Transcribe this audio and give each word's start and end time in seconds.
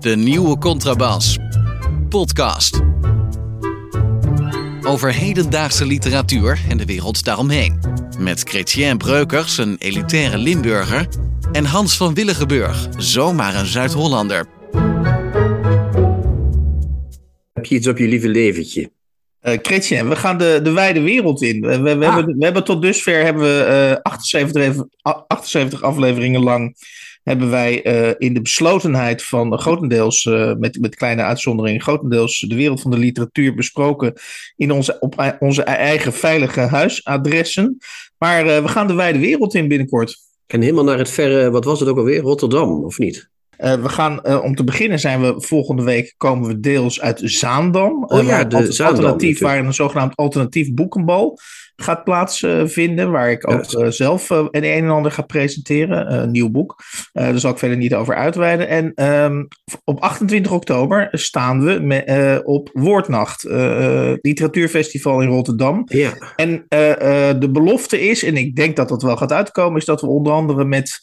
De 0.00 0.16
nieuwe 0.16 0.58
Contrabas. 0.58 1.38
Podcast. 2.08 2.80
Over 4.82 5.14
hedendaagse 5.14 5.86
literatuur 5.86 6.60
en 6.68 6.76
de 6.76 6.84
wereld 6.84 7.24
daaromheen. 7.24 7.80
Met 8.18 8.42
Chrétien 8.42 8.98
Breukers, 8.98 9.58
een 9.58 9.76
elitaire 9.78 10.38
Limburger. 10.38 11.08
En 11.52 11.64
Hans 11.64 11.96
van 11.96 12.14
Willigenburg, 12.14 12.88
zomaar 12.96 13.54
een 13.54 13.66
Zuid-Hollander. 13.66 14.46
Heb 17.52 17.64
je 17.64 17.74
iets 17.74 17.88
op 17.88 17.98
je 17.98 18.08
lieve 18.08 18.28
leventje? 18.28 18.90
Uh, 19.46 20.08
we 20.08 20.16
gaan 20.16 20.38
de, 20.38 20.60
de 20.62 20.72
wijde 20.72 21.00
wereld 21.00 21.42
in. 21.42 21.60
We, 21.60 21.80
we, 21.80 22.06
Ah. 22.06 22.14
hebben, 22.14 22.36
we 22.38 22.44
hebben 22.44 22.64
tot 22.64 22.82
dusver 22.82 23.24
hebben 23.24 23.42
we, 23.42 23.62
eh, 23.62 23.96
78, 24.02 24.62
even- 24.62 24.90
a- 25.08 25.24
78 25.28 25.82
afleveringen 25.82 26.42
lang 26.42 26.76
hebben 27.22 27.50
wij 27.50 27.82
eh, 27.82 28.14
in 28.18 28.34
de 28.34 28.40
beslotenheid 28.40 29.22
van 29.22 29.58
grotendeels, 29.58 30.26
eh, 30.26 30.52
met, 30.54 30.80
met 30.80 30.94
kleine 30.96 31.22
uitzonderingen, 31.22 31.80
grotendeels 31.80 32.38
de 32.48 32.54
wereld 32.54 32.80
van 32.80 32.90
de 32.90 32.98
literatuur 32.98 33.54
besproken 33.54 34.12
in 34.56 34.70
onze, 34.72 34.96
op 35.00 35.36
onze 35.38 35.62
eigen 35.62 36.12
veilige 36.12 36.60
huisadressen. 36.60 37.78
Maar 38.18 38.46
eh, 38.46 38.62
we 38.62 38.68
gaan 38.68 38.86
de 38.86 38.94
wijde 38.94 39.18
wereld 39.18 39.54
in 39.54 39.68
binnenkort. 39.68 40.16
En 40.46 40.60
helemaal 40.60 40.84
naar 40.84 40.98
het 40.98 41.10
verre, 41.10 41.50
wat 41.50 41.64
was 41.64 41.80
het 41.80 41.88
ook 41.88 41.98
alweer? 41.98 42.20
Rotterdam, 42.20 42.84
of 42.84 42.98
niet? 42.98 43.28
Eh, 43.56 43.74
we 43.82 43.88
gaan, 43.88 44.22
eh, 44.22 44.42
om 44.42 44.54
te 44.54 44.64
beginnen 44.64 44.98
zijn 44.98 45.20
we 45.20 45.34
volgende 45.36 45.82
week 45.82 46.14
komen 46.16 46.48
we 46.48 46.60
deels 46.60 47.00
uit 47.00 47.20
Zaandam. 47.24 48.04
Oh 48.04 48.18
Eh, 48.18 48.26
ja, 48.26 48.44
de 48.44 48.72
Zaandam 48.72 48.86
alternatief, 48.96 49.28
natuurlijk. 49.30 49.40
waar 49.40 49.58
een 49.66 49.74
zogenaamd 49.74 50.16
alternatief 50.16 50.72
boekenbal 50.74 51.38
gaat 51.76 52.04
plaatsvinden. 52.04 53.10
waar 53.10 53.30
ik 53.30 53.50
ook 53.50 53.64
Ja. 53.64 53.90
zelf 53.90 54.30
een 54.30 54.50
en 54.50 54.90
ander 54.90 55.12
ga 55.12 55.22
presenteren. 55.22 56.12
een 56.22 56.30
nieuw 56.30 56.50
boek. 56.50 56.74
Daar 57.12 57.38
zal 57.38 57.50
ik 57.50 57.58
verder 57.58 57.76
niet 57.76 57.94
over 57.94 58.14
uitweiden. 58.14 58.68
En 58.68 58.92
ehm, 58.94 59.44
op 59.84 60.00
28 60.00 60.52
oktober 60.52 61.08
staan 61.12 61.64
we 61.64 61.78
me- 61.80 62.40
op 62.44 62.70
Woordnacht. 62.72 63.42
literatuurfestival 64.22 65.20
in 65.20 65.28
Rotterdam. 65.28 65.82
Ja. 65.84 66.12
En 66.36 66.64
de 67.40 67.48
belofte 67.52 68.00
is, 68.08 68.24
en 68.24 68.36
ik 68.36 68.56
denk 68.56 68.76
dat 68.76 68.88
dat 68.88 69.02
wel 69.02 69.16
gaat 69.16 69.32
uitkomen, 69.32 69.78
is 69.78 69.84
dat 69.84 70.00
we 70.00 70.06
onder 70.06 70.32
andere 70.32 70.64
met 70.64 70.98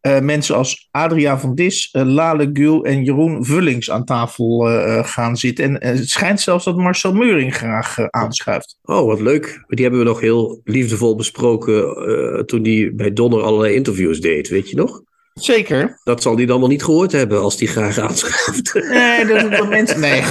eh, 0.00 0.20
mensen 0.20 0.56
als 0.56 0.88
Adria 0.90 1.38
van 1.38 1.54
Dis, 1.54 1.88
eh, 1.92 2.02
Lale 2.02 2.50
Gul 2.52 2.84
en 2.84 3.04
Jeroen 3.04 3.44
Vullings 3.44 3.90
aan 3.90 4.04
tafel 4.04 4.70
eh, 4.70 5.04
gaan 5.04 5.36
zitten. 5.36 5.80
En 5.80 5.96
het 5.96 6.08
schijnt 6.08 6.40
zelfs 6.40 6.64
dat 6.64 6.76
Marcel 6.76 7.12
Meuring 7.12 7.54
graag 7.54 8.10
aanschuift. 8.10 8.78
Oh, 8.82 9.06
wat 9.06 9.20
leuk. 9.20 9.64
Die 9.66 9.82
hebben 9.82 10.00
we 10.00 10.06
nog 10.06 10.20
heel 10.20 10.60
liefdevol 10.64 11.16
besproken 11.16 12.46
toen 12.46 12.64
hij 12.64 12.92
bij 12.94 13.12
Donner 13.12 13.42
allerlei 13.42 13.74
interviews 13.74 14.20
deed, 14.20 14.48
weet 14.48 14.70
je 14.70 14.76
nog? 14.76 15.02
Zeker. 15.40 16.00
Dat 16.04 16.22
zal 16.22 16.36
hij 16.36 16.46
dan 16.46 16.58
wel 16.60 16.68
niet 16.68 16.82
gehoord 16.84 17.12
hebben 17.12 17.40
als 17.40 17.58
hij 17.58 17.66
graag 17.68 17.98
aanschuift. 17.98 18.74
Nee, 18.74 19.26
dat 19.26 19.50
is 19.52 19.58
wat 19.58 19.68
mensen. 19.68 20.00
Nee. 20.08 20.22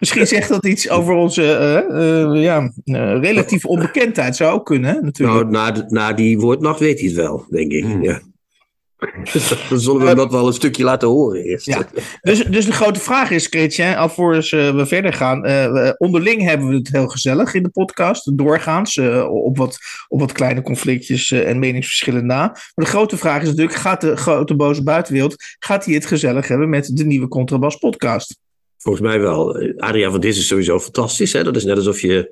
Misschien 0.00 0.26
zegt 0.26 0.48
dat 0.48 0.66
iets 0.66 0.90
over 0.90 1.14
onze 1.14 1.42
eh, 1.42 2.22
eh, 2.22 2.42
ja, 2.42 2.72
eh, 2.84 3.20
relatieve 3.20 3.68
onbekendheid. 3.68 4.36
Zou 4.36 4.52
ook 4.54 4.66
kunnen, 4.66 5.04
natuurlijk. 5.04 5.38
nou, 5.38 5.50
na, 5.50 5.70
de- 5.70 5.84
na 5.88 6.12
die 6.12 6.38
woordnacht 6.38 6.80
weet 6.80 6.98
hij 6.98 7.08
het 7.08 7.16
wel, 7.16 7.46
denk 7.50 7.72
ik. 7.72 7.84
Hmm. 7.84 8.02
Ja. 8.02 8.20
Dan 9.68 9.80
zullen 9.80 10.00
we 10.00 10.06
hem 10.06 10.16
dat 10.16 10.32
wel 10.32 10.46
een 10.46 10.52
stukje 10.52 10.84
laten 10.84 11.08
horen 11.08 11.42
eerst. 11.42 11.66
Ja. 11.66 11.88
Dus, 12.20 12.44
dus 12.44 12.66
de 12.66 12.72
grote 12.72 13.00
vraag 13.00 13.30
is, 13.30 13.46
Chrétien, 13.46 13.96
alvorens 13.96 14.52
eh, 14.52 14.74
we 14.74 14.86
verder 14.86 15.12
gaan. 15.12 15.44
eh, 15.44 15.90
onderling 15.98 16.42
hebben 16.42 16.68
we 16.68 16.74
het 16.74 16.88
heel 16.88 17.06
gezellig 17.08 17.54
in 17.54 17.62
de 17.62 17.68
podcast, 17.68 18.38
doorgaans, 18.38 18.96
eh, 18.96 19.28
op, 19.30 19.56
wat, 19.56 19.78
op 20.08 20.20
wat 20.20 20.32
kleine 20.32 20.62
conflictjes 20.62 21.30
eh, 21.30 21.48
en 21.48 21.58
meningsverschillen 21.58 22.26
na. 22.26 22.46
Maar 22.46 22.72
de 22.74 22.86
grote 22.86 23.16
vraag 23.16 23.42
is 23.42 23.48
natuurlijk, 23.48 23.76
gaat 23.78 24.00
de 24.00 24.16
grote 24.16 24.56
boze 24.56 24.82
buitenwereld, 24.82 25.36
gaat 25.58 25.84
hij 25.84 25.94
het 25.94 26.06
gezellig 26.06 26.48
hebben 26.48 26.68
met 26.68 26.96
de 26.96 27.04
nieuwe 27.04 27.28
Contrabas 27.28 27.76
podcast? 27.76 28.38
Volgens 28.78 29.04
mij 29.06 29.20
wel. 29.20 29.56
Adriaan 29.76 30.10
van 30.10 30.20
Dis 30.20 30.38
is 30.38 30.46
sowieso 30.46 30.80
fantastisch. 30.80 31.32
Hè? 31.32 31.44
Dat 31.44 31.56
is 31.56 31.64
net 31.64 31.76
alsof 31.76 32.00
je 32.00 32.30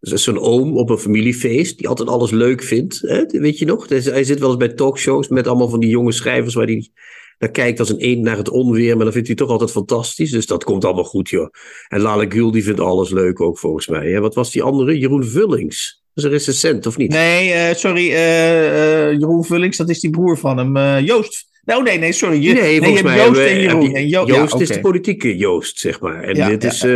dat 0.00 0.12
is 0.12 0.24
zo'n 0.24 0.38
oom 0.38 0.76
op 0.76 0.90
een 0.90 0.98
familiefeest 0.98 1.78
die 1.78 1.88
altijd 1.88 2.08
alles 2.08 2.30
leuk 2.30 2.62
vindt. 2.62 3.00
Hè? 3.00 3.24
Weet 3.26 3.58
je 3.58 3.64
nog? 3.64 3.86
Dus 3.86 4.04
hij 4.04 4.24
zit 4.24 4.38
wel 4.38 4.48
eens 4.48 4.58
bij 4.58 4.68
talkshows 4.68 5.28
met 5.28 5.46
allemaal 5.46 5.68
van 5.68 5.80
die 5.80 5.90
jonge 5.90 6.12
schrijvers 6.12 6.54
waar 6.54 6.66
hij 6.66 6.90
naar 7.38 7.50
kijkt 7.50 7.78
als 7.78 7.88
een 7.88 7.98
eend 7.98 8.22
naar 8.22 8.36
het 8.36 8.48
onweer. 8.48 8.94
Maar 8.94 9.04
dan 9.04 9.12
vindt 9.12 9.28
hij 9.28 9.36
toch 9.36 9.50
altijd 9.50 9.70
fantastisch. 9.70 10.30
Dus 10.30 10.46
dat 10.46 10.64
komt 10.64 10.84
allemaal 10.84 11.04
goed, 11.04 11.28
joh. 11.28 11.50
En 11.88 12.00
Lale 12.00 12.30
Gül 12.30 12.50
die 12.50 12.64
vindt 12.64 12.80
alles 12.80 13.10
leuk 13.10 13.40
ook 13.40 13.58
volgens 13.58 13.86
mij. 13.88 14.10
Hè? 14.10 14.20
Wat 14.20 14.34
was 14.34 14.52
die 14.52 14.62
andere? 14.62 14.98
Jeroen 14.98 15.24
Vullings. 15.24 16.02
Dat 16.14 16.24
is 16.24 16.30
een 16.30 16.36
recensent, 16.36 16.86
of 16.86 16.96
niet? 16.96 17.10
Nee, 17.10 17.52
eh, 17.52 17.74
sorry, 17.74 18.10
eh, 18.10 19.08
eh, 19.08 19.18
Jeroen 19.18 19.44
Vullings, 19.44 19.76
dat 19.76 19.88
is 19.88 20.00
die 20.00 20.10
broer 20.10 20.38
van 20.38 20.58
hem. 20.58 21.04
Joost. 21.04 21.49
Nou, 21.70 21.82
nee, 21.82 21.98
nee, 21.98 22.12
sorry. 22.12 22.42
Je, 22.42 22.52
Nee, 22.52 22.74
je 22.74 22.82
volgens 22.82 23.02
hebt 23.02 23.24
Joost 23.26 23.40
en 23.40 23.60
Jeroen. 23.60 23.94
En 23.94 24.08
Jo- 24.08 24.26
Joost 24.26 24.52
ja, 24.54 24.60
is 24.60 24.68
de 24.68 24.80
politieke 24.80 25.36
Joost, 25.36 25.78
zeg 25.78 26.00
maar. 26.00 26.22
En 26.22 26.36
Ja, 26.36 26.48
dit 26.48 26.62
ja, 26.62 26.68
is, 26.68 26.82
eh, 26.82 26.90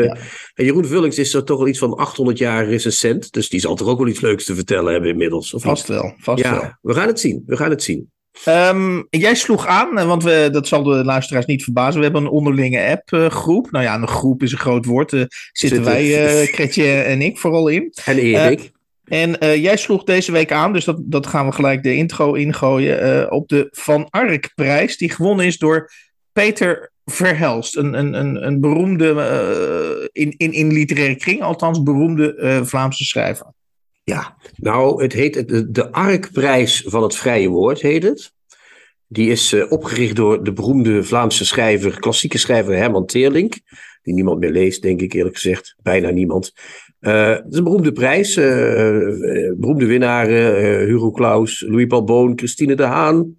en 0.55 0.65
Jeroen 0.65 0.85
Vullings 0.87 1.19
is 1.19 1.35
er 1.35 1.45
toch 1.45 1.59
al 1.59 1.69
iets 1.69 1.79
van 1.79 1.97
800 1.97 2.39
jaar 2.39 2.67
recensent. 2.69 3.33
Dus 3.33 3.49
die 3.49 3.61
zal 3.61 3.75
toch 3.75 3.89
ook 3.89 3.99
wel 3.99 4.09
iets 4.09 4.21
leuks 4.21 4.45
te 4.45 4.55
vertellen 4.55 4.93
hebben 4.93 5.11
inmiddels. 5.11 5.55
Of 5.55 5.65
niet? 5.65 5.73
Vast 5.73 5.89
wel, 5.89 6.15
vast 6.19 6.43
wel. 6.43 6.73
We 6.83 6.95
gaan 6.95 7.07
het 7.07 7.21
zien. 7.21 7.43
We 7.47 7.57
gaan 7.57 7.71
het 7.71 7.83
zien. 7.83 8.13
Ehm, 8.45 9.03
jij 9.11 9.35
sloeg 9.35 9.67
aan, 9.67 9.99
eh, 9.99 10.07
want 10.07 10.23
we, 10.25 10.49
dat 10.53 10.69
zal 10.69 10.83
de 10.83 11.05
luisteraars 11.05 11.47
niet 11.47 11.63
verbazen. 11.65 11.97
We 11.99 12.05
hebben 12.05 12.23
een 12.23 12.29
onderlinge 12.31 12.87
appgroep. 12.91 13.71
nou 13.71 13.85
ja, 13.85 13.95
een 13.95 14.09
groep 14.09 14.43
is 14.43 14.53
een 14.53 14.59
groot 14.59 14.85
woord. 14.85 15.13
eh 15.13 15.19
zitten 15.19 15.31
Zitten- 15.53 15.85
wij, 15.85 16.27
eh 16.43 16.47
Chrétien 16.53 17.05
en 17.05 17.23
ik, 17.23 17.39
vooral 17.39 17.69
in. 17.69 17.93
En 18.05 18.19
Erik. 18.19 18.73
En 19.05 19.39
eh, 19.39 19.57
jij 19.57 19.77
sloeg 19.77 20.05
deze 20.05 20.33
week 20.33 20.53
aan, 20.53 20.73
dus 20.73 20.85
dat, 20.85 21.01
dat 21.01 21.27
gaan 21.27 21.47
we 21.47 21.53
gelijk 21.53 21.83
de 21.83 21.95
intro 21.95 22.33
ingooien. 22.33 23.01
eh, 23.01 23.33
op 23.33 23.49
de 23.49 23.69
Van 23.71 24.11
Ark-prijs, 24.11 24.97
die 24.97 25.11
gewonnen 25.11 25.47
is 25.47 25.59
door 25.59 25.91
Peter 26.33 26.93
Verhelst. 27.05 27.77
Een, 27.77 27.99
een, 27.99 28.15
een, 28.15 28.47
een 28.47 28.61
beroemde, 28.61 29.13
eh, 29.13 30.23
in, 30.23 30.35
in, 30.37 30.53
in 30.53 30.73
literaire 30.73 31.17
kring 31.17 31.43
althans, 31.43 31.83
beroemde 31.83 32.61
Vlaamse 32.65 33.05
schrijver. 33.05 33.47
ja, 34.05 34.37
nou, 34.57 35.03
het 35.03 35.13
heet 35.13 35.49
de, 35.75 35.93
Arkprijs 35.93 36.83
van 36.87 37.03
het 37.03 37.17
Vrije 37.17 37.49
Woord, 37.49 37.81
heet 37.81 38.03
het. 38.03 38.33
Die 39.07 39.31
is 39.31 39.55
opgericht 39.69 40.17
door 40.17 40.45
de 40.45 40.53
beroemde 40.53 41.03
Vlaamse 41.03 41.47
schrijver, 41.47 42.01
klassieke 42.01 42.39
schrijver 42.39 42.77
Herman 42.77 43.07
Teerlink. 43.07 43.55
Die 44.05 44.15
niemand 44.15 44.41
meer 44.41 44.51
leest, 44.51 44.83
denk 44.83 45.01
ik 45.01 45.13
eerlijk 45.13 45.35
gezegd. 45.35 45.77
Bijna 45.83 46.11
niemand. 46.11 46.53
Eh, 47.01 47.29
het 47.29 47.47
is 47.51 47.59
een 47.59 47.65
beroemde 47.65 47.93
prijs. 47.93 48.37
eh, 48.37 49.47
eh, 49.47 49.57
beroemde 49.57 49.87
winnaren. 49.87 50.87
Hugo 50.87 51.11
Claus, 51.11 51.65
Louis 51.67 51.87
Paul 51.87 52.05
Boon, 52.05 52.33
Christine 52.37 52.75
de 52.75 52.83
Haan, 52.83 53.39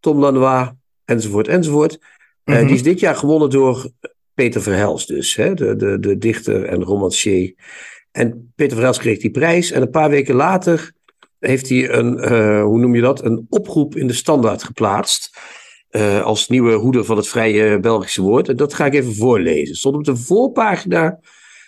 Tom 0.00 0.18
Lanois, 0.18 0.68
enzovoort, 1.04 1.48
enzovoort. 1.48 1.98
Mhm. 2.44 2.66
Die 2.66 2.74
is 2.74 2.82
dit 2.82 3.00
jaar 3.00 3.16
gewonnen 3.16 3.50
door 3.50 3.90
Peter 4.34 4.62
Verhelst 4.62 5.08
dus. 5.08 5.36
Hè? 5.36 5.54
De, 5.54 5.76
de, 5.76 5.98
de 5.98 6.18
dichter 6.18 6.64
en 6.64 6.82
romancier. 6.82 7.54
En 8.12 8.52
Peter 8.54 8.74
Verhelst 8.74 9.00
kreeg 9.00 9.18
die 9.18 9.30
prijs. 9.30 9.70
En 9.70 9.82
een 9.82 9.90
paar 9.90 10.10
weken 10.10 10.34
later 10.34 10.92
heeft 11.38 11.68
hij 11.68 11.90
een, 11.90 12.28
hoe 12.62 12.78
noem 12.78 12.94
je 12.94 13.00
dat, 13.00 13.24
een 13.24 13.46
oproep 13.48 13.96
in 13.96 14.06
de 14.06 14.12
standaard 14.12 14.62
geplaatst. 14.62 15.38
Eh, 15.90 16.22
als 16.22 16.48
nieuwe 16.48 16.72
hoeder 16.72 17.04
van 17.04 17.16
het 17.16 17.28
vrije 17.28 17.80
Belgische 17.80 18.22
woord. 18.22 18.48
En 18.48 18.56
dat 18.56 18.74
ga 18.74 18.86
ik 18.86 18.94
even 18.94 19.14
voorlezen. 19.14 19.76
Stond 19.76 19.96
op 19.96 20.04
de 20.04 20.16
voorpagina 20.16 21.20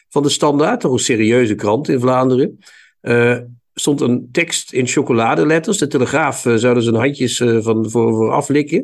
van 0.08 0.22
de 0.22 0.28
standaard, 0.28 0.80
toch 0.80 0.92
een 0.92 0.98
serieuze 0.98 1.54
krant 1.54 1.88
in 1.88 2.00
Vlaanderen. 2.00 2.58
eh, 3.00 3.38
stond 3.74 4.00
een 4.00 4.28
tekst 4.32 4.72
in 4.72 4.86
chocoladeletters. 4.86 5.78
De 5.78 5.86
Telegraaf 5.86 6.46
eh, 6.46 6.54
zou 6.54 6.76
er 6.76 6.82
zijn 6.82 6.94
handjes 6.94 7.36
van, 7.36 7.90
voor, 7.90 8.14
voor 8.14 8.30
aflikken. 8.30 8.78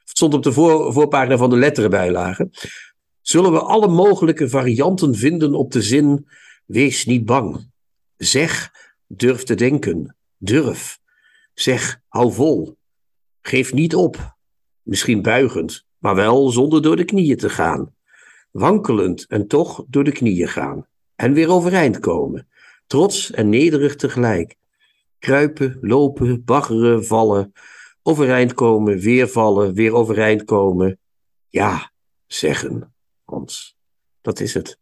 Het 0.00 0.16
stond 0.16 0.34
op 0.34 0.42
de 0.42 0.52
voor, 0.52 0.92
voorpagina 0.92 1.36
van 1.36 1.50
de 1.50 1.56
letterenbijlage. 1.56 2.50
Zullen 3.20 3.52
we 3.52 3.60
alle 3.60 3.88
mogelijke 3.88 4.48
varianten 4.48 5.14
vinden 5.14 5.54
op 5.54 5.72
de 5.72 5.82
zin: 5.82 6.26
wees 6.66 7.04
niet 7.04 7.24
bang. 7.24 7.70
Zeg, 8.16 8.70
durf 9.06 9.42
te 9.42 9.54
denken. 9.54 10.16
Durf. 10.36 10.98
Zeg, 11.54 12.00
hou 12.08 12.32
vol. 12.32 12.76
Geef 13.40 13.72
niet 13.72 13.94
op. 13.94 14.33
Misschien 14.84 15.22
buigend, 15.22 15.84
maar 15.98 16.14
wel 16.14 16.50
zonder 16.50 16.82
door 16.82 16.96
de 16.96 17.04
knieën 17.04 17.36
te 17.36 17.50
gaan. 17.50 17.94
Wankelend 18.50 19.26
en 19.26 19.46
toch 19.46 19.84
door 19.88 20.04
de 20.04 20.12
knieën 20.12 20.48
gaan. 20.48 20.86
En 21.16 21.32
weer 21.32 21.48
overeind 21.48 21.98
komen. 21.98 22.48
Trots 22.86 23.30
en 23.30 23.48
nederig 23.48 23.96
tegelijk. 23.96 24.54
Kruipen, 25.18 25.78
lopen, 25.80 26.44
baggeren, 26.44 27.04
vallen. 27.04 27.52
Overeind 28.02 28.54
komen, 28.54 28.98
weer 28.98 29.28
vallen, 29.28 29.74
weer 29.74 29.92
overeind 29.92 30.44
komen. 30.44 30.98
Ja, 31.48 31.92
zeggen, 32.26 32.94
Hans. 33.24 33.76
Dat 34.20 34.40
is 34.40 34.54
het. 34.54 34.78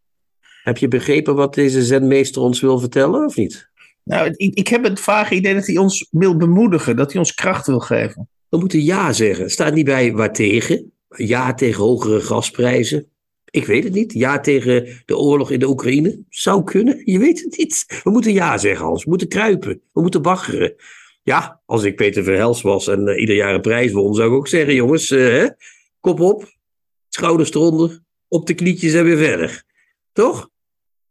Heb 0.63 0.79
je 0.79 0.89
begrepen 0.89 1.35
wat 1.35 1.55
deze 1.55 1.85
zenmeester 1.85 2.43
ons 2.43 2.61
wil 2.61 2.79
vertellen, 2.79 3.25
of 3.25 3.37
niet? 3.37 3.71
Nou, 4.05 4.35
ik, 4.37 4.55
ik 4.55 4.69
heb 4.69 4.85
het 4.85 5.01
vage 5.01 5.35
idee 5.35 5.55
dat 5.55 5.67
hij 5.67 5.77
ons 5.77 6.09
wil 6.11 6.37
bemoedigen, 6.37 6.97
dat 6.97 7.11
hij 7.11 7.21
ons 7.21 7.35
kracht 7.35 7.67
wil 7.67 7.81
geven. 7.81 8.29
We 8.53 8.59
moeten 8.59 8.83
ja 8.83 9.13
zeggen. 9.13 9.51
Staat 9.51 9.75
niet 9.75 9.85
bij 9.85 10.13
waartegen. 10.13 10.93
Ja 11.17 11.55
tegen 11.55 11.83
hogere 11.83 12.21
gasprijzen. 12.21 13.11
Ik 13.51 13.67
weet 13.67 13.85
het 13.85 13.93
niet. 13.93 14.13
Ja 14.13 14.41
tegen 14.41 15.03
de 15.05 15.17
oorlog 15.17 15.51
in 15.51 15.59
de 15.59 15.69
Oekraïne. 15.69 16.25
Zou 16.29 16.65
kunnen. 16.65 17.03
Je 17.13 17.19
weet 17.19 17.43
het 17.43 17.57
niet. 17.59 18.01
We 18.03 18.11
moeten 18.11 18.33
ja 18.33 18.59
zeggen, 18.59 18.87
Hans. 18.87 19.05
We 19.05 19.11
moeten 19.11 19.29
kruipen. 19.29 19.81
We 19.93 20.01
moeten 20.01 20.23
baggeren. 20.23 20.75
Ja, 21.23 21.61
als 21.67 21.83
ik 21.85 21.97
Peter 21.97 22.25
Verhels 22.25 22.63
was 22.63 22.89
en 22.89 23.09
uh, 23.09 23.21
ieder 23.21 23.35
jaar 23.35 23.55
een 23.55 23.61
prijs 23.61 23.93
won, 23.93 24.15
zou 24.15 24.29
ik 24.29 24.37
ook 24.37 24.49
zeggen: 24.49 24.75
jongens, 24.75 25.11
uh, 25.11 25.29
hè, 25.29 25.49
kop 26.01 26.21
op, 26.21 26.57
schouders 27.09 27.51
eronder, 27.51 28.03
op 28.29 28.47
de 28.47 28.55
knietjes 28.55 28.93
en 28.93 29.05
weer 29.05 29.17
verder. 29.17 29.65
Toch? 30.13 30.51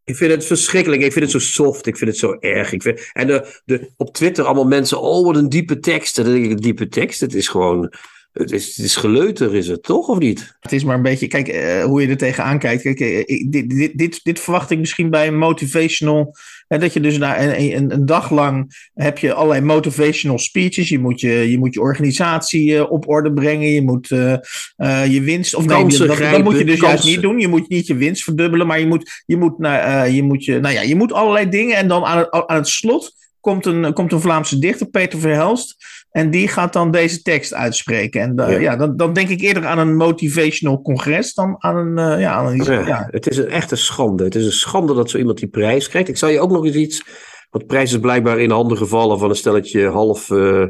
Ik 0.03 0.15
vind 0.15 0.31
het 0.31 0.45
verschrikkelijk. 0.45 1.01
Ik 1.01 1.12
vind 1.12 1.31
het 1.31 1.42
zo 1.42 1.51
soft. 1.51 1.86
Ik 1.86 1.98
vind 1.98 2.09
het 2.09 2.19
zo 2.19 2.38
erg. 2.39 2.71
Ik 2.71 2.81
vind, 2.81 3.09
en 3.13 3.27
de, 3.27 3.62
de, 3.65 3.92
op 3.98 4.13
Twitter 4.13 4.45
allemaal 4.45 4.68
mensen, 4.68 5.01
oh 5.01 5.25
wat 5.25 5.36
een 5.36 5.50
diepe 5.50 5.80
tekst. 5.80 6.15
Dan 6.15 6.25
denk 6.25 6.45
ik, 6.45 6.62
diepe 6.62 6.88
tekst, 6.88 7.19
het 7.19 7.33
is 7.33 7.48
gewoon 7.48 7.94
het 8.33 8.51
is, 8.51 8.75
het 8.75 8.85
is 8.85 8.95
geleuter, 8.95 9.55
is 9.55 9.67
het 9.67 9.83
toch, 9.83 10.07
of 10.07 10.19
niet? 10.19 10.57
Het 10.59 10.71
is 10.71 10.83
maar 10.83 10.95
een 10.95 11.01
beetje, 11.01 11.27
kijk, 11.27 11.47
uh, 11.47 11.83
hoe 11.83 12.01
je 12.01 12.07
er 12.07 12.17
tegenaan 12.17 12.59
kijkt. 12.59 12.81
Kijk, 12.81 12.99
uh, 12.99 13.49
dit, 13.49 13.69
dit, 13.69 13.97
dit, 13.97 14.19
dit, 14.23 14.39
verwacht 14.39 14.71
ik 14.71 14.79
misschien 14.79 15.09
bij 15.09 15.27
een 15.27 15.37
motivational. 15.37 16.35
Uh, 16.67 16.79
dat 16.79 16.93
je 16.93 16.99
dus 16.99 17.17
na 17.17 17.41
een, 17.41 17.75
een, 17.75 17.93
een, 17.93 18.05
dag 18.05 18.29
lang 18.29 18.87
heb 18.93 19.17
je 19.17 19.33
allerlei 19.33 19.61
motivational 19.61 20.39
speeches. 20.39 20.89
Je 20.89 20.99
moet 20.99 21.19
je, 21.19 21.51
je, 21.51 21.57
moet 21.57 21.73
je 21.73 21.81
organisatie 21.81 22.89
op 22.89 23.09
orde 23.09 23.33
brengen. 23.33 23.69
Je 23.69 23.81
moet 23.81 24.07
je 24.07 25.21
winst. 25.23 25.55
Of 25.55 25.65
nee, 25.65 25.97
dat, 25.97 26.17
dat, 26.17 26.43
moet 26.43 26.57
je 26.57 26.65
dus 26.65 26.79
kansen. 26.79 26.87
juist 26.87 27.05
niet 27.05 27.21
doen. 27.21 27.39
Je 27.39 27.47
moet 27.47 27.69
niet 27.69 27.87
je 27.87 27.95
winst 27.95 28.23
verdubbelen. 28.23 28.67
Maar 28.67 28.79
je 28.79 28.87
moet, 28.87 29.23
je 29.25 29.37
moet, 29.37 29.57
nou, 29.57 30.09
je 30.09 30.23
moet, 30.23 30.45
je, 30.45 30.59
nou 30.59 30.73
ja, 30.73 30.81
je 30.81 30.95
moet 30.95 31.13
allerlei 31.13 31.49
dingen. 31.49 31.77
En 31.77 31.87
dan 31.87 32.03
aan 32.03 32.17
het, 32.17 32.31
aan 32.31 32.57
het 32.57 32.67
slot 32.67 33.19
komt 33.39 33.65
een, 33.65 33.93
komt 33.93 34.11
een 34.11 34.21
Vlaamse 34.21 34.59
dichter, 34.59 34.87
Peter 34.89 35.19
Verhelst. 35.19 35.75
En 36.11 36.29
die 36.29 36.47
gaat 36.47 36.73
dan 36.73 36.91
deze 36.91 37.21
tekst 37.21 37.53
uitspreken. 37.53 38.21
En 38.21 38.39
uh, 38.39 38.51
ja. 38.51 38.59
ja, 38.59 38.75
dan, 38.75 38.97
dan 38.97 39.13
denk 39.13 39.29
ik 39.29 39.41
eerder 39.41 39.65
aan 39.65 39.79
een 39.79 39.95
motivational 39.95 40.81
congres 40.81 41.33
dan 41.33 41.55
aan 41.57 41.77
een. 41.77 42.11
Uh, 42.11 42.19
ja, 42.19 42.33
aan 42.33 42.47
een 42.47 42.63
ja, 42.63 42.87
ja, 42.87 43.07
Het 43.11 43.27
is 43.27 43.37
een 43.37 43.47
echte 43.47 43.75
schande. 43.75 44.23
Het 44.23 44.35
is 44.35 44.45
een 44.45 44.51
schande 44.51 44.93
dat 44.93 45.09
zo 45.09 45.17
iemand 45.17 45.37
die 45.37 45.47
prijs 45.47 45.89
krijgt. 45.89 46.09
Ik 46.09 46.17
zal 46.17 46.29
je 46.29 46.39
ook 46.39 46.51
nog 46.51 46.65
eens 46.65 46.75
iets. 46.75 47.03
Want 47.49 47.67
prijs 47.67 47.91
is 47.91 47.99
blijkbaar 47.99 48.39
in 48.39 48.49
handen 48.49 48.77
gevallen 48.77 49.19
van 49.19 49.29
een 49.29 49.35
stelletje 49.35 49.87
half 49.87 50.29
uh, 50.29 50.65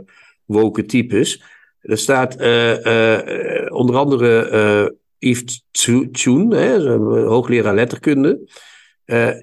woke 0.45 0.85
types. 0.85 1.43
Er 1.81 1.97
staat 1.97 2.35
onder 3.71 3.95
andere 3.95 4.95
Yves 5.17 5.65
Tjoen, 6.11 6.53
hoogleraar 7.25 7.75
letterkunde. 7.75 8.39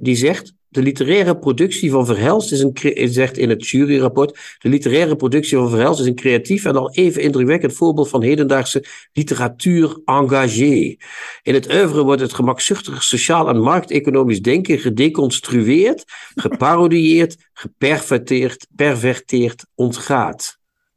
die 0.01 0.17
zegt 0.17 0.55
de 0.69 0.83
literaire 0.83 1.39
productie 1.39 1.91
van 1.91 2.07
Verhelst 2.07 2.53
is 2.53 2.61
een, 2.61 3.09
zegt 3.09 3.37
in 3.39 3.49
het 3.49 3.69
juryrapport, 3.69 4.57
de 4.59 4.69
literaire 4.69 5.17
productie 5.17 5.57
van 5.57 5.69
Verhelst 5.69 6.01
is 6.01 6.07
een 6.07 6.15
creatief 6.15 6.65
en 6.65 6.77
al 6.77 6.91
even 6.91 7.23
indrukwekkend 7.23 7.73
voorbeeld 7.73 8.09
van 8.09 8.23
hedendaagse 8.23 8.85
literatuur 9.13 10.01
engagé. 10.05 10.97
In 11.43 11.55
het 11.55 11.73
oeuvre 11.75 12.03
wordt 12.03 12.21
het 12.21 12.33
gemakzuchtige 12.33 13.03
sociaal 13.03 13.49
en 13.49 13.61
markteconomisch 13.61 14.43
denken 14.43 14.79
gedeconstrueerd, 14.79 16.05
geparodieerd, 16.35 17.37
geperverteerd, 17.53 18.67
perverteerd, 18.77 19.67
ontgaat. 19.75 20.57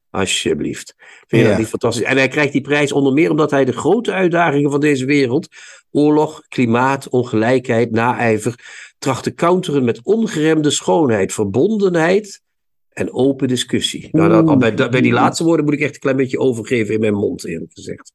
Alsjeblieft. 0.09 0.95
Vind 1.27 1.41
je 1.41 1.47
dat 1.47 1.57
niet 1.57 1.67
fantastisch? 1.67 2.05
En 2.05 2.17
hij 2.17 2.27
krijgt 2.27 2.51
die 2.51 2.61
prijs 2.61 2.91
onder 2.91 3.13
meer 3.13 3.29
omdat 3.29 3.51
hij 3.51 3.65
de 3.65 3.71
grote 3.71 4.11
uitdagingen 4.11 4.71
van 4.71 4.79
deze 4.79 5.05
wereld, 5.05 5.47
oorlog, 5.91 6.41
klimaat, 6.47 7.09
ongelijkheid, 7.09 7.91
naijver, 7.91 8.55
tracht 9.01 9.23
te 9.23 9.33
counteren 9.33 9.83
met 9.83 9.99
ongeremde 10.03 10.69
schoonheid, 10.69 11.33
verbondenheid 11.33 12.41
en 12.89 13.13
open 13.13 13.47
discussie. 13.47 14.09
Nou, 14.11 14.45
dat, 14.45 14.59
bij, 14.59 14.89
bij, 14.89 15.01
die 15.01 15.11
laatste 15.11 15.43
woorden 15.43 15.65
moet 15.65 15.73
ik 15.73 15.79
echt 15.79 15.93
een 15.93 15.99
klein 15.99 16.15
beetje 16.15 16.39
overgeven 16.39 16.93
in 16.93 16.99
mijn 16.99 17.13
mond, 17.13 17.45
eerlijk 17.45 17.71
gezegd. 17.73 18.13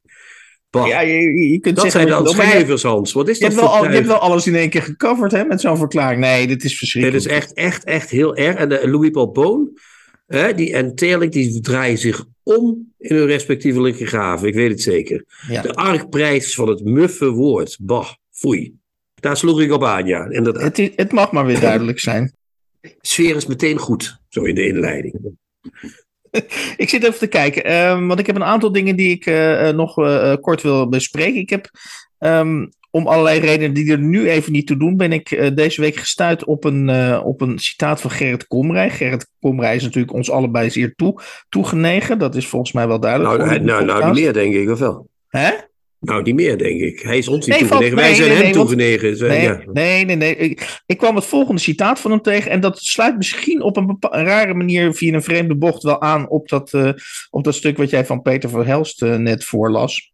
Bah, 0.71 0.87
ja, 0.87 1.01
je, 1.01 1.49
je 1.51 1.59
kunt 1.61 1.77
dat 1.77 1.85
zeggen, 1.85 2.11
zijn 2.11 2.25
dan 2.25 2.35
schrijvers, 2.35 2.83
Hans. 2.83 3.13
Wat 3.13 3.29
is 3.29 3.39
je 3.39 3.45
dat 3.45 3.53
hebt, 3.53 3.65
voor 3.65 3.81
wel, 3.81 3.89
je 3.89 3.95
hebt 3.95 4.07
wel 4.07 4.19
alles 4.19 4.47
in 4.47 4.55
één 4.55 4.71
keer 4.71 4.83
gecoverd 4.83 5.33
hè, 5.33 5.45
met 5.45 5.61
zo'n 5.61 5.77
verklaring. 5.77 6.21
Nee, 6.21 6.47
dit 6.47 6.65
is 6.65 6.79
verschrikkelijk. 6.79 7.23
Dit 7.23 7.33
is 7.33 7.39
echt, 7.39 7.53
echt, 7.53 7.85
echt 7.85 8.11
heel 8.11 8.37
erg. 8.37 8.57
En 8.57 8.69
de, 8.69 8.89
Louis 8.89 9.11
Paul 9.11 9.31
Boon 9.31 9.79
hè, 10.27 10.55
die, 10.55 10.73
en 10.73 10.95
Terling 10.95 11.33
die 11.33 11.61
draaien 11.61 11.99
zich 11.99 12.25
om 12.43 12.93
in 12.99 13.17
hun 13.17 13.27
respectievelijke 13.27 14.07
graven. 14.07 14.49
Ik 14.49 14.55
weet 14.55 14.71
het 14.71 14.83
zeker. 14.83 15.25
Ja. 15.49 15.63
De 15.63 15.75
arkprijs 15.75 16.55
van 16.55 16.69
het 16.69 16.85
muffe 16.85 17.31
woord. 17.31 17.77
Bah, 17.81 18.09
foei. 18.31 18.75
Daar 19.21 19.37
sloeg 19.37 19.61
ik 19.61 19.73
op 19.73 19.85
aan, 19.85 20.07
ja. 20.07 20.29
Inderdaad. 20.29 20.77
Het, 20.77 20.93
het 20.97 21.13
mag 21.13 21.33
maar 21.33 21.47
weer 21.47 21.61
duidelijk 21.61 21.99
zijn. 21.99 22.33
Sfeer 23.01 23.37
is 23.37 23.47
meteen 23.47 23.79
goed, 23.79 24.21
zo 24.29 24.43
in 24.43 24.55
de 24.55 24.67
inleiding. 24.67 25.15
ik 26.77 26.89
zit 26.89 27.03
even 27.03 27.19
te 27.19 27.27
kijken, 27.27 27.73
um, 27.73 28.09
want 28.09 28.21
ik 28.21 28.27
heb 28.27 28.37
een 28.37 28.45
aantal 28.45 28.73
dingen 28.73 28.97
die 28.97 29.11
ik 29.11 29.27
uh, 29.27 29.69
nog 29.69 29.99
uh, 29.99 30.35
kort 30.41 30.63
wil 30.63 30.89
bespreken. 30.89 31.41
Ik 31.41 31.51
heb 31.51 31.71
um, 32.19 32.69
om 32.91 33.07
allerlei 33.07 33.41
redenen 33.41 33.75
die 33.75 33.93
er 33.93 33.99
nu 33.99 34.31
even 34.31 34.53
niet 34.53 34.67
toe 34.67 34.77
doen, 34.77 34.97
ben 34.97 35.13
ik 35.13 35.53
deze 35.55 35.81
week 35.81 35.97
gestuurd 35.97 36.45
op 36.45 36.65
een, 36.65 36.91
op 37.23 37.41
een 37.41 37.59
citaat 37.59 38.01
van 38.01 38.11
Gerrit 38.11 38.47
Komrij. 38.47 38.91
Gerrit 38.91 39.31
Komrij 39.41 39.77
is 39.77 39.83
natuurlijk 39.83 40.13
ons 40.13 40.31
allebei 40.31 40.71
zeer 40.71 40.95
toe, 40.95 41.21
toegenegen. 41.49 42.19
Dat 42.19 42.35
is 42.35 42.47
volgens 42.47 42.73
mij 42.73 42.89
wel 42.89 43.01
duidelijk. 43.01 43.39
Nou, 43.39 43.61
nou, 43.61 43.85
nou, 43.85 44.15
meer, 44.15 44.33
denk 44.33 44.55
ik, 44.55 44.71
of 44.71 44.79
wel? 44.79 45.09
Hè? 45.29 45.51
Nou, 46.07 46.23
niet 46.23 46.35
meer, 46.35 46.59
denk 46.59 46.81
ik. 46.81 47.01
Hij 47.01 47.19
is 47.19 47.29
ons 47.29 47.47
niet 47.47 47.61
nee, 47.61 47.69
toegenegen. 47.69 47.97
Wij 47.97 48.15
zijn 48.15 48.29
nee, 48.29 48.43
hem 48.43 48.53
toegenegen. 48.53 49.29
nee, 49.29 49.43
ja. 49.43 49.61
nee, 49.73 50.05
nee, 50.05 50.17
nee. 50.17 50.37
Ik, 50.37 50.81
ik, 50.87 50.99
kwam 50.99 51.15
het 51.15 51.25
volgende 51.25 51.61
citaat 51.61 52.01
van 52.01 52.11
hem 52.11 52.21
tegen. 52.21 52.51
En 52.51 52.61
dat 52.61 52.79
sluit 52.79 53.17
misschien 53.17 53.63
op 53.63 53.77
een, 53.77 53.97
een 54.01 54.25
rare 54.25 54.55
manier 54.55 54.95
via 54.95 55.15
een 55.15 55.23
vreemde 55.23 55.57
bocht 55.57 55.83
wel 55.83 56.01
aan 56.01 56.29
op 56.29 56.49
dat, 56.49 56.73
uh, 56.73 56.91
op 57.31 57.45
dat 57.45 57.55
stuk 57.55 57.77
wat 57.77 57.91
jij 57.91 58.07
van 58.07 58.23
Peter 58.23 58.51
Verhelst 58.51 59.03
uh, 59.03 59.17
net 59.17 59.45
voorlas. 59.45 60.13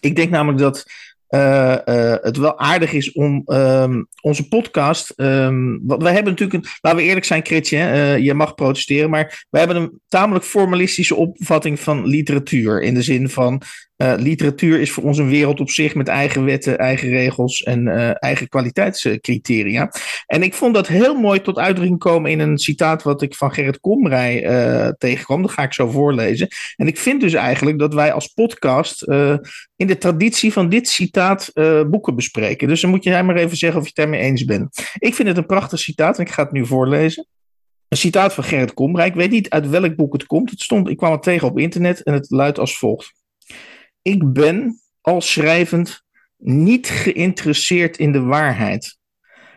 Ik 0.00 0.16
denk 0.16 0.30
namelijk 0.30 0.58
dat 0.58 0.84
uh, 1.30 1.76
uh, 1.86 2.14
het 2.20 2.36
wel 2.36 2.58
aardig 2.58 2.92
is 2.92 3.12
om 3.12 3.42
um, 3.46 4.08
onze 4.20 4.48
podcast. 4.48 5.12
Um, 5.16 5.82
wij 5.86 6.12
hebben 6.12 6.32
natuurlijk, 6.32 6.64
een, 6.64 6.70
laten 6.80 6.98
we 6.98 7.04
eerlijk 7.04 7.26
zijn, 7.26 7.44
uh, 7.72 8.18
je 8.18 8.34
mag 8.34 8.54
protesteren, 8.54 9.10
maar 9.10 9.46
we 9.50 9.58
hebben 9.58 9.76
een 9.76 10.00
tamelijk 10.08 10.44
formalistische 10.44 11.14
opvatting 11.14 11.80
van 11.80 12.06
literatuur. 12.06 12.82
In 12.82 12.94
de 12.94 13.02
zin 13.02 13.28
van 13.28 13.62
uh, 14.02 14.12
literatuur 14.16 14.80
is 14.80 14.90
voor 14.90 15.04
ons 15.04 15.18
een 15.18 15.28
wereld 15.28 15.60
op 15.60 15.70
zich 15.70 15.94
met 15.94 16.08
eigen 16.08 16.44
wetten, 16.44 16.78
eigen 16.78 17.08
regels 17.08 17.62
en 17.62 17.86
uh, 17.86 18.10
eigen 18.22 18.48
kwaliteitscriteria. 18.48 19.92
En 20.26 20.42
ik 20.42 20.54
vond 20.54 20.74
dat 20.74 20.86
heel 20.86 21.14
mooi 21.14 21.40
tot 21.40 21.58
uitdrukking 21.58 21.98
komen 21.98 22.30
in 22.30 22.40
een 22.40 22.58
citaat 22.58 23.02
wat 23.02 23.22
ik 23.22 23.34
van 23.34 23.52
Gerrit 23.52 23.80
Komrij 23.80 24.50
uh, 24.50 24.88
tegenkwam. 24.88 25.42
Dat 25.42 25.50
ga 25.50 25.62
ik 25.62 25.72
zo 25.72 25.90
voorlezen. 25.90 26.48
En 26.76 26.86
ik 26.86 26.98
vind 26.98 27.20
dus 27.20 27.32
eigenlijk 27.32 27.78
dat 27.78 27.94
wij 27.94 28.12
als 28.12 28.26
podcast 28.26 29.02
in 29.76 29.86
de 29.86 29.98
traditie 29.98 30.52
van 30.52 30.68
dit 30.68 30.88
citaat 30.88 31.50
boeken 31.90 32.14
bespreken. 32.14 32.68
Dus 32.68 32.80
dan 32.80 32.90
moet 32.90 33.04
jij 33.04 33.24
maar 33.24 33.36
even 33.36 33.56
zeggen 33.56 33.80
of 33.80 33.84
je 33.84 33.92
het 33.94 34.04
daarmee 34.04 34.30
eens 34.30 34.44
bent. 34.44 34.90
Ik 34.98 35.14
vind 35.14 35.28
het 35.28 35.36
een 35.36 35.46
prachtig 35.46 35.78
citaat 35.78 36.18
en 36.18 36.24
ik 36.24 36.30
ga 36.30 36.42
het 36.42 36.52
nu 36.52 36.66
voorlezen. 36.66 37.26
Een 37.88 37.96
citaat 37.96 38.34
van 38.34 38.44
Gerrit 38.44 38.74
Komrij. 38.74 39.06
Ik 39.06 39.14
weet 39.14 39.30
niet 39.30 39.50
uit 39.50 39.68
welk 39.68 39.96
boek 39.96 40.12
het 40.12 40.26
komt. 40.26 40.50
Het 40.50 40.60
stond, 40.60 40.88
ik 40.88 40.96
kwam 40.96 41.12
het 41.12 41.22
tegen 41.22 41.48
op 41.48 41.58
internet 41.58 42.02
en 42.02 42.12
het 42.12 42.30
luidt 42.30 42.58
als 42.58 42.78
volgt. 42.78 43.12
Ik 44.02 44.32
ben, 44.32 44.80
al 45.00 45.20
schrijvend, 45.20 46.02
niet 46.36 46.88
geïnteresseerd 46.88 47.98
in 47.98 48.12
de 48.12 48.20
waarheid. 48.20 48.98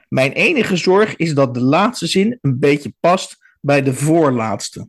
Mijn 0.08 0.32
enige 0.32 0.76
zorg 0.76 1.16
is 1.16 1.34
dat 1.34 1.54
de 1.54 1.62
laatste 1.62 2.08
zin 2.08 2.38
een 2.42 2.60
beetje 2.60 2.94
past 3.00 3.38
bij 3.62 3.82
de 3.82 3.94
voorlaatste. 3.94 4.88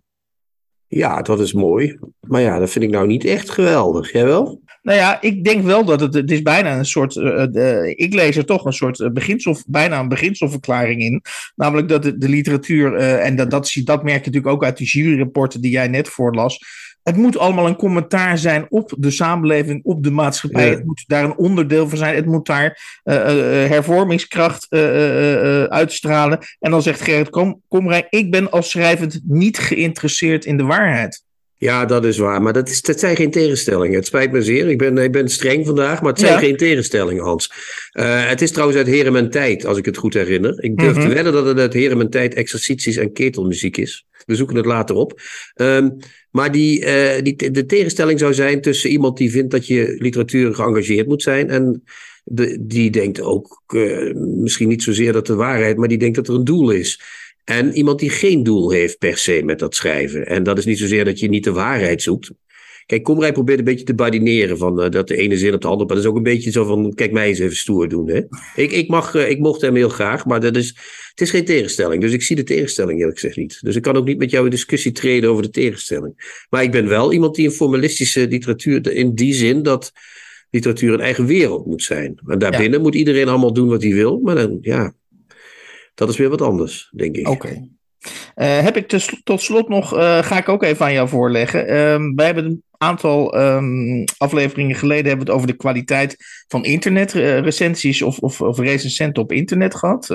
Ja, 0.86 1.22
dat 1.22 1.40
is 1.40 1.52
mooi. 1.52 1.98
Maar 2.20 2.40
ja, 2.40 2.58
dat 2.58 2.70
vind 2.70 2.84
ik 2.84 2.90
nou 2.90 3.06
niet 3.06 3.24
echt 3.24 3.50
geweldig. 3.50 4.12
Jij 4.12 4.24
wel? 4.24 4.62
Nou 4.82 4.98
ja, 4.98 5.20
ik 5.20 5.44
denk 5.44 5.64
wel 5.64 5.84
dat 5.84 6.00
het, 6.00 6.14
het 6.14 6.30
is 6.30 6.42
bijna 6.42 6.78
een 6.78 6.84
soort, 6.84 7.14
uh, 7.14 7.46
uh, 7.52 7.88
ik 7.88 8.14
lees 8.14 8.36
er 8.36 8.44
toch 8.44 8.64
een 8.64 8.72
soort 8.72 9.12
beginsel, 9.12 9.56
bijna 9.66 10.00
een 10.00 10.08
beginselverklaring 10.08 11.02
in. 11.02 11.22
Namelijk 11.54 11.88
dat 11.88 12.02
de, 12.02 12.18
de 12.18 12.28
literatuur, 12.28 12.94
uh, 12.94 13.26
en 13.26 13.36
dat, 13.36 13.50
dat, 13.50 13.72
dat 13.84 14.02
merk 14.02 14.24
je 14.24 14.30
natuurlijk 14.30 14.54
ook 14.54 14.64
uit 14.64 14.76
die 14.76 14.86
juryrapporten 14.86 15.60
die 15.60 15.70
jij 15.70 15.88
net 15.88 16.08
voorlas, 16.08 16.60
het 17.04 17.16
moet 17.16 17.38
allemaal 17.38 17.66
een 17.66 17.76
commentaar 17.76 18.38
zijn 18.38 18.66
op 18.68 18.94
de 18.98 19.10
samenleving, 19.10 19.84
op 19.84 20.02
de 20.02 20.10
maatschappij. 20.10 20.68
Het 20.68 20.84
moet 20.84 21.04
daar 21.06 21.24
een 21.24 21.36
onderdeel 21.36 21.88
van 21.88 21.98
zijn. 21.98 22.14
Het 22.14 22.26
moet 22.26 22.46
daar 22.46 23.00
uh, 23.04 23.14
uh, 23.14 23.22
hervormingskracht 23.68 24.66
uh, 24.70 25.64
uitstralen. 25.64 26.38
En 26.60 26.70
dan 26.70 26.82
zegt 26.82 27.00
Gerrit 27.00 27.30
Kom, 27.30 27.62
Komrij, 27.68 28.06
ik 28.10 28.30
ben 28.30 28.50
als 28.50 28.70
schrijvend 28.70 29.20
niet 29.24 29.58
geïnteresseerd 29.58 30.44
in 30.44 30.56
de 30.56 30.64
waarheid. 30.64 31.24
Ja, 31.64 31.84
dat 31.84 32.04
is 32.04 32.18
waar. 32.18 32.42
Maar 32.42 32.52
dat, 32.52 32.68
is, 32.68 32.82
dat 32.82 33.00
zijn 33.00 33.16
geen 33.16 33.30
tegenstellingen. 33.30 33.96
Het 33.96 34.06
spijt 34.06 34.32
me 34.32 34.42
zeer. 34.42 34.68
Ik 34.68 34.78
ben, 34.78 34.98
ik 34.98 35.12
ben 35.12 35.28
streng 35.28 35.66
vandaag, 35.66 36.00
maar 36.00 36.10
het 36.10 36.20
zijn 36.20 36.32
ja. 36.32 36.38
geen 36.38 36.56
tegenstellingen, 36.56 37.24
Hans. 37.24 37.50
Uh, 37.92 38.28
het 38.28 38.42
is 38.42 38.50
trouwens 38.50 38.78
uit 38.78 38.86
Herementijd, 38.86 39.66
als 39.66 39.78
ik 39.78 39.84
het 39.84 39.96
goed 39.96 40.14
herinner. 40.14 40.62
Ik 40.62 40.76
durf 40.76 40.94
mm 40.94 40.98
-hmm. 40.98 41.08
te 41.08 41.14
wedden 41.14 41.32
dat 41.32 41.46
het 41.46 41.58
uit 41.58 41.72
Herementijd 41.72 42.34
exercities 42.34 42.96
en 42.96 43.12
ketelmuziek 43.12 43.76
is. 43.76 44.06
We 44.26 44.34
zoeken 44.34 44.56
het 44.56 44.66
later 44.66 44.96
op. 44.96 45.20
Um, 45.56 45.96
maar 46.30 46.52
die, 46.52 46.80
uh, 46.84 47.22
die, 47.22 47.50
de 47.50 47.66
tegenstelling 47.66 48.18
zou 48.18 48.34
zijn 48.34 48.60
tussen 48.60 48.90
iemand 48.90 49.16
die 49.16 49.30
vindt 49.30 49.50
dat 49.50 49.66
je 49.66 49.96
literatuur 49.98 50.54
geëngageerd 50.54 51.06
moet 51.06 51.22
zijn. 51.22 51.50
En 51.50 51.82
de, 52.24 52.58
die 52.60 52.90
denkt 52.90 53.20
ook 53.20 53.62
uh, 53.74 54.14
misschien 54.14 54.68
niet 54.68 54.82
zozeer 54.82 55.12
dat 55.12 55.26
de 55.26 55.34
waarheid, 55.34 55.76
maar 55.76 55.88
die 55.88 55.98
denkt 55.98 56.16
dat 56.16 56.28
er 56.28 56.34
een 56.34 56.44
doel 56.44 56.70
is. 56.70 57.00
En 57.44 57.72
iemand 57.72 57.98
die 57.98 58.10
geen 58.10 58.42
doel 58.42 58.70
heeft 58.70 58.98
per 58.98 59.16
se 59.16 59.42
met 59.44 59.58
dat 59.58 59.74
schrijven. 59.74 60.26
En 60.26 60.42
dat 60.42 60.58
is 60.58 60.64
niet 60.64 60.78
zozeer 60.78 61.04
dat 61.04 61.18
je 61.18 61.28
niet 61.28 61.44
de 61.44 61.52
waarheid 61.52 62.02
zoekt. 62.02 62.32
Kijk, 62.86 63.02
Komrij 63.02 63.32
probeert 63.32 63.58
een 63.58 63.64
beetje 63.64 63.84
te 63.84 63.94
badineren 63.94 64.58
van 64.58 64.82
eh, 64.82 64.90
dat 64.90 65.08
de 65.08 65.16
ene 65.16 65.36
zin 65.36 65.54
op 65.54 65.60
de 65.60 65.68
andere. 65.68 65.86
Maar 65.86 65.96
dat 65.96 66.04
is 66.04 66.10
ook 66.10 66.16
een 66.16 66.22
beetje 66.22 66.50
zo 66.50 66.64
van, 66.64 66.94
kijk 66.94 67.12
mij 67.12 67.28
eens 67.28 67.38
even 67.38 67.56
stoer 67.56 67.88
doen. 67.88 68.08
Hè? 68.08 68.20
Ik, 68.54 68.72
ik, 68.72 68.88
mag, 68.88 69.14
eh, 69.14 69.30
ik 69.30 69.38
mocht 69.38 69.60
hem 69.60 69.74
heel 69.74 69.88
graag, 69.88 70.26
maar 70.26 70.40
dat 70.40 70.56
is, 70.56 70.68
het 71.10 71.20
is 71.20 71.30
geen 71.30 71.44
tegenstelling. 71.44 72.00
Dus 72.00 72.12
ik 72.12 72.22
zie 72.22 72.36
de 72.36 72.42
tegenstelling 72.42 72.98
eerlijk 72.98 73.18
gezegd 73.18 73.36
niet. 73.36 73.58
Dus 73.60 73.76
ik 73.76 73.82
kan 73.82 73.96
ook 73.96 74.06
niet 74.06 74.18
met 74.18 74.30
jou 74.30 74.44
in 74.44 74.50
discussie 74.50 74.92
treden 74.92 75.30
over 75.30 75.42
de 75.42 75.50
tegenstelling. 75.50 76.44
Maar 76.50 76.62
ik 76.62 76.70
ben 76.70 76.88
wel 76.88 77.12
iemand 77.12 77.34
die 77.34 77.46
een 77.46 77.52
formalistische 77.52 78.28
literatuur, 78.28 78.92
in 78.92 79.14
die 79.14 79.34
zin 79.34 79.62
dat 79.62 79.92
literatuur 80.50 80.92
een 80.92 81.00
eigen 81.00 81.26
wereld 81.26 81.66
moet 81.66 81.82
zijn. 81.82 82.20
En 82.26 82.38
daarbinnen 82.38 82.80
moet 82.80 82.94
iedereen 82.94 83.28
allemaal 83.28 83.52
doen 83.52 83.68
wat 83.68 83.82
hij 83.82 83.92
wil. 83.92 84.20
Maar 84.20 84.34
dan, 84.34 84.58
ja, 84.60 84.94
dat 85.94 86.08
is 86.08 86.16
weer 86.16 86.30
wat 86.30 86.42
anders, 86.42 86.90
denk 86.96 87.16
ik. 87.16 87.28
Oké. 87.28 87.68
Uh, 88.36 88.58
heb 88.58 88.76
ik 88.76 88.86
tot 89.24 89.42
slot 89.42 89.68
nog, 89.68 89.94
uh, 89.94 90.18
ga 90.18 90.38
ik 90.38 90.48
ook 90.48 90.62
even 90.62 90.86
aan 90.86 90.92
jou 90.92 91.08
voorleggen. 91.08 91.62
Uh, 91.62 92.14
wij 92.14 92.26
hebben 92.26 92.44
een 92.44 92.62
aantal 92.78 93.40
um, 93.40 94.04
afleveringen 94.18 94.76
geleden 94.76 95.06
hebben 95.06 95.26
we 95.26 95.32
het 95.32 95.40
over 95.40 95.52
de 95.52 95.56
kwaliteit 95.56 96.16
van 96.48 96.64
internetrecensies 96.64 98.02
of, 98.02 98.18
of, 98.18 98.40
of 98.40 98.58
recensenten 98.58 99.22
op 99.22 99.32
internet 99.32 99.74
gehad. 99.74 100.06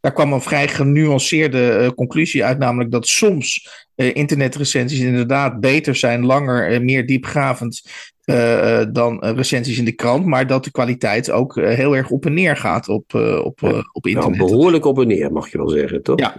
Daar 0.00 0.12
kwam 0.12 0.32
een 0.32 0.40
vrij 0.40 0.68
genuanceerde 0.68 1.92
conclusie 1.94 2.44
uit, 2.44 2.58
namelijk 2.58 2.90
dat 2.90 3.06
soms 3.06 3.68
internetrecensies 3.94 5.00
inderdaad 5.00 5.60
beter 5.60 5.96
zijn, 5.96 6.26
langer, 6.26 6.82
meer 6.82 7.06
diepgravend 7.06 7.82
uh, 8.30 8.80
dan 8.92 9.18
recensies 9.24 9.78
in 9.78 9.84
de 9.84 9.92
krant, 9.92 10.26
maar 10.26 10.46
dat 10.46 10.64
de 10.64 10.70
kwaliteit 10.70 11.30
ook 11.30 11.54
heel 11.54 11.96
erg 11.96 12.10
op 12.10 12.26
en 12.26 12.34
neer 12.34 12.56
gaat 12.56 12.88
op, 12.88 13.14
op, 13.44 13.86
op 13.92 14.06
internet. 14.06 14.38
Nou, 14.38 14.50
behoorlijk 14.50 14.84
op 14.84 15.00
en 15.00 15.06
neer, 15.06 15.32
mag 15.32 15.50
je 15.50 15.58
wel 15.58 15.68
zeggen, 15.68 16.02
toch? 16.02 16.18
Ja. 16.18 16.34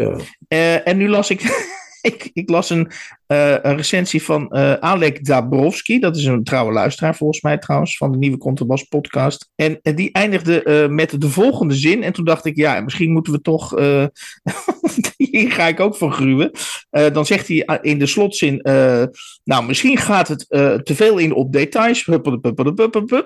ja. 0.48 0.84
en 0.84 0.98
nu 0.98 1.10
las 1.10 1.30
ik 1.30 1.42
ik, 2.12 2.30
ik, 2.34 2.50
las 2.50 2.70
een, 2.70 2.92
uh, 3.28 3.52
een 3.62 3.76
recensie 3.76 4.24
van 4.24 4.48
uh, 4.50 4.74
Alek 4.74 5.26
Dabrowski. 5.26 6.00
Dat 6.00 6.16
is 6.16 6.26
een 6.26 6.44
trouwe 6.44 6.72
luisteraar 6.72 7.16
volgens 7.16 7.42
mij 7.42 7.58
trouwens, 7.58 7.98
van 7.98 8.12
de 8.12 8.18
nieuwe 8.18 8.38
Contrabas 8.38 8.84
podcast. 8.84 9.50
En, 9.56 9.80
die 9.82 10.12
eindigde 10.12 10.64
uh, 10.66 10.96
met 10.96 11.22
de 11.22 11.30
volgende 11.30 11.76
zin. 11.76 12.04
En 12.04 12.14
toen 12.14 12.26
dacht 12.26 12.46
ik, 12.46 12.56
ja, 12.56 12.82
misschien 12.82 13.12
moeten 13.12 13.34
we 13.34 13.42
toch... 13.42 13.70
hier 15.18 15.52
ga 15.52 15.68
ik 15.68 15.80
ook 15.80 15.96
van 15.96 16.12
gruwen. 16.12 16.52
dan 16.90 17.26
zegt 17.26 17.48
hij 17.48 17.80
in 17.82 18.00
de 18.00 18.06
slotzin... 18.06 18.60
nou, 19.44 19.66
misschien 19.66 19.98
gaat 19.98 20.28
het 20.28 20.46
te 20.86 20.96
veel 20.96 21.18
in 21.18 21.34
op 21.34 21.54
details. 21.54 22.06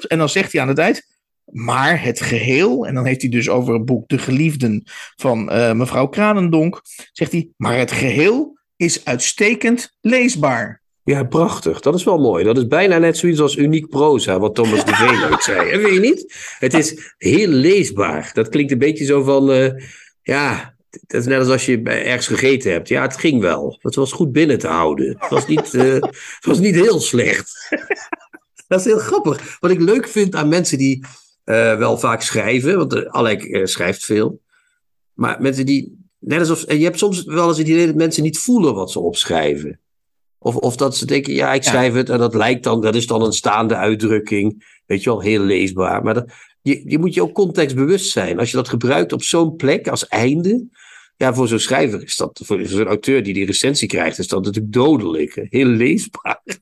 En 0.07 0.17
dan 0.17 0.29
zegt 0.29 0.51
hij 0.51 0.61
aan 0.61 0.67
het 0.67 0.77
eind... 0.77 1.13
Maar 1.51 2.03
het 2.03 2.21
geheel, 2.21 2.87
en 2.87 2.93
dan 2.93 3.05
heeft 3.05 3.21
hij 3.21 3.29
dus 3.29 3.49
over 3.49 3.73
het 3.73 3.85
boek 3.85 4.07
De 4.07 4.17
Geliefden 4.17 4.83
van 5.15 5.45
mevrouw 5.77 6.07
Kranendonk, 6.07 6.81
zegt 7.11 7.31
hij, 7.31 7.49
maar 7.57 7.77
het 7.77 7.91
geheel 7.91 8.54
is 8.75 9.05
uitstekend 9.05 9.95
leesbaar. 10.01 10.83
Ja, 11.03 11.23
prachtig. 11.23 11.79
Dat 11.79 11.95
is 11.95 12.03
wel 12.03 12.17
mooi. 12.17 12.43
Dat 12.43 12.57
is 12.57 12.67
bijna 12.67 12.97
net 12.97 13.17
zoiets 13.17 13.39
als 13.39 13.55
uniek 13.55 13.89
proza, 13.89 14.39
wat 14.39 14.55
Thomas 14.55 14.85
de 14.85 14.93
Veen 14.95 15.23
ooit 15.31 15.43
zei. 15.43 15.69
En 15.69 15.81
weet 15.81 15.93
je 15.93 15.99
niet? 15.99 16.33
Het 16.59 16.73
is 16.73 17.13
heel 17.17 17.47
leesbaar. 17.47 18.29
Dat 18.33 18.49
klinkt 18.49 18.71
een 18.71 18.77
beetje 18.77 19.05
zo 19.05 19.23
van, 19.23 19.51
uh, 19.51 19.71
ja, 20.21 20.75
dat 20.89 21.21
is 21.21 21.27
net 21.27 21.39
als 21.39 21.47
als 21.47 21.65
je 21.65 21.81
ergens 21.81 22.27
gegeten 22.27 22.71
hebt. 22.71 22.87
Ja, 22.87 23.01
het 23.01 23.17
ging 23.17 23.41
wel. 23.41 23.79
Het 23.81 23.95
was 23.95 24.11
goed 24.11 24.31
binnen 24.31 24.59
te 24.59 24.67
houden. 24.67 25.15
Het 25.19 25.29
was 25.29 25.47
niet, 25.47 25.73
uh, 25.73 25.93
het 26.39 26.45
was 26.45 26.59
niet 26.59 26.75
heel 26.75 26.99
slecht. 26.99 27.69
dat 28.67 28.79
is 28.79 28.85
heel 28.85 28.99
grappig. 28.99 29.57
Wat 29.59 29.71
ik 29.71 29.79
leuk 29.79 30.07
vind 30.07 30.35
aan 30.35 30.47
mensen 30.47 30.77
die 30.77 31.05
uh, 31.45 31.77
wel 31.77 31.97
vaak 31.97 32.21
schrijven, 32.21 32.77
want 32.77 33.07
Alec 33.07 33.67
schrijft 33.67 34.05
veel. 34.05 34.41
Maar 35.13 35.41
mensen 35.41 35.65
die 35.65 36.04
Net 36.25 36.39
alsof, 36.39 36.63
en 36.63 36.77
je 36.77 36.83
hebt 36.83 36.97
soms 36.97 37.23
wel 37.23 37.47
eens 37.47 37.57
het 37.57 37.67
idee 37.67 37.85
dat 37.85 37.95
mensen 37.95 38.23
niet 38.23 38.37
voelen 38.37 38.73
wat 38.73 38.91
ze 38.91 38.99
opschrijven. 38.99 39.79
Of, 40.37 40.55
of 40.55 40.75
dat 40.75 40.97
ze 40.97 41.05
denken, 41.05 41.33
ja, 41.33 41.53
ik 41.53 41.63
schrijf 41.63 41.93
het 41.93 42.09
en 42.09 42.17
dat 42.17 42.35
lijkt 42.35 42.63
dan, 42.63 42.81
dat 42.81 42.95
is 42.95 43.07
dan 43.07 43.23
een 43.23 43.33
staande 43.33 43.75
uitdrukking. 43.75 44.79
Weet 44.85 45.03
je 45.03 45.09
wel, 45.09 45.21
heel 45.21 45.39
leesbaar. 45.39 46.03
Maar 46.03 46.13
dat, 46.13 46.31
je, 46.61 46.81
je 46.85 46.99
moet 46.99 47.13
je 47.13 47.21
ook 47.21 47.33
contextbewust 47.33 48.11
zijn. 48.11 48.39
Als 48.39 48.49
je 48.49 48.57
dat 48.57 48.69
gebruikt 48.69 49.13
op 49.13 49.23
zo'n 49.23 49.55
plek 49.55 49.87
als 49.87 50.07
einde, 50.07 50.67
ja, 51.17 51.33
voor 51.33 51.47
zo'n 51.47 51.59
schrijver 51.59 52.03
is 52.03 52.15
dat, 52.15 52.41
voor 52.43 52.59
zo'n 52.63 52.87
auteur 52.87 53.23
die 53.23 53.33
die 53.33 53.45
recensie 53.45 53.87
krijgt, 53.87 54.19
is 54.19 54.27
dat 54.27 54.43
natuurlijk 54.43 54.73
dodelijk. 54.73 55.45
Heel 55.49 55.65
leesbaar. 55.65 56.41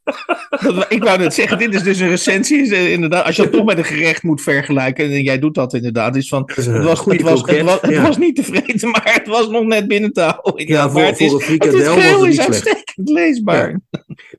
Ik 0.89 1.03
wou 1.03 1.17
net 1.17 1.33
zeggen, 1.33 1.57
dit 1.57 1.73
is 1.73 1.83
dus 1.83 1.99
een 1.99 2.09
recensie. 2.09 2.91
inderdaad, 2.91 3.25
als 3.25 3.35
je 3.35 3.41
het 3.41 3.51
toch 3.51 3.65
met 3.65 3.77
een 3.77 3.85
gerecht 3.85 4.23
moet 4.23 4.41
vergelijken, 4.41 5.11
en 5.11 5.23
jij 5.23 5.39
doet 5.39 5.55
dat 5.55 5.73
inderdaad, 5.73 6.15
is 6.15 6.27
van, 6.27 6.43
het 6.45 6.65
was, 6.65 7.05
het 7.05 7.21
was, 7.21 7.41
het 7.41 7.61
was, 7.61 7.81
het 7.81 8.01
was 8.01 8.17
niet 8.17 8.35
tevreden, 8.35 8.89
maar 8.91 9.13
het 9.13 9.27
was 9.27 9.47
nog 9.49 9.63
net 9.63 9.87
binnen 9.87 10.13
te 10.13 10.21
houden. 10.21 10.67
Ja, 10.67 10.89
voor, 10.89 11.01
het 11.01 11.17
voor 11.17 11.25
is, 11.25 11.31
een 11.31 11.39
frikadel 11.39 11.77
het 11.77 11.87
was 11.87 12.03
het 12.03 12.21
is 12.21 12.21
niet 12.21 12.33
slecht. 12.33 12.49
uitstekend 12.49 13.09
leesbaar. 13.09 13.81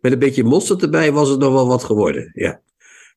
Met 0.00 0.12
een 0.12 0.18
beetje 0.18 0.44
mosterd 0.44 0.82
erbij 0.82 1.12
was 1.12 1.28
het 1.28 1.38
nog 1.38 1.52
wel 1.52 1.66
wat 1.66 1.84
geworden. 1.84 2.30
Ja. 2.34 2.60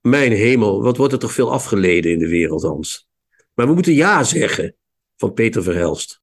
Mijn 0.01 0.31
hemel, 0.31 0.81
wat 0.81 0.97
wordt 0.97 1.13
er 1.13 1.19
toch 1.19 1.33
veel 1.33 1.51
afgeleden 1.51 2.11
in 2.11 2.19
de 2.19 2.27
wereld, 2.27 2.63
Hans. 2.63 3.07
Maar 3.53 3.67
we 3.67 3.73
moeten 3.73 3.93
ja 3.93 4.23
zeggen 4.23 4.75
van 5.17 5.33
Peter 5.33 5.63
Verhelst. 5.63 6.21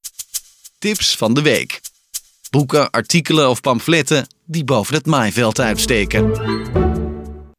Tips 0.85 1.17
van 1.17 1.35
de 1.35 1.43
week. 1.43 1.81
Boeken, 2.51 2.91
artikelen 2.91 3.51
of 3.51 3.61
pamfletten 3.61 4.27
die 4.45 4.65
boven 4.65 4.95
het 4.95 5.07
maaiveld 5.07 5.61
uitsteken. 5.61 6.31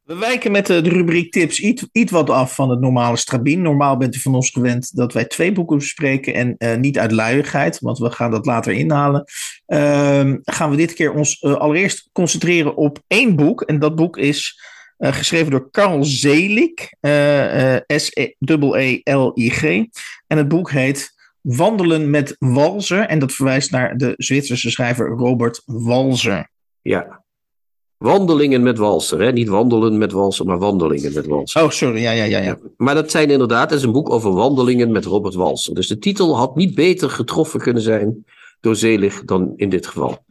We 0.04 0.16
wijken 0.18 0.52
met 0.52 0.66
de 0.66 0.78
rubriek 0.78 1.32
tips 1.32 1.60
iets, 1.60 1.86
iets 1.92 2.12
wat 2.12 2.30
af 2.30 2.54
van 2.54 2.70
het 2.70 2.80
normale 2.80 3.16
strabien. 3.16 3.62
Normaal 3.62 3.96
bent 3.96 4.14
u 4.14 4.18
van 4.18 4.34
ons 4.34 4.50
gewend 4.50 4.96
dat 4.96 5.12
wij 5.12 5.24
twee 5.24 5.52
boeken 5.52 5.78
bespreken 5.78 6.34
en 6.34 6.54
uh, 6.58 6.74
niet 6.76 6.98
uit 6.98 7.12
luiigheid, 7.12 7.80
want 7.80 7.98
we 7.98 8.10
gaan 8.10 8.30
dat 8.30 8.46
later 8.46 8.72
inhalen. 8.72 9.24
Uh, 9.66 10.32
gaan 10.42 10.70
we 10.70 10.76
dit 10.76 10.92
keer 10.92 11.12
ons 11.12 11.42
uh, 11.42 11.54
allereerst 11.54 12.08
concentreren 12.12 12.76
op 12.76 12.98
één 13.06 13.36
boek. 13.36 13.62
En 13.62 13.78
dat 13.78 13.94
boek 13.94 14.16
is 14.16 14.60
uh, 14.98 15.12
geschreven 15.12 15.50
door 15.50 15.70
Carl 15.70 16.04
Zelig, 16.04 16.72
S-E-L-I-G. 17.86 19.62
En 20.26 20.36
het 20.36 20.48
boek 20.48 20.70
heet 20.70 21.14
Wandelen 21.46 22.10
met 22.10 22.36
Walser. 22.38 23.06
En 23.06 23.18
dat 23.18 23.32
verwijst 23.32 23.70
naar 23.70 23.96
de 23.96 24.14
Zwitserse 24.16 24.70
schrijver 24.70 25.08
Robert 25.08 25.62
Walser. 25.64 26.50
Ja. 26.82 27.24
Wandelingen 27.96 28.62
met 28.62 28.78
Walser, 28.78 29.20
hè? 29.20 29.32
niet 29.32 29.48
wandelen 29.48 29.98
met 29.98 30.12
Walser, 30.12 30.46
maar 30.46 30.58
wandelingen 30.58 31.12
met 31.14 31.26
Walser. 31.26 31.62
Oh, 31.62 31.70
sorry, 31.70 32.00
ja, 32.00 32.10
ja, 32.10 32.24
ja. 32.24 32.38
ja. 32.38 32.58
Maar 32.76 32.94
dat 32.94 33.10
zijn 33.10 33.30
inderdaad, 33.30 33.68
dat 33.68 33.78
is 33.78 33.84
een 33.84 33.92
boek 33.92 34.10
over 34.10 34.32
wandelingen 34.32 34.92
met 34.92 35.04
Robert 35.04 35.34
Walser. 35.34 35.74
Dus 35.74 35.88
de 35.88 35.98
titel 35.98 36.36
had 36.36 36.56
niet 36.56 36.74
beter 36.74 37.10
getroffen 37.10 37.60
kunnen 37.60 37.82
zijn 37.82 38.24
door 38.60 38.76
Zelig 38.76 39.24
dan 39.24 39.52
in 39.56 39.68
dit 39.68 39.86
geval. 39.86 40.24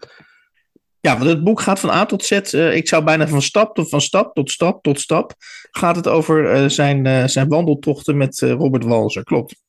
Ja, 0.99 1.17
want 1.17 1.29
het 1.29 1.43
boek 1.43 1.61
gaat 1.61 1.79
van 1.79 1.89
A 1.89 2.05
tot 2.05 2.23
Z. 2.23 2.31
Uh, 2.53 2.75
ik 2.75 2.87
zou 2.87 3.03
bijna 3.03 3.27
van 3.27 3.41
stap 3.41 3.75
tot 3.75 3.89
van 3.89 4.01
stap 4.01 4.33
tot 4.33 4.51
stap 4.51 4.83
tot 4.83 4.99
stap. 4.99 5.33
Gaat 5.71 5.95
het 5.95 6.07
over 6.07 6.55
uh, 6.55 6.69
zijn, 6.69 7.05
uh, 7.05 7.27
zijn 7.27 7.47
wandeltochten 7.47 8.17
met 8.17 8.39
Robert 8.39 8.83
Walser. 8.83 9.23
Klopt. 9.23 9.63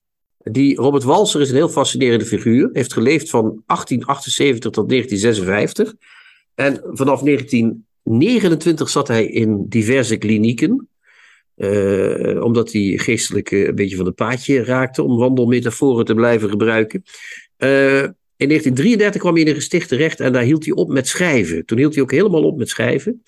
Die 0.50 0.76
Robert 0.76 1.02
Walser 1.02 1.40
is 1.40 1.48
een 1.48 1.56
heel 1.56 1.68
fascinerende 1.68 2.24
figuur. 2.24 2.68
Heeft 2.72 2.92
geleefd 2.92 3.30
van 3.30 3.42
1878 3.42 4.70
tot 4.70 4.88
1956. 4.88 5.94
En 6.54 6.80
vanaf 6.84 7.20
1929 7.20 8.88
zat 8.88 9.08
hij 9.08 9.26
in 9.26 9.66
diverse 9.68 10.16
klinieken. 10.16 10.88
Uh, 11.56 12.42
omdat 12.42 12.72
hij 12.72 12.98
geestelijk 12.98 13.50
een 13.50 13.74
beetje 13.74 13.96
van 13.96 14.06
het 14.06 14.14
paadje 14.14 14.64
raakte. 14.64 15.02
Om 15.02 15.16
wandelmetaforen 15.16 16.04
te 16.04 16.14
blijven 16.14 16.48
gebruiken. 16.48 17.02
Uh, 17.58 18.02
in 18.36 18.48
1933 18.48 19.20
kwam 19.20 19.32
hij 19.32 19.42
in 19.42 19.48
een 19.48 19.54
gesticht 19.54 19.88
terecht. 19.88 20.20
En 20.20 20.32
daar 20.32 20.42
hield 20.42 20.64
hij 20.64 20.74
op 20.74 20.88
met 20.88 21.08
schrijven. 21.08 21.64
Toen 21.64 21.78
hield 21.78 21.94
hij 21.94 22.02
ook 22.02 22.10
helemaal 22.10 22.44
op 22.44 22.58
met 22.58 22.68
schrijven. 22.68 23.22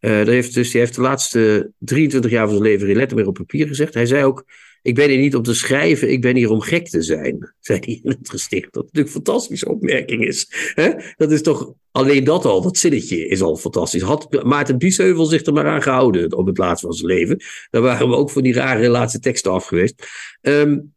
Dat 0.00 0.26
heeft, 0.26 0.54
dus 0.54 0.72
hij 0.72 0.80
heeft 0.80 0.94
de 0.94 1.00
laatste 1.00 1.70
23 1.78 2.30
jaar 2.30 2.46
van 2.48 2.56
zijn 2.56 2.68
leven 2.68 2.86
geen 2.86 2.96
letter 2.96 3.16
meer 3.16 3.26
op 3.26 3.34
papier 3.34 3.66
gezegd. 3.66 3.94
Hij 3.94 4.06
zei 4.06 4.24
ook. 4.24 4.44
Ik 4.84 4.94
ben 4.94 5.08
hier 5.08 5.18
niet 5.18 5.34
om 5.34 5.42
te 5.42 5.54
schrijven, 5.54 6.10
ik 6.10 6.20
ben 6.20 6.36
hier 6.36 6.50
om 6.50 6.60
gek 6.60 6.88
te 6.88 7.02
zijn, 7.02 7.52
zei 7.60 7.78
hij 7.84 8.00
in 8.02 8.10
het 8.10 8.30
gesticht. 8.30 8.72
Dat 8.72 8.82
natuurlijk 8.82 9.14
een 9.14 9.22
fantastische 9.22 9.68
opmerking 9.68 10.24
is. 10.24 10.46
Hè? 10.74 10.90
Dat 11.16 11.32
is 11.32 11.42
toch, 11.42 11.72
alleen 11.90 12.24
dat 12.24 12.44
al, 12.44 12.62
dat 12.62 12.78
zinnetje 12.78 13.28
is 13.28 13.42
al 13.42 13.56
fantastisch. 13.56 14.02
Had 14.02 14.42
Maarten 14.42 14.78
Biesheuvel 14.78 15.24
zich 15.24 15.44
er 15.44 15.52
maar 15.52 15.66
aan 15.66 15.82
gehouden 15.82 16.36
op 16.36 16.46
het 16.46 16.58
laatst 16.58 16.84
van 16.84 16.92
zijn 16.92 17.06
leven. 17.06 17.42
Dan 17.70 17.82
waren 17.82 18.08
we 18.08 18.14
ook 18.14 18.30
van 18.30 18.42
die 18.42 18.52
rare 18.52 18.88
laatste 18.88 19.18
teksten 19.18 19.52
af 19.52 19.66
geweest. 19.66 20.06
Um, 20.40 20.94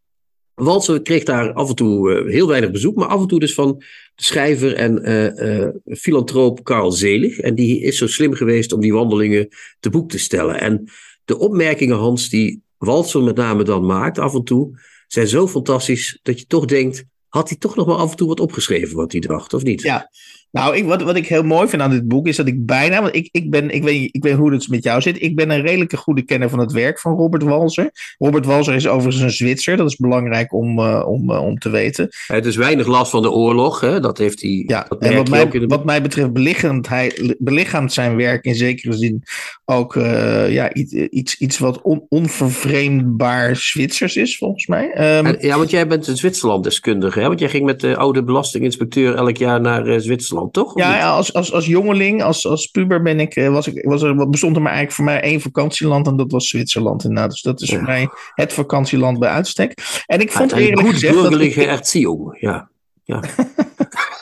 kreeg 1.04 1.24
daar 1.24 1.54
af 1.54 1.70
en 1.70 1.76
toe 1.76 2.12
uh, 2.12 2.32
heel 2.32 2.48
weinig 2.48 2.72
bezoek, 2.72 2.96
maar 2.96 3.08
af 3.08 3.22
en 3.22 3.28
toe 3.28 3.40
dus 3.40 3.54
van 3.54 3.78
de 4.16 4.24
schrijver 4.24 4.74
en 4.76 5.10
uh, 5.10 5.60
uh, 5.60 5.68
filantroop 5.98 6.64
Carl 6.64 6.92
Zelig. 6.92 7.40
En 7.40 7.56
die 7.56 7.82
is 7.82 7.98
zo 7.98 8.08
slim 8.08 8.34
geweest 8.34 8.72
om 8.72 8.82
die 8.82 8.94
wandelingen 8.94 9.48
te 9.80 9.90
boek 9.90 10.10
te 10.10 10.20
stellen. 10.20 10.60
En 10.60 10.90
de 11.26 11.38
opmerkingen, 11.38 11.98
Hans, 11.98 12.30
die 12.30 12.66
Walser 12.78 13.24
met 13.24 13.36
name 13.36 13.64
dan 13.64 13.86
maakt 13.86 14.18
af 14.20 14.34
en 14.34 14.44
toe, 14.44 14.80
zijn 15.08 15.28
zo 15.28 15.48
fantastisch 15.48 16.20
dat 16.24 16.40
je 16.40 16.46
toch 16.46 16.66
denkt, 16.66 17.04
had 17.28 17.50
hij 17.50 17.58
toch 17.58 17.76
nog 17.76 17.86
wel 17.86 17.98
af 17.98 18.12
en 18.12 18.18
toe 18.18 18.28
wat 18.28 18.40
opgeschreven 18.40 18.96
wat 18.96 19.12
hij 19.12 19.22
dacht, 19.22 19.54
of 19.54 19.64
niet? 19.64 19.82
Ja, 19.82 20.10
Nou, 20.52 20.76
ik, 20.76 20.86
wat, 20.86 21.02
wat 21.02 21.16
ik 21.16 21.28
heel 21.28 21.44
mooi 21.44 21.68
vind 21.68 21.82
aan 21.82 21.90
dit 21.90 22.08
boek 22.08 22.28
is 22.28 22.36
dat 22.36 22.48
ik 22.48 22.66
bijna, 22.66 23.02
want 23.02 23.16
ik, 23.16 23.30
ik, 23.32 23.50
ben, 23.50 23.70
ik, 23.70 23.84
weet, 23.84 24.10
ik 24.12 24.24
weet 24.24 24.36
hoe 24.36 24.54
het 24.54 24.68
met 24.68 24.84
jou 24.84 25.02
zit, 25.02 25.22
ik 25.22 25.36
ben 25.36 25.50
een 25.50 25.62
redelijke 25.62 25.98
goede 25.98 26.22
kenner 26.22 26.50
van 26.50 26.60
het 26.60 26.72
werk 26.72 27.00
van 27.00 27.16
Robert 27.16 27.44
Walser. 27.44 28.16
Robert 28.18 28.46
Walser 28.46 28.76
is 28.76 28.88
overigens 28.88 29.24
een 29.24 29.32
Zwitser, 29.32 29.78
dat 29.78 29.88
is 29.88 29.96
belangrijk 29.96 30.54
om, 30.54 30.80
uh, 30.80 31.04
om, 31.08 31.32
uh, 31.32 31.42
om 31.42 31.58
te 31.58 31.70
weten. 31.70 32.10
Het 32.28 32.46
is 32.46 32.56
weinig 32.56 32.88
last 32.88 33.12
van 33.12 33.22
de 33.22 33.32
oorlog, 33.32 33.80
hè? 33.80 34.00
dat 34.00 34.18
heeft 34.18 34.42
hij. 34.42 34.64
Ja, 34.68 34.88
en 34.88 35.16
wat 35.16 35.30
mij, 35.30 35.50
de... 35.50 35.68
wat 35.68 35.86
mij 35.86 36.02
betreft 36.02 36.34
belichaamt, 36.34 36.88
hij, 36.88 37.36
belichaamt 37.38 37.94
zijn 37.94 38.16
werk 38.16 38.46
in 38.46 38.56
zekere 38.56 38.94
zin 38.94 39.24
ook 39.66 39.96
uh, 39.96 40.52
ja, 40.52 40.74
iets, 40.74 40.94
iets, 40.94 41.38
iets 41.38 41.58
wat 41.58 41.82
on, 41.82 42.06
onvervreemdbaar 42.10 43.56
Zwitsers 43.56 44.16
is, 44.16 44.38
volgens 44.38 44.68
mij. 44.68 45.18
Um, 45.18 45.36
ja, 45.40 45.58
want 45.58 45.70
jij 45.70 45.88
bent 45.88 46.08
een 46.08 46.18
Zwitserland-deskundige, 46.18 47.20
hè? 47.20 47.28
want 47.28 47.40
jij 47.40 47.50
ging 47.50 47.66
met 47.66 47.80
de 47.80 47.98
oude 47.98 48.24
belastinginspecteur 48.24 49.16
elk 49.16 49.38
jaar 49.38 49.62
naar 49.62 50.02
Zwitserland, 50.02 50.37
toch? 50.52 50.78
Ja, 50.78 50.98
ja, 50.98 51.10
als, 51.10 51.34
als, 51.34 51.54
als 51.54 51.66
jongeling, 51.66 52.24
als, 52.24 52.48
als 52.48 52.68
puber 52.68 53.02
ben 53.02 53.20
ik, 53.20 53.48
was 53.50 53.68
ik, 53.68 53.86
was 53.86 54.02
er, 54.02 54.30
bestond 54.30 54.56
er 54.56 54.62
maar 54.62 54.72
eigenlijk 54.72 54.92
voor 54.92 55.06
mij 55.06 55.22
één 55.22 55.42
vakantieland 55.42 56.08
en 56.08 56.16
dat 56.16 56.32
was 56.32 56.48
Zwitserland 56.48 57.04
inderdaad. 57.04 57.30
Dus 57.30 57.42
dat 57.42 57.62
is 57.62 57.70
ja. 57.70 57.76
voor 57.76 57.86
mij 57.86 58.10
het 58.34 58.54
vakantieland 58.54 59.20
bij 59.20 59.30
uitstek. 59.30 60.04
En 60.06 60.20
ik 60.20 60.32
vond 60.32 60.52
ja, 60.52 60.58
eerlijk 60.58 60.82
goed 60.82 60.94
gezegd... 60.94 61.42
ik... 61.42 61.56
erziehung, 61.56 62.38
ja. 62.40 62.70
ja. 63.04 63.22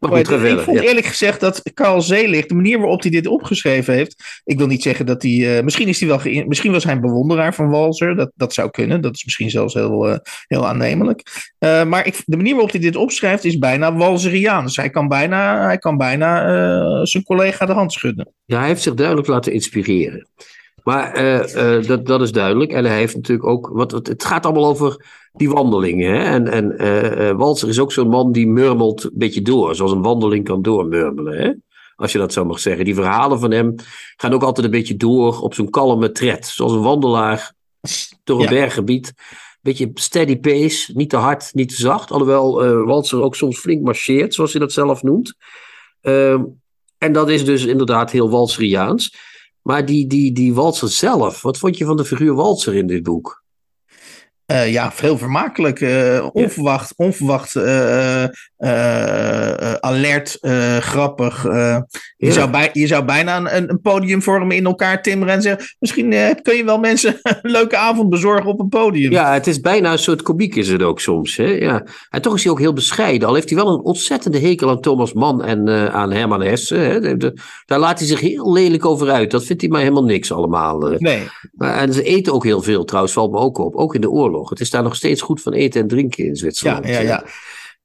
Maar 0.00 0.10
goed, 0.10 0.30
ik 0.30 0.58
vond 0.58 0.78
ja. 0.78 0.84
eerlijk 0.84 1.06
gezegd 1.06 1.40
dat 1.40 1.62
Carl 1.74 2.00
Zeelig, 2.00 2.46
de 2.46 2.54
manier 2.54 2.78
waarop 2.78 3.02
hij 3.02 3.10
dit 3.10 3.26
opgeschreven 3.26 3.94
heeft. 3.94 4.40
Ik 4.44 4.58
wil 4.58 4.66
niet 4.66 4.82
zeggen 4.82 5.06
dat 5.06 5.22
hij. 5.22 5.30
Uh, 5.30 5.62
misschien, 5.62 5.88
is 5.88 6.00
hij 6.00 6.08
wel 6.08 6.18
ge, 6.18 6.44
misschien 6.48 6.72
was 6.72 6.84
hij 6.84 6.92
een 6.92 7.00
bewonderaar 7.00 7.54
van 7.54 7.70
Walzer. 7.70 8.16
Dat, 8.16 8.30
dat 8.34 8.54
zou 8.54 8.70
kunnen. 8.70 9.00
Dat 9.00 9.14
is 9.14 9.24
misschien 9.24 9.50
zelfs 9.50 9.74
heel, 9.74 10.08
uh, 10.08 10.16
heel 10.46 10.66
aannemelijk. 10.66 11.52
Uh, 11.58 11.84
maar 11.84 12.06
ik, 12.06 12.22
de 12.24 12.36
manier 12.36 12.52
waarop 12.52 12.70
hij 12.70 12.80
dit 12.80 12.96
opschrijft 12.96 13.44
is 13.44 13.58
bijna 13.58 13.94
Walzeriaans. 13.94 14.76
Hij 14.76 14.90
kan 14.90 15.08
bijna, 15.08 15.64
hij 15.64 15.78
kan 15.78 15.96
bijna 15.96 17.04
zijn 17.04 17.22
collega 17.22 17.66
de 17.66 17.72
hand 17.72 17.92
schudden. 17.92 18.32
Ja, 18.44 18.58
hij 18.58 18.68
heeft 18.68 18.82
zich 18.82 18.94
duidelijk 18.94 19.26
laten 19.26 19.52
inspireren. 19.52 20.28
Maar 20.82 21.22
uh, 21.22 21.78
uh, 21.78 21.86
dat, 21.86 22.06
dat 22.06 22.22
is 22.22 22.32
duidelijk. 22.32 22.72
En 22.72 22.84
hij 22.84 22.96
heeft 22.96 23.14
natuurlijk 23.14 23.48
ook. 23.48 23.70
Wat, 23.72 23.90
het, 23.90 24.06
het 24.06 24.24
gaat 24.24 24.44
allemaal 24.44 24.66
over 24.66 25.06
die 25.32 25.50
wandelingen. 25.50 26.14
Hè? 26.14 26.24
En, 26.24 26.48
en 26.48 26.74
uh, 26.82 27.30
Walser 27.36 27.68
is 27.68 27.78
ook 27.78 27.92
zo'n 27.92 28.08
man 28.08 28.32
die 28.32 28.46
murmelt 28.46 29.04
een 29.04 29.10
beetje 29.14 29.42
door. 29.42 29.74
Zoals 29.74 29.92
een 29.92 30.02
wandeling 30.02 30.44
kan 30.44 30.62
doormurmelen. 30.62 31.38
Hè? 31.38 31.52
Als 31.96 32.12
je 32.12 32.18
dat 32.18 32.32
zo 32.32 32.44
mag 32.44 32.58
zeggen. 32.58 32.84
Die 32.84 32.94
verhalen 32.94 33.40
van 33.40 33.50
hem 33.50 33.74
gaan 34.16 34.32
ook 34.32 34.42
altijd 34.42 34.66
een 34.66 34.72
beetje 34.72 34.96
door 34.96 35.40
op 35.40 35.54
zo'n 35.54 35.70
kalme 35.70 36.12
tred. 36.12 36.46
Zoals 36.46 36.72
een 36.72 36.82
wandelaar 36.82 37.52
door 38.24 38.38
een 38.38 38.44
ja. 38.44 38.50
berggebied. 38.50 39.12
Beetje 39.60 39.90
steady 39.94 40.38
pace. 40.38 40.92
Niet 40.94 41.10
te 41.10 41.16
hard, 41.16 41.50
niet 41.54 41.68
te 41.68 41.74
zacht. 41.74 42.10
Alhoewel 42.10 42.84
Walser 42.84 43.22
ook 43.22 43.36
soms 43.36 43.58
flink 43.58 43.82
marcheert, 43.82 44.34
zoals 44.34 44.52
hij 44.52 44.60
dat 44.60 44.72
zelf 44.72 45.02
noemt. 45.02 45.34
Uh, 46.02 46.40
en 46.98 47.12
dat 47.12 47.30
is 47.30 47.44
dus 47.44 47.64
inderdaad 47.64 48.10
heel 48.10 48.30
Walseriaans. 48.30 49.14
Maar 49.62 49.84
die, 49.86 50.06
die, 50.06 50.32
die 50.32 50.54
Walser 50.54 50.88
zelf, 50.88 51.42
wat 51.42 51.58
vond 51.58 51.78
je 51.78 51.84
van 51.84 51.96
de 51.96 52.04
figuur 52.04 52.34
Walser 52.34 52.74
in 52.74 52.86
dit 52.86 53.02
boek? 53.02 53.42
Uh, 54.46 54.72
ja, 54.72 54.92
veel 54.92 55.18
vermakelijk. 55.18 55.80
Uh, 55.80 56.28
onverwacht, 56.32 56.92
onverwacht 56.96 57.54
uh, 57.54 58.24
alert, 59.80 60.38
grappig. 60.80 61.42
je, 61.42 61.84
ja. 62.16 62.30
zou 62.30 62.50
bij, 62.50 62.70
je 62.72 62.86
zou 62.86 63.04
bijna 63.04 63.36
een, 63.36 63.70
een, 63.70 63.80
podium 63.80 64.22
vormen 64.22 64.56
in 64.56 64.66
elkaar 64.66 65.02
timmeren 65.02 65.34
en 65.34 65.42
zeggen: 65.42 65.66
Misschien 65.78 66.10
kun 66.42 66.56
je 66.56 66.64
wel 66.64 66.78
mensen 66.78 67.18
een 67.42 67.50
leuke 67.50 67.76
avond 67.76 68.08
bezorgen 68.10 68.50
op 68.50 68.60
een 68.60 68.68
podium. 68.68 69.12
Ja, 69.12 69.32
het 69.32 69.46
is 69.46 69.60
bijna 69.60 69.92
een 69.92 69.98
soort 69.98 70.22
komiek, 70.22 70.54
is 70.54 70.68
het 70.68 70.82
ook 70.82 71.00
soms. 71.00 71.36
Hè? 71.36 71.44
Ja. 71.44 71.86
En 72.10 72.22
toch 72.22 72.34
is 72.34 72.42
hij 72.42 72.52
ook 72.52 72.58
heel 72.58 72.72
bescheiden. 72.72 73.28
Al 73.28 73.34
heeft 73.34 73.50
hij 73.50 73.58
wel 73.58 73.68
een 73.68 73.84
ontzettende 73.84 74.38
hekel 74.38 74.70
aan 74.70 74.80
Thomas 74.80 75.12
Mann 75.12 75.44
en 75.44 75.92
aan 75.92 76.12
Herman 76.12 76.42
Hesse. 76.42 76.74
Hè? 76.74 77.00
De, 77.00 77.16
de, 77.16 77.34
daar 77.66 77.78
laat 77.78 77.98
hij 77.98 78.08
zich 78.08 78.20
heel 78.20 78.52
lelijk 78.52 78.86
over 78.86 79.10
uit. 79.10 79.30
Dat 79.30 79.44
vindt 79.44 79.62
hij 79.62 79.70
maar 79.70 79.80
helemaal 79.80 80.04
niks 80.04 80.32
allemaal. 80.32 80.78
Nee. 80.98 81.28
Maar, 81.52 81.76
en 81.76 81.92
ze 81.92 82.02
eten 82.02 82.32
ook 82.32 82.44
heel 82.44 82.62
veel 82.62 82.84
trouwens, 82.84 83.14
valt 83.14 83.32
me 83.32 83.38
ook 83.38 83.58
op. 83.58 83.76
Ook 83.76 83.94
in 83.94 84.00
de 84.00 84.10
oorlog. 84.10 84.50
Het 84.50 84.60
is 84.60 84.70
daar 84.70 84.82
nog 84.82 84.96
steeds 84.96 85.22
goed 85.22 85.42
van 85.42 85.52
eten 85.52 85.80
en 85.80 85.88
drinken 85.88 86.24
in 86.24 86.36
Zwitserland. 86.36 86.86
Ja, 86.86 86.92
ja, 86.92 87.00
ja. 87.00 87.24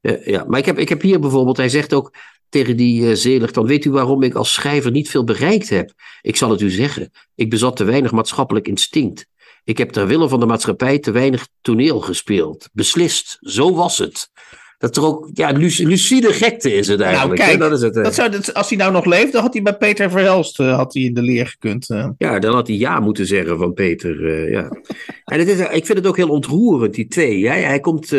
Ja, 0.10 0.18
ja. 0.24 0.46
Maar 0.48 0.60
ik 0.60 0.66
heb, 0.66 0.80
ik 0.80 0.90
heb 0.90 1.02
hier 1.02 1.20
bijvoorbeeld, 1.20 1.58
hij 1.58 1.70
zegt 1.70 1.94
ook 1.94 2.14
tegen 2.50 2.78
die 2.78 3.02
uh, 3.02 3.14
Zelig, 3.14 3.52
dan 3.52 3.66
weet 3.66 3.86
u 3.86 3.92
waarom 3.92 4.24
ik 4.24 4.34
als 4.34 4.54
schrijver 4.54 4.92
niet 4.92 5.10
veel 5.10 5.24
bereikt 5.24 5.70
heb. 5.70 5.92
Ik 6.22 6.36
zal 6.36 6.50
het 6.50 6.62
u 6.62 6.70
zeggen, 6.70 7.12
ik 7.36 7.50
bezat 7.50 7.76
te 7.76 7.84
weinig 7.84 8.12
maatschappelijk 8.12 8.68
instinct. 8.68 9.26
Ik 9.64 9.78
heb 9.78 9.90
ter 9.90 10.08
wille 10.08 10.30
van 10.30 10.40
de 10.40 10.46
maatschappij 10.46 11.00
te 11.00 11.12
weinig 11.12 11.48
toneel 11.62 12.00
gespeeld. 12.00 12.70
Beslist, 12.74 13.38
zo 13.42 13.76
was 13.76 13.98
het. 13.98 14.30
Dat 14.78 14.98
er 14.98 15.04
ook, 15.04 15.30
ja, 15.34 15.52
lucide 15.52 16.34
gekte 16.34 16.74
is 16.74 16.88
het 16.88 17.02
eigenlijk. 17.02 17.40
Nou, 17.40 17.50
kijk, 17.50 17.62
dat 17.62 17.72
is 17.72 17.82
het, 17.82 17.94
dat 17.94 18.16
zou, 18.16 18.30
dat, 18.30 18.54
als 18.54 18.70
hij 18.70 18.78
nou 18.78 18.92
nog 18.92 19.06
leefde, 19.06 19.40
had 19.40 19.54
hij 19.54 19.62
bij 19.62 19.78
Peter 19.78 20.10
Verhelst 20.10 20.60
uh, 20.60 20.76
had 20.76 20.94
hij 20.94 21.04
in 21.04 21.14
de 21.14 21.22
leer 21.22 21.48
gekund. 21.48 21.90
Uh. 21.90 22.10
Ja, 22.18 22.40
dan 22.40 22.54
had 22.54 22.68
hij 22.68 22.76
ja 22.76 23.00
moeten 23.00 23.26
zeggen 23.26 23.58
van 23.58 23.74
Peter. 23.74 24.20
Uh, 24.20 24.52
ja. 24.52 24.70
en 25.26 25.40
het 25.40 25.48
is, 25.48 25.60
ik 25.60 25.86
vind 25.86 25.98
het 25.98 26.08
ook 26.08 26.18
heel 26.18 26.30
ontroerend, 26.30 26.94
die 26.94 27.08
twee. 27.08 27.48
Hij, 27.48 27.62
hij 27.62 27.80
komt 27.80 28.12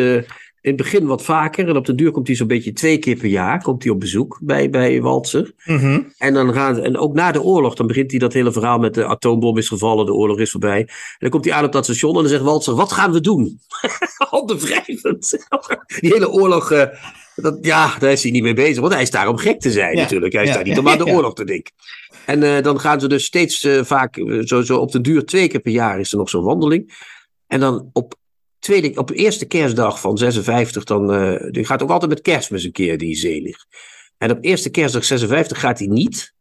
in 0.67 0.73
het 0.73 0.83
begin 0.83 1.07
wat 1.07 1.23
vaker. 1.23 1.69
En 1.69 1.77
op 1.77 1.85
de 1.87 1.95
duur 1.95 2.11
komt 2.11 2.27
hij 2.27 2.37
zo'n 2.37 2.47
beetje 2.47 2.73
twee 2.73 2.99
keer 2.99 3.17
per 3.17 3.29
jaar 3.29 3.63
komt 3.63 3.83
hij 3.83 3.93
op 3.93 4.01
bezoek 4.01 4.39
bij, 4.43 4.71
bij 4.71 5.03
Walser. 5.03 5.53
Mm 5.65 5.77
-hmm. 5.77 6.13
En, 6.19 6.35
dan 6.35 6.53
gaan, 6.53 6.83
en 6.83 6.97
ook 6.97 7.15
na 7.15 7.33
de 7.33 7.43
oorlog, 7.43 7.75
dan 7.75 7.87
begint 7.87 8.11
hij 8.11 8.21
dat 8.21 8.33
hele 8.33 8.53
verhaal 8.53 8.79
met 8.79 8.95
de 8.95 9.05
atoombom 9.05 9.59
is 9.59 9.69
gevallen, 9.69 10.07
de 10.07 10.13
oorlog 10.13 10.39
is 10.39 10.51
voorbij. 10.51 10.81
En 10.81 10.89
dan 11.19 11.31
komt 11.31 11.45
hij 11.45 11.55
aan 11.55 11.65
op 11.65 11.73
dat 11.73 11.85
station 11.85 12.15
en 12.15 12.21
dan 12.21 12.29
zegt 12.29 12.43
Walser, 12.43 12.75
wat 12.75 12.93
gaan 12.93 13.13
we 13.13 13.21
doen? 13.21 13.61
Handen 14.31 14.59
wrijvend. 14.59 15.47
Die 16.01 16.13
hele 16.13 16.31
oorlog, 16.31 16.73
uh, 16.73 16.85
dat, 17.35 17.59
ja, 17.61 17.99
daar 17.99 18.13
is 18.13 18.23
hij 18.23 18.33
niet 18.33 18.43
mee 18.43 18.55
bezig. 18.55 18.81
Want 18.81 18.93
hij 18.93 19.03
is 19.03 19.11
daar 19.11 19.29
om 19.29 19.37
gek 19.37 19.61
te 19.61 19.71
zijn 19.71 19.97
ja. 19.97 20.03
natuurlijk. 20.03 20.33
Hij 20.33 20.43
is 20.43 20.49
Ja. 20.49 20.55
daar 20.55 20.65
niet 20.65 20.79
om 20.79 20.89
aan 20.89 20.99
de 20.99 21.07
oorlog 21.17 21.35
te 21.35 21.45
denken. 21.45 21.73
En 22.25 22.43
uh, 22.43 22.63
dan 22.63 22.81
gaan 22.81 23.01
ze 23.01 23.09
dus 23.09 23.25
steeds 23.25 23.65
uh, 23.65 23.85
vaak, 23.85 24.15
zo, 24.45 24.63
zo 24.63 24.79
op 24.79 24.93
de 24.93 25.01
duur 25.01 25.25
twee 25.25 25.49
keer 25.49 25.61
per 25.61 25.73
jaar 25.73 26.01
is 26.01 26.13
er 26.13 26.19
nog 26.19 26.29
zo'n 26.29 26.45
wandeling. 26.45 26.95
En 27.47 27.61
dan 27.61 27.91
op 27.93 28.15
tweede, 28.67 28.99
op 28.99 29.09
de 29.09 29.15
eerste 29.15 29.47
kerstdag 29.47 30.01
van 30.01 30.19
56, 30.19 30.85
dan, 30.85 31.15
uh, 31.15 31.51
die 31.51 31.65
gaat 31.65 31.83
ook 31.83 31.91
altijd 31.91 32.11
met 32.11 32.21
kerstmis 32.21 32.65
een 32.65 32.73
keer, 32.73 32.99
die 32.99 33.17
zelig. 33.17 33.57
En 34.19 34.31
op 34.31 34.39
eerste 34.41 34.71
kerstdag 34.71 35.05
56 35.05 35.61
gaat 35.61 35.79
hij 35.79 35.89
niet, 35.89 36.35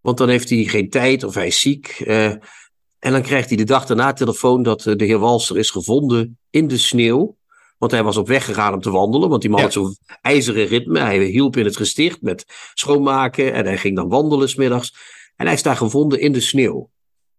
want 0.00 0.18
dan 0.18 0.28
heeft 0.28 0.48
hij 0.48 0.64
geen 0.64 0.90
tijd 0.90 1.24
of 1.24 1.34
hij 1.34 1.46
is 1.46 1.60
ziek. 1.60 2.02
Uh, 2.06 2.26
en 2.98 3.12
dan 3.12 3.22
krijgt 3.22 3.48
hij 3.48 3.56
de 3.56 3.64
dag 3.64 3.86
daarna 3.86 4.12
telefoon 4.12 4.62
dat 4.62 4.86
uh, 4.86 4.96
de 4.96 5.04
heer 5.04 5.18
Walser 5.18 5.58
is 5.58 5.70
gevonden 5.70 6.38
in 6.50 6.68
de 6.68 6.78
sneeuw. 6.78 7.36
Want 7.78 7.92
hij 7.92 8.02
was 8.02 8.16
op 8.16 8.28
weg 8.28 8.44
gegaan 8.44 8.74
om 8.74 8.80
te 8.80 8.90
wandelen, 8.90 9.28
want 9.28 9.40
die 9.40 9.50
man 9.50 9.58
ja. 9.58 9.64
had 9.64 9.74
zo'n 9.74 9.96
ijzeren 10.20 10.66
ritme. 10.66 10.98
Hij 10.98 11.24
hielp 11.24 11.56
in 11.56 11.64
het 11.64 11.76
gesticht 11.76 12.22
met 12.22 12.44
schoonmaken 12.74 13.52
en 13.52 13.64
hij 13.64 13.78
ging 13.78 13.96
dan 13.96 14.08
wandelen 14.08 14.48
smiddags. 14.48 14.94
En 15.36 15.46
hij 15.46 15.54
is 15.54 15.62
daar 15.62 15.76
gevonden 15.76 16.20
in 16.20 16.32
de 16.32 16.40
sneeuw. 16.40 16.90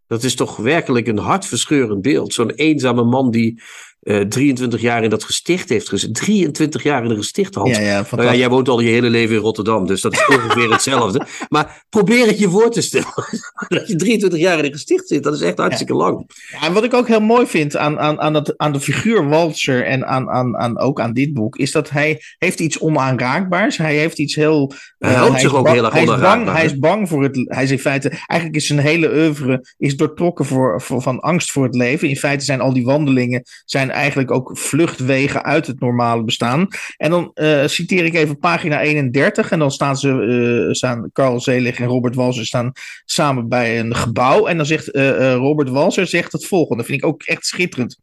Dat 0.08 0.24
is 0.24 0.36
toch 0.36 0.56
werkelijk 0.56 1.08
een 1.08 1.18
hartverscheurend 1.18 2.02
beeld. 2.02 2.34
Zo'n 2.34 2.52
eenzame 2.52 3.04
man 3.04 3.32
die 3.32 3.62
uh, 4.06 4.22
23 4.22 4.82
jaar 4.82 5.04
in 5.04 5.10
dat 5.10 5.24
gesticht 5.24 5.70
heeft 5.70 5.90
gezeten. 5.90 6.14
23 6.14 6.84
jaar 6.84 7.04
in 7.04 7.10
een 7.10 7.18
gesticht, 7.18 7.56
Hans. 7.56 7.78
Ja, 7.78 7.84
ja, 7.84 8.06
nou 8.12 8.24
ja, 8.24 8.36
jij 8.36 8.50
woont 8.50 8.70
al 8.70 8.80
je 8.80 8.90
hele 8.90 9.10
leven 9.10 9.36
in 9.36 9.42
Rotterdam, 9.42 9.88
dus 9.88 10.02
dat 10.02 10.14
is 10.14 10.28
ongeveer 10.28 10.72
hetzelfde. 10.74 11.26
Maar 11.50 11.84
probeer 11.90 12.28
het 12.28 12.40
je 12.40 12.50
voor 12.50 12.72
te 12.72 12.82
stellen. 12.82 13.14
dat 13.68 13.88
je 13.88 13.96
23 13.96 14.40
jaar 14.40 14.58
in 14.58 14.66
een 14.66 14.72
gesticht 14.72 15.08
zit, 15.08 15.24
dat 15.24 15.34
is 15.34 15.42
echt 15.42 15.58
hartstikke 15.58 15.94
ja. 15.94 16.00
lang. 16.00 16.32
Ja, 16.52 16.62
en 16.62 16.74
wat 16.74 16.84
ik 16.84 16.94
ook 16.94 17.08
heel 17.08 17.22
mooi 17.22 17.48
vind 17.48 17.78
aan, 17.78 18.00
aan, 18.00 18.20
aan, 18.20 18.34
het, 18.34 18.58
aan 18.58 18.72
de 18.72 18.80
figuur 18.80 19.30
Walzer 19.30 19.86
en 19.86 20.08
aan, 20.08 20.30
aan, 20.30 20.58
aan, 20.58 20.80
ook 20.80 21.00
aan 21.00 21.14
dit 21.14 21.34
boek, 21.34 21.56
is 21.56 21.72
dat 21.72 21.90
hij 21.90 22.22
heeft 22.38 22.60
iets 22.60 22.80
onaanraakbaars. 22.80 23.78
Hij 23.78 23.96
heeft 23.96 24.20
iets 24.20 24.36
heel... 24.36 24.74
Hij 24.98 25.12
uh, 25.12 25.18
houdt 25.18 25.40
zich 25.40 25.56
ook 25.56 25.64
bang, 25.64 25.76
heel 25.76 25.86
erg 25.86 25.94
hij 25.94 26.04
is, 26.04 26.20
bang, 26.20 26.52
hij 26.52 26.66
is 26.66 26.80
bang 26.80 27.10
voor 27.10 27.24
het... 27.24 27.36
Hij 27.36 27.64
is 27.64 27.72
in 27.72 27.80
feite... 27.80 28.10
Eigenlijk 28.10 28.62
is 28.62 28.68
zijn 28.68 28.80
hele 28.80 29.14
oeuvre 29.14 29.74
is 29.78 29.98
doortrokken 29.98 30.46
voor, 30.46 30.82
voor, 30.82 31.02
van 31.02 31.20
angst 31.20 31.52
voor 31.52 31.64
het 31.64 31.76
leven. 31.76 32.10
In 32.10 32.16
feite 32.16 32.46
zijn 32.46 32.62
al 32.62 32.74
die 32.74 32.86
wandelingen 32.86 33.44
zijn 33.66 33.94
eigenlijk 33.96 34.32
ook 34.32 34.58
vluchtwegen 34.58 35.44
uit 35.44 35.68
het 35.68 35.80
normale 35.80 36.24
bestaan. 36.24 36.68
En 36.98 37.10
dan 37.10 37.32
uh, 37.36 37.66
citeer 37.66 38.06
ik 38.06 38.14
even 38.14 38.40
pagina 38.40 38.82
31 38.82 39.52
en 39.52 39.60
dan 39.60 39.72
staan 39.72 39.98
ze, 39.98 40.10
uh, 40.10 40.74
staan 40.74 41.10
Carl 41.14 41.40
Zelig 41.40 41.80
en 41.80 41.88
Robert 41.88 42.16
Walser 42.16 42.46
staan 42.46 42.72
samen 43.06 43.50
bij 43.50 43.80
een 43.80 43.96
gebouw. 43.96 44.48
En 44.48 44.58
dan 44.58 44.66
zegt 44.66 44.96
uh, 44.96 45.34
Robert 45.34 45.70
Walser 45.70 46.08
zegt 46.08 46.32
het 46.32 46.46
volgende, 46.46 46.78
dat 46.78 46.86
vind 46.86 47.04
ik 47.04 47.08
ook 47.08 47.24
echt 47.24 47.46
schitterend. 47.46 47.98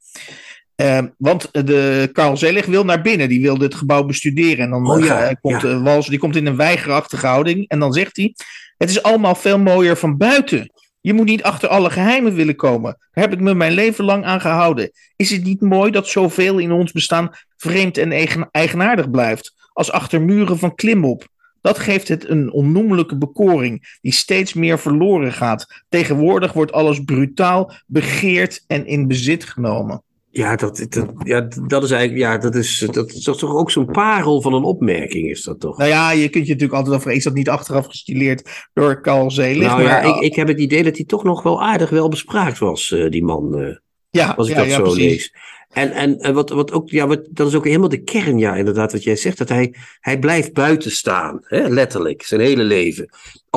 Want 1.18 1.48
de 1.52 2.08
Carl 2.12 2.36
Zelig 2.36 2.66
wil 2.66 2.84
naar 2.84 3.02
binnen, 3.02 3.28
die 3.28 3.42
wil 3.42 3.58
dit 3.58 3.74
gebouw 3.74 4.04
bestuderen. 4.04 4.64
En 4.64 4.70
dan 4.70 4.90
oh, 4.90 5.04
ja, 5.04 5.30
uh, 5.30 5.34
komt 5.40 5.62
ja. 5.62 5.82
Walser, 5.82 6.10
die 6.10 6.20
komt 6.20 6.36
in 6.36 6.46
een 6.46 6.56
weigerachtige 6.56 7.26
houding. 7.26 7.68
En 7.68 7.78
dan 7.78 7.92
zegt 7.92 8.16
hij: 8.16 8.34
Het 8.76 8.90
is 8.90 9.02
allemaal 9.02 9.34
veel 9.34 9.58
mooier 9.58 9.96
van 9.96 10.16
buiten. 10.16 10.70
Je 11.02 11.12
moet 11.12 11.26
niet 11.26 11.42
achter 11.42 11.68
alle 11.68 11.90
geheimen 11.90 12.34
willen 12.34 12.56
komen. 12.56 12.96
Daar 13.12 13.24
heb 13.24 13.32
ik 13.32 13.40
me 13.40 13.54
mijn 13.54 13.72
leven 13.72 14.04
lang 14.04 14.24
aan 14.24 14.40
gehouden. 14.40 14.90
Is 15.16 15.30
het 15.30 15.44
niet 15.44 15.60
mooi 15.60 15.90
dat 15.90 16.06
zoveel 16.06 16.58
in 16.58 16.72
ons 16.72 16.92
bestaan 16.92 17.34
vreemd 17.56 17.98
en 17.98 18.12
eigen, 18.12 18.48
eigenaardig 18.50 19.10
blijft, 19.10 19.54
als 19.72 19.92
achter 19.92 20.22
muren 20.22 20.58
van 20.58 20.74
klimop? 20.74 21.28
Dat 21.60 21.78
geeft 21.78 22.08
het 22.08 22.28
een 22.28 22.52
onnoemelijke 22.52 23.16
bekoring, 23.16 23.98
die 24.00 24.12
steeds 24.12 24.52
meer 24.52 24.78
verloren 24.78 25.32
gaat. 25.32 25.84
Tegenwoordig 25.88 26.52
wordt 26.52 26.72
alles 26.72 27.04
brutaal, 27.04 27.72
begeerd 27.86 28.64
en 28.66 28.86
in 28.86 29.06
bezit 29.06 29.44
genomen. 29.44 30.02
Ja, 30.34 30.56
dat, 30.56 30.86
dat, 30.88 31.12
ja, 31.24 31.48
dat 31.66 31.82
is 31.82 31.90
eigenlijk, 31.90 32.20
ja, 32.20 32.38
dat 32.38 32.54
is, 32.54 32.88
dat 32.90 33.12
is 33.12 33.22
toch 33.22 33.54
ook 33.54 33.70
zo'n 33.70 33.90
parel 33.90 34.42
van 34.42 34.54
een 34.54 34.62
opmerking, 34.62 35.30
is 35.30 35.42
dat 35.42 35.60
toch? 35.60 35.78
Nou 35.78 35.90
ja, 35.90 36.10
je 36.10 36.28
kunt 36.28 36.46
je 36.46 36.52
natuurlijk 36.52 36.78
altijd 36.78 36.96
afvragen, 36.96 37.18
is 37.18 37.24
dat 37.24 37.34
niet 37.34 37.48
achteraf 37.48 37.86
gestileerd 37.86 38.68
door 38.72 39.00
Carl 39.00 39.30
Zeelig? 39.30 39.66
Nou 39.66 39.82
ja, 39.82 39.88
maar, 39.88 40.06
ik, 40.06 40.20
ik 40.20 40.34
heb 40.34 40.48
het 40.48 40.60
idee 40.60 40.82
dat 40.82 40.96
hij 40.96 41.04
toch 41.04 41.24
nog 41.24 41.42
wel 41.42 41.62
aardig 41.62 41.90
wel 41.90 42.08
bespraakt 42.08 42.58
was, 42.58 42.90
uh, 42.90 43.10
die 43.10 43.24
man. 43.24 43.58
Uh, 43.58 43.76
ja, 44.10 44.34
als 44.36 44.48
ik 44.48 44.54
ja, 44.54 44.60
dat 44.60 44.70
ja, 44.70 44.76
zo 44.76 44.82
precies. 44.82 45.02
lees. 45.02 45.34
En, 45.68 45.92
en, 45.92 46.18
en 46.18 46.34
wat, 46.34 46.50
wat 46.50 46.72
ook, 46.72 46.90
ja, 46.90 47.06
wat, 47.06 47.28
dat 47.30 47.48
is 47.48 47.54
ook 47.54 47.64
helemaal 47.64 47.88
de 47.88 48.02
kern, 48.02 48.38
ja, 48.38 48.54
inderdaad, 48.54 48.92
wat 48.92 49.02
jij 49.02 49.16
zegt. 49.16 49.38
Dat 49.38 49.48
hij, 49.48 49.74
hij 50.00 50.18
blijft 50.18 50.52
buiten 50.52 50.90
staan, 50.90 51.38
hè, 51.42 51.68
letterlijk, 51.68 52.22
zijn 52.22 52.40
hele 52.40 52.62
leven. 52.62 53.04
Op 53.04 53.10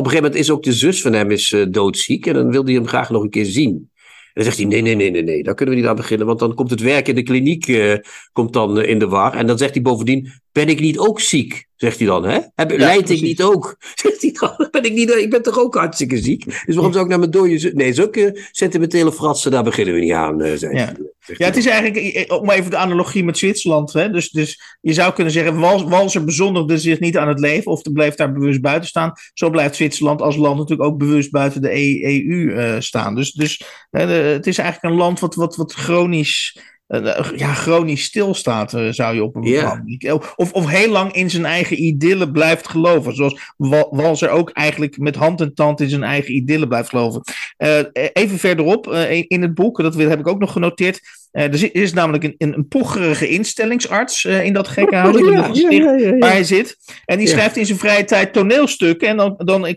een 0.05 0.11
gegeven 0.11 0.23
moment 0.23 0.35
is 0.35 0.49
ook 0.49 0.63
de 0.63 0.73
zus 0.73 1.01
van 1.01 1.13
hem 1.13 1.31
is, 1.31 1.51
uh, 1.51 1.65
doodziek 1.69 2.25
en 2.25 2.33
dan 2.33 2.51
wil 2.51 2.65
hij 2.65 2.73
hem 2.73 2.87
graag 2.87 3.09
nog 3.09 3.23
een 3.23 3.29
keer 3.29 3.45
zien. 3.45 3.89
Dan 4.35 4.43
zegt 4.43 4.57
hij, 4.57 4.65
nee, 4.65 4.81
nee, 4.81 4.95
nee, 4.95 5.11
nee, 5.11 5.23
nee, 5.23 5.43
daar 5.43 5.55
kunnen 5.55 5.75
we 5.75 5.81
niet 5.81 5.89
aan 5.89 5.95
beginnen, 5.95 6.27
want 6.27 6.39
dan 6.39 6.53
komt 6.53 6.69
het 6.69 6.81
werk 6.81 7.07
in 7.07 7.15
de 7.15 7.23
kliniek 7.23 7.67
uh, 7.67 7.95
komt 8.31 8.53
dan 8.53 8.77
uh, 8.77 8.89
in 8.89 8.99
de 8.99 9.07
war. 9.07 9.33
En 9.33 9.47
dan 9.47 9.57
zegt 9.57 9.73
hij 9.73 9.81
bovendien, 9.81 10.31
ben 10.55 10.69
ik 10.69 10.79
niet 10.79 10.97
ook 10.97 11.19
ziek? 11.19 11.67
Zegt 11.75 11.97
hij 11.97 12.07
dan, 12.07 12.23
hè? 12.23 12.39
Heb, 12.55 12.71
ja, 12.71 12.77
leid 12.77 13.09
ik 13.09 13.21
niet 13.21 13.43
ook? 13.43 13.75
Zegt 14.03 14.21
hij 14.21 14.31
dan, 14.31 14.67
ben 14.71 14.83
ik 14.83 14.93
niet, 14.93 15.09
ik 15.09 15.29
ben 15.29 15.41
toch 15.41 15.59
ook 15.59 15.75
hartstikke 15.75 16.17
ziek? 16.17 16.45
Dus 16.65 16.75
waarom 16.75 16.93
zou 16.93 17.03
ik 17.03 17.09
naar 17.09 17.19
mijn 17.19 17.31
dode. 17.31 17.71
Nee, 17.73 17.93
zulke 17.93 18.47
sentimentele 18.51 19.11
fratsen, 19.11 19.51
daar 19.51 19.63
beginnen 19.63 19.93
we 19.93 19.99
niet 19.99 20.11
aan, 20.11 20.39
zegt 20.57 20.73
ja. 20.73 20.93
Ja, 21.25 21.45
het 21.45 21.57
is 21.57 21.65
eigenlijk, 21.65 22.31
om 22.31 22.49
even 22.49 22.71
de 22.71 22.77
analogie 22.77 23.23
met 23.23 23.37
Zwitserland, 23.37 23.93
hè? 23.93 24.09
Dus, 24.09 24.29
dus 24.29 24.77
je 24.81 24.93
zou 24.93 25.13
kunnen 25.13 25.33
zeggen, 25.33 25.59
Wals, 25.59 25.83
Walser 25.83 26.23
bezondigde 26.23 26.77
zich 26.77 26.99
niet 26.99 27.17
aan 27.17 27.27
het 27.27 27.39
leven, 27.39 27.71
of 27.71 27.81
bleef 27.81 28.15
daar 28.15 28.33
bewust 28.33 28.61
buiten 28.61 28.89
staan. 28.89 29.13
Zo 29.33 29.49
blijft 29.49 29.75
Zwitserland 29.75 30.21
als 30.21 30.35
land 30.35 30.57
natuurlijk 30.57 30.89
ook 30.89 30.97
bewust 30.97 31.31
buiten 31.31 31.61
de 31.61 31.73
EU 31.73 32.23
uh, 32.23 32.75
staan. 32.79 33.15
Dus, 33.15 33.31
dus 33.31 33.61
het 33.89 34.47
is 34.47 34.57
eigenlijk 34.57 34.93
een 34.93 34.99
land 34.99 35.19
wat, 35.19 35.35
wat, 35.35 35.55
wat 35.55 35.73
chronisch 35.73 36.59
ja, 37.35 37.53
chronisch 37.53 38.03
stilstaat, 38.03 38.73
uh, 38.73 38.91
zou 38.91 39.15
je 39.15 39.23
op 39.23 39.35
een 39.35 39.41
bepaalde 39.41 39.81
manier. 39.83 40.13
Of, 40.35 40.51
of 40.51 40.69
heel 40.69 40.91
lang 40.91 41.13
in 41.13 41.29
zijn 41.29 41.45
eigen 41.45 41.83
idylle 41.83 42.31
blijft 42.31 42.67
geloven. 42.67 43.15
Zoals 43.15 43.53
Walser 43.89 44.29
ook 44.29 44.49
eigenlijk 44.49 44.97
met 44.97 45.15
hand 45.15 45.41
en 45.41 45.53
tand 45.53 45.81
in 45.81 45.89
zijn 45.89 46.03
eigen 46.03 46.35
idylle 46.35 46.67
blijft 46.67 46.89
geloven. 46.89 47.21
Uh, 47.57 47.79
even 48.13 48.37
verderop 48.37 48.87
uh, 48.87 49.11
in 49.27 49.41
het 49.41 49.53
boek, 49.53 49.81
dat 49.81 49.95
heb 49.95 50.19
ik 50.19 50.27
ook 50.27 50.39
nog 50.39 50.51
genoteerd. 50.51 50.99
er 51.31 51.75
is 51.75 51.93
namelijk 51.93 52.23
een, 52.23 52.35
een, 52.37 52.53
een 52.53 52.67
pocherige 52.67 53.27
instellingsarts 53.27 54.25
in 54.25 54.53
dat 54.53 54.67
gekke 54.67 54.95
huis 54.95 55.15
ja, 55.15 55.69
ja, 55.69 55.93
ja, 55.93 56.17
waar 56.17 56.31
hij 56.31 56.43
zit. 56.43 56.77
En 57.05 57.17
die 57.17 57.27
schrijft 57.27 57.57
in 57.57 57.65
zijn 57.65 57.79
vrije 57.79 58.03
tijd 58.03 58.33
toneelstukken. 58.33 59.07
En 59.07 59.17
dan, 59.17 59.33
dan 59.37 59.75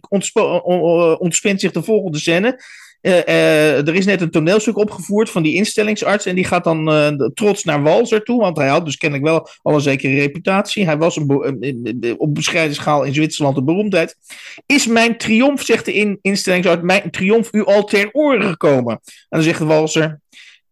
ontspint 1.19 1.61
zich 1.61 1.73
de 1.73 1.83
volgende 1.83 2.19
scène. 2.19 2.61
Uh, 3.03 3.13
uh, 3.13 3.89
er 3.89 3.95
is 3.95 4.07
net 4.07 4.21
een 4.21 4.31
toneelstuk 4.31 4.77
opgevoerd 4.77 5.31
van 5.31 5.43
die 5.43 5.55
instellingsarts. 5.55 6.27
En 6.27 6.35
die 6.35 6.45
gaat 6.45 6.65
dan 6.65 6.93
uh, 6.93 7.09
trots 7.35 7.65
naar 7.65 7.83
Walser 7.83 8.23
toe. 8.23 8.41
Want 8.41 8.57
hij 8.57 8.69
had 8.69 8.85
dus 8.85 8.97
kennelijk 8.97 9.29
wel 9.29 9.49
al 9.63 9.75
een 9.75 9.81
zekere 9.81 10.15
reputatie. 10.15 10.85
Hij 10.85 10.99
was 10.99 11.19
op 12.17 12.35
bescheiden 12.35 12.75
schaal 12.75 13.03
in 13.03 13.15
Zwitserland 13.15 13.57
een 13.57 13.65
beroemdheid. 13.65 14.17
Is 14.67 14.87
mijn 14.87 15.19
triomf, 15.19 15.63
zegt 15.63 15.85
de 15.85 15.93
in 15.93 16.19
instellingsarts, 16.23 16.83
mijn 16.83 17.11
triomf 17.11 17.49
u 17.53 17.65
al 17.65 17.85
ter 17.85 18.09
oren 18.13 18.49
gekomen? 18.49 18.93
En 19.05 19.27
dan 19.29 19.43
zegt 19.43 19.61
Walser. 19.61 20.21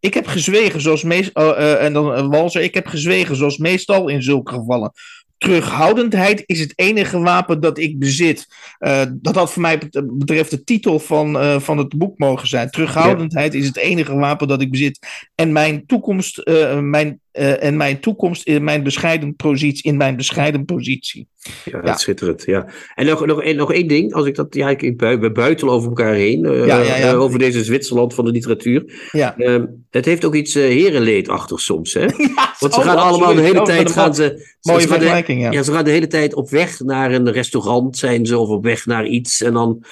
Ik 0.01 0.15
heb 0.15 0.27
gezwegen 0.27 0.81
zoals 0.81 1.03
meestal. 1.03 1.57
en 1.57 1.93
dan 1.93 2.31
Walser. 2.31 2.62
Ik 2.62 2.75
heb 2.75 2.87
gezwegen 2.87 3.37
zoals 3.37 3.59
meestal 3.59 4.09
in 4.09 4.23
zulke 4.23 4.55
gevallen 4.55 4.93
terughoudendheid 5.38 6.42
is 6.46 6.61
het 6.61 6.72
enige 6.77 7.18
wapen 7.18 7.61
dat 7.61 7.79
ik 7.79 7.99
bezit. 7.99 8.46
Uh, 8.79 9.03
dat 9.12 9.35
had 9.35 9.53
voor 9.53 9.62
mij 9.62 9.79
betreft 10.03 10.51
de 10.51 10.64
titel 10.64 10.99
van, 10.99 11.37
uh, 11.37 11.61
van 11.61 11.79
het 11.79 11.99
boek 11.99 12.18
mogen 12.18 12.49
zijn. 12.49 12.70
Terughoudendheid 12.70 13.55
is 13.55 13.66
het 13.66 13.77
enige 13.77 14.14
wapen 14.14 14.49
dat 14.49 14.61
ik 14.61 14.70
bezit. 14.70 15.27
En 15.35 15.53
mijn 15.53 15.87
toekomst, 15.87 16.40
uh, 16.44 16.79
mijn, 16.79 17.20
en 17.37 17.77
mijn 17.77 18.01
toekomst 18.01 18.46
in 18.46 18.64
mijn 18.64 18.83
bescheiden 18.83 19.35
positie. 19.35 19.90
In 19.90 19.96
mijn 19.96 20.16
bescheiden 20.16 20.64
positie. 20.64 21.29
Ja, 21.64 21.81
ja. 21.85 21.96
schitterend. 21.96 22.42
Ja. 22.46 22.66
En 22.94 23.07
nog, 23.07 23.27
nog, 23.27 23.53
nog 23.53 23.72
één 23.72 23.88
ding, 23.88 24.12
als 24.12 24.27
ik 24.27 24.35
dat, 24.35 24.55
ja, 24.55 24.68
ik, 24.70 24.83
ik, 24.83 25.03
over 25.64 25.88
elkaar 25.88 26.14
heen, 26.14 26.66
ja, 26.66 26.83
ja, 26.83 27.12
over 27.12 27.38
deze 27.38 27.64
Zwitserland 27.64 28.14
van 28.14 28.25
de 28.25 28.31
literatuur. 28.31 29.09
Ja. 29.12 29.35
het 29.90 30.05
heeft 30.05 30.25
ook 30.25 30.35
iets 30.35 30.55
herenleed 30.55 31.29
achter 31.29 31.61
soms, 31.61 31.94
hè? 31.94 32.07
Want 32.61 32.75
ze 32.75 32.81
gaan 32.81 32.96
allemaal 32.96 33.35
de 33.35 33.40
hele 33.40 33.62
tijd, 33.62 33.90
gaan 33.90 34.14
ze, 34.14 34.55
Mooie 34.61 34.81
ze 34.81 34.88
gaan 34.88 34.99
de, 34.99 35.05
vergelijking, 35.05 35.40
ja. 35.40 35.51
ja. 35.51 35.62
Ze 35.62 35.72
gaan 35.72 35.85
de 35.85 35.90
hele 35.90 36.07
tijd 36.07 36.35
op 36.35 36.51
weg 36.51 36.81
naar 36.81 37.12
een 37.12 37.33
restaurant, 37.33 37.96
zijn 37.96 38.27
ze, 38.27 38.38
of 38.38 38.49
op 38.49 38.64
weg 38.64 38.87
naar 38.87 39.07
iets. 39.07 39.42
En 39.42 39.53
dan. 39.53 39.85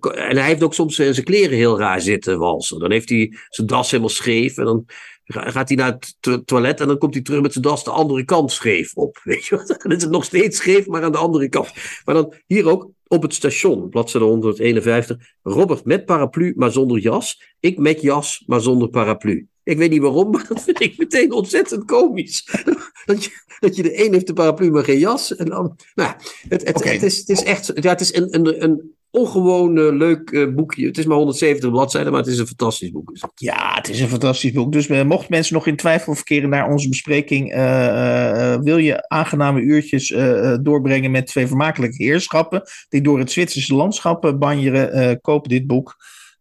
En 0.00 0.36
hij 0.36 0.46
heeft 0.46 0.62
ook 0.62 0.74
soms 0.74 0.94
zijn 0.94 1.24
kleren 1.24 1.56
heel 1.56 1.78
raar 1.78 2.00
zitten, 2.00 2.38
walsen. 2.38 2.78
Dan 2.78 2.90
heeft 2.90 3.08
hij 3.08 3.36
zijn 3.48 3.66
das 3.66 3.90
helemaal 3.90 4.12
scheef. 4.12 4.56
En 4.56 4.64
dan 4.64 4.84
gaat 5.32 5.68
hij 5.68 5.76
naar 5.76 5.92
het 5.92 6.16
to 6.20 6.44
toilet. 6.44 6.80
En 6.80 6.86
dan 6.86 6.98
komt 6.98 7.14
hij 7.14 7.22
terug 7.22 7.42
met 7.42 7.52
zijn 7.52 7.64
das 7.64 7.84
de 7.84 7.90
andere 7.90 8.24
kant 8.24 8.52
scheef 8.52 8.94
op. 8.94 9.20
Weet 9.24 9.44
je 9.44 9.56
wat? 9.56 9.78
Dan 9.82 9.92
is 9.92 10.02
het 10.02 10.10
nog 10.10 10.24
steeds 10.24 10.56
scheef, 10.56 10.86
maar 10.86 11.02
aan 11.02 11.12
de 11.12 11.18
andere 11.18 11.48
kant. 11.48 11.72
Maar 12.04 12.14
dan 12.14 12.34
hier 12.46 12.68
ook 12.68 12.90
op 13.06 13.22
het 13.22 13.34
station, 13.34 13.88
bladzijde 13.88 14.26
151. 14.26 15.16
Robert 15.42 15.84
met 15.84 16.04
paraplu, 16.04 16.52
maar 16.56 16.72
zonder 16.72 16.98
jas. 16.98 17.56
Ik 17.60 17.78
met 17.78 18.00
jas, 18.00 18.42
maar 18.46 18.60
zonder 18.60 18.88
paraplu. 18.88 19.46
Ik 19.62 19.76
weet 19.76 19.90
niet 19.90 20.00
waarom, 20.00 20.30
maar 20.32 20.46
dat 20.48 20.62
vind 20.62 20.80
ik 20.80 20.98
meteen 20.98 21.32
ontzettend 21.32 21.84
komisch. 21.84 22.44
Dat 23.04 23.24
je, 23.24 23.30
dat 23.58 23.76
je 23.76 23.82
de 23.82 24.04
een 24.04 24.12
heeft 24.12 24.26
de 24.26 24.32
paraplu, 24.32 24.70
maar 24.70 24.84
geen 24.84 24.98
jas. 24.98 25.36
En 25.36 25.46
dan, 25.46 25.76
nou, 25.94 26.14
het, 26.48 26.66
het, 26.66 26.84
het, 26.84 27.02
is, 27.02 27.18
het 27.18 27.28
is 27.28 27.42
echt 27.42 27.72
ja, 27.74 27.90
het 27.90 28.00
is 28.00 28.14
een, 28.14 28.34
een, 28.34 28.62
een 28.62 28.94
ongewoon 29.12 29.76
uh, 29.76 29.92
leuk 29.92 30.30
uh, 30.30 30.54
boekje. 30.54 30.86
Het 30.86 30.98
is 30.98 31.04
maar 31.06 31.16
170 31.16 31.70
bladzijden, 31.70 32.12
maar 32.12 32.20
het 32.20 32.30
is 32.30 32.38
een 32.38 32.46
fantastisch 32.46 32.90
boek. 32.90 33.10
Is. 33.10 33.24
Ja, 33.34 33.74
het 33.74 33.88
is 33.88 34.00
een 34.00 34.08
fantastisch 34.08 34.52
boek. 34.52 34.72
Dus 34.72 34.88
uh, 34.88 35.02
mocht 35.02 35.28
mensen 35.28 35.54
nog 35.54 35.66
in 35.66 35.76
twijfel 35.76 36.14
verkeren 36.14 36.48
naar 36.48 36.70
onze 36.70 36.88
bespreking, 36.88 37.54
uh, 37.54 38.56
wil 38.60 38.76
je 38.76 39.08
aangename 39.08 39.60
uurtjes 39.60 40.14
doorbrengen 40.62 41.10
met 41.10 41.26
twee 41.26 41.46
vermakelijke 41.46 42.02
heerschappen 42.02 42.62
die 42.88 43.00
door 43.00 43.18
het 43.18 43.30
Zwitserse 43.30 43.74
landschap 43.74 44.34
banjeren, 44.38 45.20
koop 45.20 45.48
dit 45.48 45.66
boek. 45.66 45.96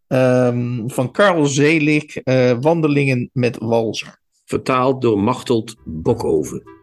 Um, 0.08 0.90
van 0.90 1.12
Karel 1.12 1.46
Zeelig, 1.46 2.16
Wandelingen 2.60 3.30
met 3.34 3.58
Walser. 3.60 4.20
Vertaald 4.46 5.02
door 5.02 5.20
Machteld 5.20 5.76
Bokoven. 5.86 6.81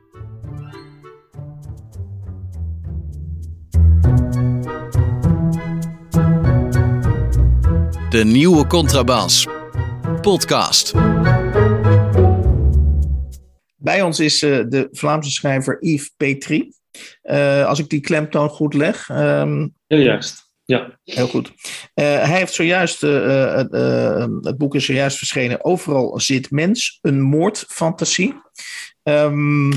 De 8.18 8.24
nieuwe 8.24 8.66
Contrabas. 8.66 9.46
Podcast. 10.20 10.92
Bij 13.76 14.02
ons 14.02 14.20
is 14.20 14.42
uh, 14.42 14.64
de 14.68 14.88
Vlaamse 14.90 15.30
schrijver 15.30 15.76
Yves 15.80 16.12
Petrie. 16.16 16.76
Uh, 17.22 17.66
als 17.66 17.78
ik 17.78 17.88
die 17.88 18.00
klemtoon 18.00 18.48
goed 18.48 18.74
leg. 18.74 19.08
Um, 19.08 19.74
Heel 19.86 19.98
juist. 19.98 20.50
Ja. 20.64 20.98
Heel 21.04 21.26
goed. 21.26 21.48
Uh, 21.48 21.54
hij 21.94 22.38
heeft 22.38 22.52
zojuist, 22.52 23.00
het 23.00 24.56
boek 24.56 24.74
is 24.74 24.84
zojuist 24.84 25.16
verschenen. 25.16 25.64
Overal 25.64 26.20
zit 26.20 26.50
mens, 26.50 26.98
een 27.02 27.20
moordfantasie. 27.20 28.34
Um, 29.02 29.72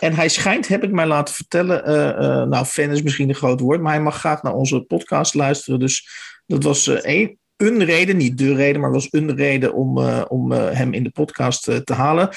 en 0.00 0.14
hij 0.14 0.28
schijnt, 0.28 0.68
heb 0.68 0.84
ik 0.84 0.90
mij 0.90 1.06
laten 1.06 1.34
vertellen, 1.34 2.48
nou 2.48 2.64
fan 2.64 2.90
is 2.90 3.02
misschien 3.02 3.28
een 3.28 3.34
groot 3.34 3.60
woord, 3.60 3.80
maar 3.80 3.92
hij 3.92 4.02
mag 4.02 4.18
graag 4.18 4.42
naar 4.42 4.54
onze 4.54 4.80
podcast 4.80 5.34
luisteren. 5.34 5.78
Dus 5.78 6.08
dat 6.46 6.62
was 6.62 6.86
één 6.88 7.38
een 7.56 7.84
reden, 7.84 8.16
niet 8.16 8.38
de 8.38 8.54
reden, 8.54 8.80
maar 8.80 8.90
was 8.90 9.08
een 9.10 9.36
reden 9.36 9.74
om, 9.74 9.98
uh, 9.98 10.24
om 10.28 10.52
uh, 10.52 10.70
hem 10.70 10.92
in 10.92 11.02
de 11.02 11.10
podcast 11.10 11.68
uh, 11.68 11.76
te 11.76 11.92
halen. 11.92 12.28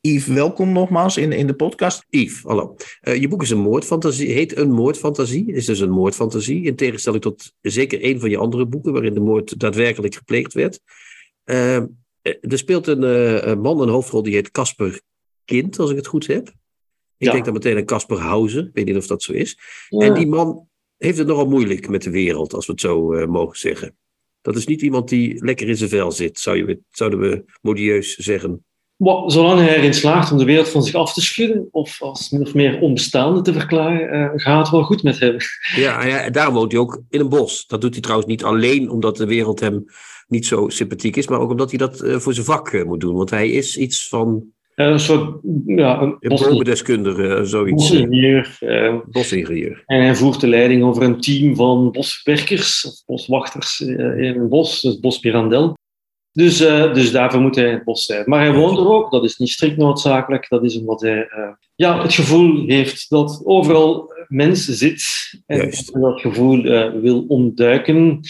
Yves, 0.00 0.26
welkom 0.26 0.72
nogmaals 0.72 1.16
in, 1.16 1.32
in 1.32 1.46
de 1.46 1.54
podcast. 1.54 2.04
Yves, 2.08 2.42
hallo. 2.42 2.76
je 3.00 3.28
boek 3.28 3.42
is 3.42 3.50
een 3.50 3.58
moordfantasie, 3.58 4.32
heet 4.32 4.56
Een 4.56 4.70
moordfantasie. 4.70 5.52
Is 5.52 5.66
dus 5.66 5.80
een 5.80 5.90
moordfantasie, 5.90 6.64
in 6.64 6.76
tegenstelling 6.76 7.22
tot 7.22 7.52
zeker 7.60 8.04
een 8.04 8.20
van 8.20 8.30
je 8.30 8.36
andere 8.36 8.66
boeken, 8.66 8.92
waarin 8.92 9.14
de 9.14 9.20
moord 9.20 9.60
daadwerkelijk 9.60 10.14
gepleegd 10.14 10.52
werd. 10.52 10.80
er 12.22 12.58
speelt 12.58 12.86
een, 12.86 13.60
man 13.60 13.80
een 13.80 13.88
hoofdrol 13.88 14.22
die 14.22 14.34
heet 14.34 14.50
Casper 14.50 15.00
Kind, 15.44 15.78
als 15.78 15.90
ik 15.90 15.96
het 15.96 16.06
goed 16.06 16.26
heb. 16.26 16.48
Ik 17.18 17.26
ja. 17.26 17.32
denk 17.32 17.44
dan 17.44 17.54
meteen 17.54 17.76
aan 17.76 17.84
Casper 17.84 18.18
Hausen, 18.18 18.66
ik 18.66 18.74
weet 18.74 18.84
niet 18.84 18.96
of 18.96 19.06
dat 19.06 19.22
zo 19.22 19.32
is. 19.32 19.58
Ja. 19.88 20.06
En 20.06 20.14
die 20.14 20.26
man 20.26 20.68
heeft 20.96 21.18
het 21.18 21.26
nogal 21.26 21.48
moeilijk 21.48 21.88
met 21.88 22.02
de 22.02 22.10
wereld, 22.10 22.54
als 22.54 22.66
we 22.66 22.72
het 22.72 22.80
zo 22.80 23.26
mogen 23.26 23.58
zeggen. 23.58 23.96
Dat 24.46 24.56
is 24.56 24.66
niet 24.66 24.82
iemand 24.82 25.08
die 25.08 25.44
lekker 25.44 25.68
in 25.68 25.76
zijn 25.76 25.90
vel 25.90 26.12
zit, 26.12 26.38
zou 26.38 26.56
je, 26.56 26.80
zouden 26.90 27.18
we 27.18 27.44
modieus 27.60 28.16
zeggen. 28.16 28.64
Well, 28.96 29.22
zolang 29.26 29.60
hij 29.60 29.76
erin 29.76 29.94
slaagt 29.94 30.32
om 30.32 30.38
de 30.38 30.44
wereld 30.44 30.68
van 30.68 30.82
zich 30.82 30.94
af 30.94 31.12
te 31.12 31.20
schudden, 31.20 31.68
of 31.70 32.02
als 32.02 32.30
min 32.30 32.42
of 32.42 32.54
meer 32.54 32.80
onbestaande 32.80 33.40
te 33.42 33.52
verklaren, 33.52 34.14
uh, 34.14 34.30
gaat 34.34 34.58
het 34.58 34.70
wel 34.70 34.82
goed 34.82 35.02
met 35.02 35.18
hem. 35.20 35.36
Ja, 35.76 36.06
ja, 36.06 36.20
en 36.20 36.32
daarom 36.32 36.54
woont 36.54 36.72
hij 36.72 36.80
ook 36.80 37.02
in 37.10 37.20
een 37.20 37.28
bos. 37.28 37.66
Dat 37.66 37.80
doet 37.80 37.92
hij 37.92 38.00
trouwens 38.00 38.28
niet 38.28 38.44
alleen 38.44 38.90
omdat 38.90 39.16
de 39.16 39.26
wereld 39.26 39.60
hem 39.60 39.84
niet 40.26 40.46
zo 40.46 40.68
sympathiek 40.68 41.16
is, 41.16 41.28
maar 41.28 41.40
ook 41.40 41.50
omdat 41.50 41.70
hij 41.70 41.78
dat 41.78 42.02
uh, 42.02 42.16
voor 42.16 42.34
zijn 42.34 42.46
vak 42.46 42.72
uh, 42.72 42.84
moet 42.84 43.00
doen. 43.00 43.14
Want 43.14 43.30
hij 43.30 43.50
is 43.50 43.76
iets 43.76 44.08
van. 44.08 44.44
Een 44.84 45.00
soort 45.00 45.40
ja, 45.66 46.00
een 46.00 46.18
bomendeskundige, 46.20 47.44
zoiets. 47.44 47.90
Bosingenieur. 47.90 48.56
Uh, 48.60 48.94
bosingenieur. 49.10 49.82
En 49.86 50.02
hij 50.02 50.14
voert 50.14 50.40
de 50.40 50.48
leiding 50.48 50.84
over 50.84 51.02
een 51.02 51.20
team 51.20 51.56
van 51.56 51.90
boswerkers 51.90 52.86
of 52.86 53.04
boswachters 53.06 53.80
in 53.80 54.00
een 54.00 54.48
bos, 54.48 54.82
het 54.82 55.00
bos 55.00 55.18
Pirandel. 55.18 55.76
Dus, 56.32 56.60
uh, 56.60 56.94
dus 56.94 57.12
daarvoor 57.12 57.40
moet 57.40 57.54
hij 57.54 57.66
in 57.66 57.74
het 57.74 57.84
bos 57.84 58.04
zijn. 58.04 58.22
Maar 58.26 58.40
hij 58.40 58.54
woont 58.54 58.78
er 58.78 58.88
ook, 58.88 59.10
dat 59.10 59.24
is 59.24 59.36
niet 59.36 59.48
strikt 59.48 59.76
noodzakelijk. 59.76 60.48
Dat 60.48 60.64
is 60.64 60.78
omdat 60.78 61.00
hij 61.00 61.16
uh, 61.16 61.48
ja, 61.74 62.02
het 62.02 62.14
gevoel 62.14 62.66
heeft 62.66 63.10
dat 63.10 63.40
overal 63.44 64.12
mensen 64.28 64.74
zit. 64.74 65.04
En 65.46 65.56
Juist. 65.56 65.92
dat 65.92 66.20
gevoel 66.20 66.62
wil 67.00 67.24
ontduiken. 67.28 68.20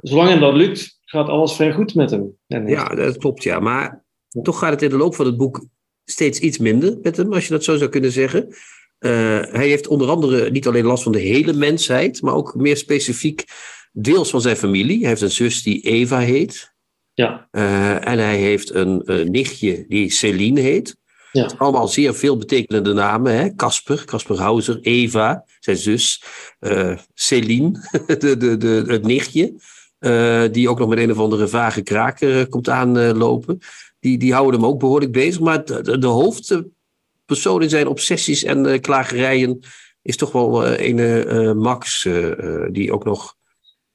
Zolang 0.00 0.28
hem 0.28 0.40
dat 0.40 0.54
lukt, 0.54 0.98
gaat 1.04 1.28
alles 1.28 1.52
vrij 1.52 1.72
goed 1.72 1.94
met 1.94 2.10
hem. 2.10 2.36
En 2.46 2.66
Ja, 2.66 2.84
dat 2.88 3.16
klopt, 3.16 3.42
ja. 3.42 3.60
Maar 3.60 4.04
toch 4.42 4.58
gaat 4.58 4.70
het 4.70 4.82
in 4.82 4.90
de 4.90 4.96
loop 4.96 5.14
van 5.14 5.26
het 5.26 5.36
boek 5.36 5.66
steeds 6.04 6.38
iets 6.38 6.58
minder 6.58 6.98
met 7.02 7.16
hem, 7.16 7.32
als 7.32 7.44
je 7.44 7.50
dat 7.50 7.64
zo 7.64 7.76
zou 7.76 7.90
kunnen 7.90 8.12
zeggen. 8.12 8.48
Uh, 8.48 9.10
hij 9.40 9.68
heeft 9.68 9.86
onder 9.86 10.08
andere 10.08 10.50
niet 10.50 10.66
alleen 10.66 10.84
last 10.84 11.02
van 11.02 11.12
de 11.12 11.18
hele 11.18 11.52
mensheid, 11.52 12.22
maar 12.22 12.34
ook 12.34 12.54
meer 12.54 12.76
specifiek 12.76 13.44
deels 13.92 14.30
van 14.30 14.40
zijn 14.40 14.56
familie. 14.56 14.98
Hij 14.98 15.08
heeft 15.08 15.20
een 15.20 15.30
zus 15.30 15.62
die 15.62 15.80
Eva 15.80 16.18
heet. 16.18 16.72
Ja. 17.14 17.48
Uh, 17.52 18.08
en 18.08 18.18
hij 18.18 18.36
heeft 18.36 18.74
een, 18.74 19.02
een, 19.04 19.30
nichtje 19.30 19.84
die 19.88 20.10
Celine 20.10 20.60
heet. 20.60 20.96
Ja. 21.32 21.50
Allemaal 21.58 21.88
zeer 21.88 22.14
veel 22.14 22.36
betekenende 22.36 22.92
namen. 22.92 23.34
hè? 23.34 23.54
Casper, 23.54 24.04
Casper 24.04 24.38
Hauser, 24.38 24.78
Eva, 24.80 25.44
zijn 25.60 25.76
zus. 25.76 26.22
Uh, 26.60 26.96
Celine, 27.14 27.70
de, 28.18 28.36
de, 28.36 28.56
de, 28.56 28.84
het 28.86 29.06
nichtje. 29.06 29.54
Uh, 30.00 30.42
die 30.52 30.68
ook 30.68 30.78
nog 30.78 30.88
met 30.88 30.98
een 30.98 31.10
of 31.10 31.18
andere 31.18 31.48
vage 31.48 31.82
kraker 31.82 32.48
komt 32.48 32.68
aanlopen. 32.68 33.58
Die, 34.04 34.18
die 34.18 34.32
houden 34.32 34.60
hem 34.60 34.68
ook 34.68 34.78
behoorlijk 34.78 35.12
bezig. 35.12 35.40
Maar 35.40 35.64
de, 35.64 35.98
de 35.98 36.06
hoofdpersoon 36.06 37.62
in 37.62 37.68
zijn 37.68 37.86
obsessies 37.86 38.44
en 38.44 38.66
uh, 38.66 38.80
klagerijen 38.80 39.58
is 40.02 40.16
toch 40.16 40.32
wel 40.32 40.66
uh, 40.66 40.88
een 40.88 40.98
uh, 40.98 41.52
Max, 41.52 42.08
die 42.70 42.92
ook 42.92 43.04
nog. 43.04 43.34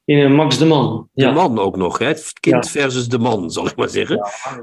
In 0.06 0.34
Max 0.34 0.58
de 0.58 0.66
Man. 0.66 1.10
De 1.14 1.32
man 1.32 1.60
ook 1.60 1.78
nog, 1.78 1.98
hè? 1.98 2.06
Het 2.06 2.34
kind 2.40 2.66
ja. 2.66 2.82
versus 2.82 3.08
de 3.08 3.20
man, 3.20 3.52
zal 3.52 3.68
ik 3.68 3.76
maar 3.76 3.90
zeggen. 3.90 4.16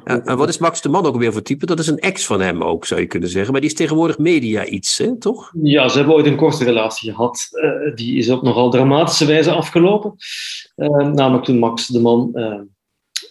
Ja, 0.04 0.20
en 0.24 0.37
wat 0.37 0.48
is 0.48 0.59
Max 0.59 0.80
de 0.80 0.88
Man 0.88 1.06
ook 1.06 1.12
alweer 1.12 1.32
voor 1.32 1.42
type? 1.42 1.66
Dat 1.66 1.78
is 1.78 1.87
een 1.87 1.98
ex 1.98 2.26
van 2.26 2.40
hem 2.40 2.62
ook, 2.62 2.85
zou 2.85 3.00
je 3.00 3.06
kunnen 3.06 3.28
zeggen. 3.28 3.52
Maar 3.52 3.61
die 3.61 3.70
is 3.70 3.76
tegenwoordig 3.76 4.18
media 4.18 4.64
iets, 4.64 4.98
hè? 4.98 5.18
toch? 5.18 5.52
Ja, 5.62 5.88
ze 5.88 5.96
hebben 5.96 6.14
ooit 6.14 6.26
een 6.26 6.37
korte 6.37 6.64
relatie 6.64 7.12
gehad. 7.12 7.48
die 7.94 8.16
is 8.18 8.30
op 8.30 8.42
nogal 8.42 8.70
dramatische 8.70 9.26
wijze 9.26 9.50
afgelopen. 9.50 10.14
namelijk 11.12 11.44
toen 11.44 11.59
Max 11.59 11.87
de 11.87 12.00
Man 12.00 12.32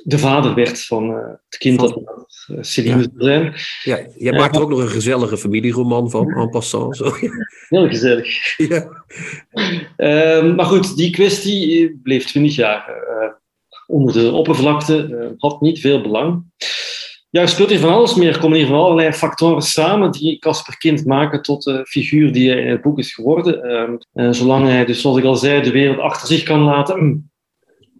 de 0.08 0.18
vader 0.18 0.54
werd 0.54 0.86
van 0.86 1.10
uh, 1.10 1.18
het 1.50 1.58
kind 1.58 1.80
dat 1.80 1.98
uh, 2.48 2.58
Celine 2.62 3.02
ja. 3.02 3.08
zijn. 3.18 3.54
Ja, 3.84 4.00
jij 4.18 4.32
maakt 4.32 4.56
er 4.56 4.62
ook 4.62 4.70
nog 4.70 4.80
een 4.80 4.88
gezellige 4.88 5.38
familieroman 5.38 6.10
van, 6.10 6.32
en 6.32 6.50
passant. 6.50 6.98
Zo. 6.98 7.12
Heel 7.70 7.88
gezellig. 7.88 8.58
Ja. 8.58 9.06
Uh, 9.98 10.56
maar 10.56 10.65
goed, 10.65 10.96
die 10.96 11.10
kwestie 11.10 12.00
bleef 12.04 12.26
twintig 12.26 12.56
jaar 12.56 12.88
eh, 12.88 13.32
onder 13.88 14.13
de 14.13 14.32
oppervlakte, 14.32 15.36
had 15.38 15.62
niet 15.62 15.80
veel 15.80 16.02
belang. 16.02 16.44
Ja, 17.30 17.41
er 17.41 17.48
speelt 17.48 17.70
hier 17.70 17.80
van 17.80 17.94
alles 17.94 18.15
meer, 18.15 18.39
komen 18.39 18.58
hier 18.58 18.68
van 18.68 18.80
allerlei 18.80 19.13
factoren 19.13 19.62
samen 19.62 20.12
die 20.12 20.39
Casper 20.39 20.78
Kind 20.78 21.06
maken 21.06 21.41
tot 21.41 21.63
de 21.63 21.86
figuur 21.86 22.32
die 22.32 22.50
hij 22.50 22.62
in 22.62 22.70
het 22.70 22.82
boek 22.82 23.00
is 23.00 23.13
geworden. 23.13 23.63
Ehm, 24.13 24.34
zolang 24.34 24.68
hij, 24.68 24.86
dus 24.86 25.02
zoals 25.02 25.18
ik 25.18 25.24
al 25.24 25.36
zei, 25.36 25.62
de 25.62 25.72
wereld 25.72 26.00
achter 26.00 26.28
zich 26.28 26.44
kan 26.44 26.60
laten, 26.60 27.30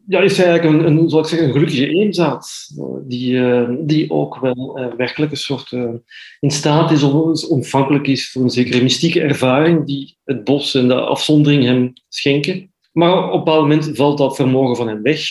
ja, 0.08 0.20
is 0.20 0.40
eigenlijk 0.40 0.64
een, 0.64 0.86
een, 0.86 1.04
ik 1.04 1.26
zeggen, 1.26 1.48
een 1.48 1.54
gelukkige 1.54 1.88
eenzaad. 1.88 2.72
Die, 3.08 3.32
uh, 3.32 3.70
die 3.80 4.12
ook 4.12 4.38
wel 4.40 4.80
uh, 4.80 4.94
werkelijk 4.98 5.32
een 5.32 5.38
soort 5.38 5.72
uh, 5.72 5.92
in 6.40 6.52
staat 6.52 6.92
is 6.92 7.04
of 7.04 7.44
ontvankelijk 7.44 8.08
is 8.08 8.32
voor 8.32 8.42
een 8.42 8.50
zekere 8.50 8.84
mystieke 8.84 9.22
ervaring 9.22 9.86
die 9.86 10.18
het 10.24 10.44
bos 10.44 10.76
en 10.76 10.88
de 10.88 11.02
afzondering 11.02 11.64
hem 11.64 11.94
schenken. 12.10 12.74
Maar 12.92 13.24
op 13.24 13.32
een 13.32 13.44
bepaald 13.44 13.62
moment 13.62 13.90
valt 13.94 14.18
dat 14.18 14.36
vermogen 14.36 14.76
van 14.76 14.88
hem 14.88 15.02
weg. 15.02 15.22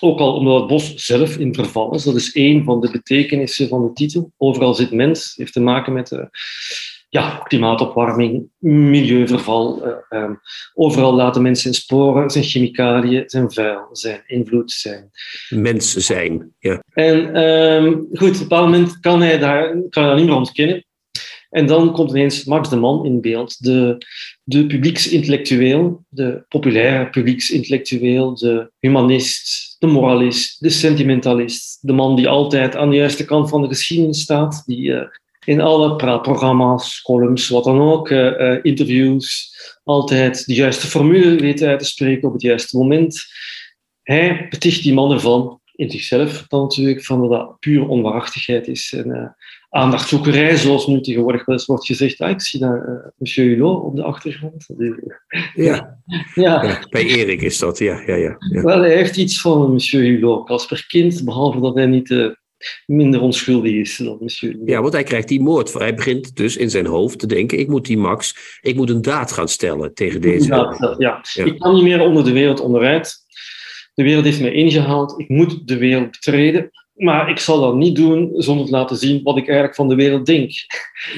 Ook 0.00 0.18
al 0.18 0.34
omdat 0.34 0.58
het 0.58 0.68
bos 0.68 0.94
zelf 0.94 1.36
in 1.36 1.54
verval 1.54 1.94
is. 1.94 2.04
Dat 2.04 2.16
is 2.16 2.32
één 2.32 2.64
van 2.64 2.80
de 2.80 2.90
betekenissen 2.90 3.68
van 3.68 3.82
de 3.82 3.92
titel. 3.92 4.32
Overal 4.36 4.74
zit 4.74 4.90
mens. 4.90 5.34
heeft 5.36 5.52
te 5.52 5.60
maken 5.60 5.92
met 5.92 6.28
ja, 7.08 7.40
klimaatopwarming, 7.44 8.48
milieuverval. 8.58 9.86
Uh, 9.86 10.22
um, 10.22 10.40
overal 10.74 11.14
laten 11.14 11.42
mensen 11.42 11.74
sporen, 11.74 12.30
zijn 12.30 12.44
chemicaliën, 12.44 13.22
zijn 13.26 13.52
vuil, 13.52 13.88
zijn 13.92 14.22
invloed, 14.26 14.70
zijn... 14.70 15.10
Mensen 15.48 16.02
zijn, 16.02 16.54
ja. 16.58 16.82
En 16.92 17.42
um, 17.42 18.08
goed, 18.12 18.28
op 18.28 18.34
een 18.34 18.38
bepaald 18.38 18.70
moment 18.70 19.00
kan 19.00 19.22
hij, 19.22 19.38
daar, 19.38 19.68
kan 19.68 20.02
hij 20.02 20.10
dat 20.10 20.16
niet 20.16 20.26
meer 20.26 20.36
ontkennen. 20.36 20.86
En 21.50 21.66
dan 21.66 21.92
komt 21.92 22.10
ineens 22.10 22.44
Max 22.44 22.68
de 22.68 22.76
Man 22.76 23.04
in 23.04 23.20
beeld, 23.20 23.64
de, 23.64 24.06
de 24.42 24.66
publieksintellectueel, 24.66 26.04
de 26.08 26.44
populaire 26.48 27.10
publieksintellectueel, 27.10 28.34
de 28.34 28.70
humanist, 28.78 29.76
de 29.78 29.86
moralist, 29.86 30.60
de 30.60 30.70
sentimentalist, 30.70 31.78
de 31.80 31.92
man 31.92 32.16
die 32.16 32.28
altijd 32.28 32.76
aan 32.76 32.90
de 32.90 32.96
juiste 32.96 33.24
kant 33.24 33.48
van 33.48 33.62
de 33.62 33.68
geschiedenis 33.68 34.20
staat, 34.20 34.62
die 34.66 34.82
uh, 34.82 35.02
in 35.48 35.60
alle 35.60 35.96
praatprogramma's, 35.96 37.02
columns, 37.02 37.48
wat 37.48 37.64
dan 37.64 37.80
ook, 37.80 38.10
uh, 38.10 38.40
uh, 38.40 38.58
interviews, 38.62 39.56
altijd 39.84 40.46
de 40.46 40.54
juiste 40.54 40.86
formule 40.86 41.36
weet 41.36 41.62
uit 41.62 41.78
te 41.78 41.84
spreken 41.84 42.28
op 42.28 42.32
het 42.32 42.42
juiste 42.42 42.78
moment. 42.78 43.24
Hij 44.02 44.46
beticht 44.50 44.82
die 44.82 44.94
man 44.94 45.12
ervan, 45.12 45.60
in 45.72 45.90
zichzelf 45.90 46.44
dan 46.48 46.60
natuurlijk, 46.60 47.04
van 47.04 47.20
dat 47.20 47.30
dat 47.30 47.58
puur 47.58 47.88
onwaarachtigheid 47.88 48.68
is 48.68 48.92
en 48.96 49.08
uh, 49.08 49.26
aandachtzoekerij, 49.68 50.56
zoals 50.56 50.86
nu 50.86 51.00
tegenwoordig 51.00 51.44
wel 51.44 51.56
eens 51.56 51.66
wordt 51.66 51.86
gezegd. 51.86 52.20
Ah, 52.20 52.30
ik 52.30 52.40
zie 52.40 52.60
daar 52.60 53.12
monsieur 53.16 53.48
Hulot 53.48 53.82
op 53.82 53.96
de 53.96 54.02
achtergrond. 54.02 54.66
Ja. 55.54 55.98
Ja. 56.34 56.62
ja. 56.62 56.86
bij 56.90 57.04
Erik 57.04 57.42
is 57.42 57.58
dat, 57.58 57.78
ja. 57.78 58.02
ja, 58.06 58.14
ja, 58.14 58.36
ja. 58.52 58.62
Wel, 58.62 58.80
hij 58.80 58.96
heeft 58.96 59.16
iets 59.16 59.40
van 59.40 59.72
monsieur 59.72 60.04
Hulot, 60.04 60.46
Casper 60.46 60.84
Kind, 60.86 61.24
behalve 61.24 61.60
dat 61.60 61.74
hij 61.74 61.86
niet 61.86 62.36
minder 62.86 63.20
onschuldig 63.20 63.72
is 63.72 63.96
dan 63.96 64.16
misschien. 64.20 64.62
Ja, 64.64 64.80
want 64.80 64.92
hij 64.92 65.02
krijgt 65.02 65.28
die 65.28 65.40
moord. 65.40 65.72
Hij 65.72 65.94
begint 65.94 66.36
dus 66.36 66.56
in 66.56 66.70
zijn 66.70 66.86
hoofd 66.86 67.18
te 67.18 67.26
denken: 67.26 67.58
ik 67.58 67.68
moet 67.68 67.86
die 67.86 67.98
Max, 67.98 68.58
ik 68.60 68.76
moet 68.76 68.90
een 68.90 69.02
daad 69.02 69.32
gaan 69.32 69.48
stellen 69.48 69.94
tegen 69.94 70.20
deze. 70.20 70.48
Ja, 70.48 70.76
ja. 70.98 71.22
ja. 71.34 71.44
ik 71.44 71.58
kan 71.58 71.74
niet 71.74 71.82
meer 71.82 72.00
onder 72.00 72.24
de 72.24 72.32
wereld 72.32 72.60
onderuit. 72.60 73.26
De 73.94 74.02
wereld 74.02 74.24
heeft 74.24 74.40
mij 74.40 74.52
ingehaald. 74.52 75.20
Ik 75.20 75.28
moet 75.28 75.68
de 75.68 75.76
wereld 75.76 76.10
betreden. 76.10 76.70
Maar 76.98 77.30
ik 77.30 77.38
zal 77.38 77.60
dat 77.60 77.74
niet 77.74 77.96
doen 77.96 78.30
zonder 78.34 78.66
te 78.66 78.72
laten 78.72 78.96
zien 78.96 79.22
wat 79.22 79.36
ik 79.36 79.46
eigenlijk 79.46 79.74
van 79.74 79.88
de 79.88 79.94
wereld 79.94 80.26
denk. 80.26 80.50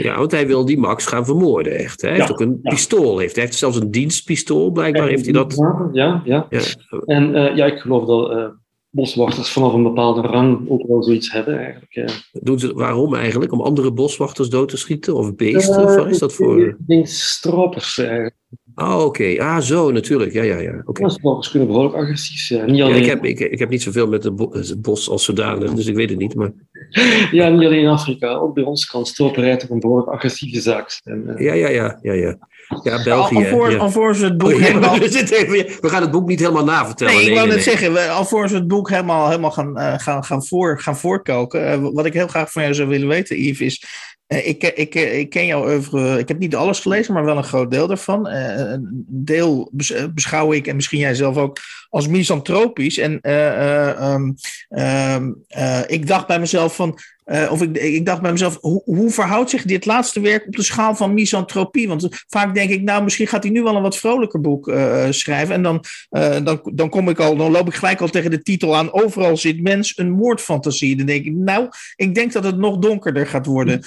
Ja, 0.03 0.19
want 0.19 0.31
hij 0.31 0.47
wil 0.47 0.65
die 0.65 0.79
Max 0.79 1.07
gaan 1.07 1.25
vermoorden, 1.25 1.79
echt. 1.79 2.03
Hij 2.03 2.13
heeft 2.13 2.31
ook 2.31 2.41
een 2.41 2.59
ja. 2.63 2.71
pistool. 2.71 3.19
Heeft. 3.19 3.35
Hij 3.35 3.45
heeft 3.45 3.57
zelfs 3.57 3.77
een 3.77 3.91
dienstpistool, 3.91 4.71
blijkbaar 4.71 5.09
heeft 5.09 5.25
hij 5.25 5.33
dat. 5.33 5.55
Ja, 5.93 6.23
ja. 6.25 6.47
Ja. 6.51 6.61
En 7.05 7.31
uh, 7.37 7.57
ja, 7.57 7.67
ik 7.67 7.79
geloof 7.79 8.07
dat 8.07 8.31
uh, 8.31 8.49
boswachters 8.91 9.51
vanaf 9.51 9.73
een 9.73 9.83
bepaalde 9.83 10.21
rang 10.21 10.69
ook 10.69 10.87
wel 10.87 11.03
zoiets 11.03 11.33
hebben 11.33 11.59
eigenlijk. 11.59 11.93
Ja. 11.93 12.07
Doen 12.33 12.59
ze, 12.59 12.75
waarom 12.75 13.15
eigenlijk? 13.15 13.53
Om 13.53 13.61
andere 13.61 13.93
boswachters 13.93 14.49
dood 14.49 14.69
te 14.69 14.77
schieten? 14.77 15.15
Of 15.15 15.35
beesten? 15.35 15.85
of 15.85 15.95
waar 15.97 16.11
is 16.11 16.19
dat 16.19 16.33
voor? 16.33 16.67
Ik 16.67 16.77
denk 16.87 17.07
stropers 17.07 17.99
eigenlijk. 17.99 18.35
Ah, 18.75 19.05
oké. 19.05 19.35
Ah, 19.39 19.59
zo, 19.59 19.91
natuurlijk. 19.91 20.33
Ja, 20.33 20.43
ja, 20.43 20.59
ja. 20.59 20.83
Oké. 20.85 21.03
Ja, 21.03 21.09
stropers 21.09 21.51
kunnen 21.51 21.69
behoorlijk 21.69 21.95
agressief 21.97 22.41
zijn. 22.41 22.67
Niet 22.67 22.77
Ja, 22.77 22.85
alleen, 22.85 22.97
ik, 22.97 23.07
heb, 23.07 23.25
ik, 23.25 23.41
ik 23.41 23.59
heb 23.59 23.69
niet 23.69 23.83
zoveel 23.83 24.09
met 24.09 24.25
het 24.25 24.37
bo- 24.37 24.53
het 24.53 24.83
bos 24.83 25.09
als 25.09 25.25
zodanig, 25.25 25.75
dus 25.75 25.87
ik 25.87 25.95
weet 25.95 26.11
het 26.11 26.19
niet. 26.19 26.35
Maar 26.35 26.53
ja, 27.33 27.49
niet 27.49 27.67
alleen 27.67 27.81
in 27.81 27.87
Afrika. 27.87 28.35
Ook 28.35 28.55
bij 28.55 28.65
ons 28.65 28.87
kan 28.87 29.07
stroperij 29.07 29.57
toch 29.57 29.71
een 29.71 29.81
behoorlijk 29.81 30.11
agressieve 30.11 30.61
zaak 30.61 30.91
zijn. 30.91 31.29
Eh, 31.29 31.45
ja, 31.45 31.53
ja, 31.53 31.69
ja, 31.69 31.99
ja, 32.03 32.13
ja. 32.13 32.39
Ja, 32.83 33.03
België. 33.03 33.37
Alvorens, 33.37 33.75
ja. 33.75 33.81
alvorens 33.81 34.19
we 34.19 34.25
het 34.25 34.37
boek 34.37 34.49
Oh, 34.53 34.59
ja, 34.59 34.65
helemaal... 34.67 34.99
we, 34.99 35.77
we 35.81 35.89
gaan 35.89 36.03
het 36.03 36.11
boek 36.11 36.29
niet 36.29 36.41
helemaal 36.41 36.65
navertellen. 36.65 37.15
Nee, 37.15 37.23
ik 37.25 37.35
wou 37.35 37.47
nee, 37.49 37.57
net 37.57 37.67
nee. 37.67 37.77
zeggen, 37.77 38.11
alvorens 38.11 38.53
we 38.53 38.59
het 38.59 38.69
boek 38.69 38.91
helemaal, 38.91 39.29
helemaal 39.29 39.51
gaan, 39.51 39.79
eh, 39.79 39.95
gaan, 39.99 40.25
gaan, 40.25 40.45
voor, 40.47 40.81
gaan 40.81 40.97
voorkoken. 40.97 41.67
eh, 41.67 41.79
wat 41.93 42.07
ik 42.07 42.13
heel 42.13 42.27
graag 42.29 42.53
van 42.53 42.63
jou 42.63 42.75
zou 42.75 42.89
willen 42.89 43.09
weten, 43.09 43.43
Yves, 43.43 43.61
is. 43.61 43.85
eh, 44.27 44.49
ik, 44.49 44.59
ken- 44.59 44.77
ik, 44.79 44.95
ik 44.95 45.31
ken 45.31 45.47
jouw 45.47 45.65
oeuvre. 45.65 46.19
Ik 46.19 46.29
heb 46.29 46.39
niet 46.39 46.57
alles 46.57 46.81
gelezen, 46.81 47.15
maar 47.15 47.25
wel 47.25 47.37
een 47.37 47.45
groot 47.45 47.71
deel 47.71 47.87
daarvan. 47.87 48.29
Een 48.29 49.05
deel 49.09 49.69
bes- 49.73 50.07
beschouw 50.15 50.53
ik, 50.53 50.67
en 50.67 50.77
misschien 50.77 50.99
jij 50.99 51.15
zelf 51.15 51.37
ook, 51.37 51.59
als 51.89 52.09
misantropisch. 52.09 52.99
En 52.99 53.21
eh, 53.21 53.49
eh, 53.49 53.89
ehm, 54.13 54.31
ehm, 54.69 55.31
eh, 55.49 55.81
ik 55.87 56.07
dacht 56.07 56.27
bij 56.27 56.39
mezelf 56.41 56.75
van. 56.75 56.99
Eh, 57.31 57.53
of 57.53 57.63
ik, 57.63 57.77
ik 57.77 58.07
dacht 58.07 58.23
bij 58.23 58.33
mezelf, 58.33 58.59
hoe, 58.61 58.83
hoe 58.85 59.11
verhoudt 59.11 59.51
zich 59.51 59.63
dit 59.63 59.87
laatste 59.87 60.21
werk 60.21 60.47
op 60.47 60.57
de 60.57 60.63
schaal 60.63 60.95
van 60.95 61.15
misantropie? 61.15 61.89
Want 61.89 62.09
vaak 62.29 62.55
denk 62.55 62.71
ik, 62.71 62.83
nou, 62.83 63.03
misschien 63.03 63.27
gaat 63.27 63.43
hij 63.43 63.53
nu 63.53 63.63
wel 63.63 63.77
een 63.77 63.83
wat 63.83 63.97
vrolijker 63.97 64.41
boek 64.41 64.69
eh, 64.69 65.07
schrijven. 65.11 65.55
En 65.55 65.63
dan, 65.63 65.85
eh, 66.09 66.37
dan, 66.45 66.61
dan 66.75 66.89
kom 66.89 67.09
ik 67.09 67.19
al, 67.19 67.37
dan 67.37 67.51
loop 67.51 67.67
ik 67.67 67.75
gelijk 67.75 68.01
al 68.01 68.09
tegen 68.09 68.31
de 68.31 68.43
titel 68.43 68.77
aan. 68.77 68.93
Overal 68.93 69.37
zit 69.37 69.63
mens 69.63 69.99
een 69.99 70.11
moordfantasie. 70.11 70.97
Dan 70.97 71.07
denk 71.07 71.25
ik, 71.25 71.33
nou, 71.33 71.69
ik 71.97 72.15
denk 72.15 72.33
dat 72.33 72.45
het 72.45 72.57
nog 72.57 72.79
donkerder 72.79 73.27
gaat 73.27 73.47
worden. 73.47 73.81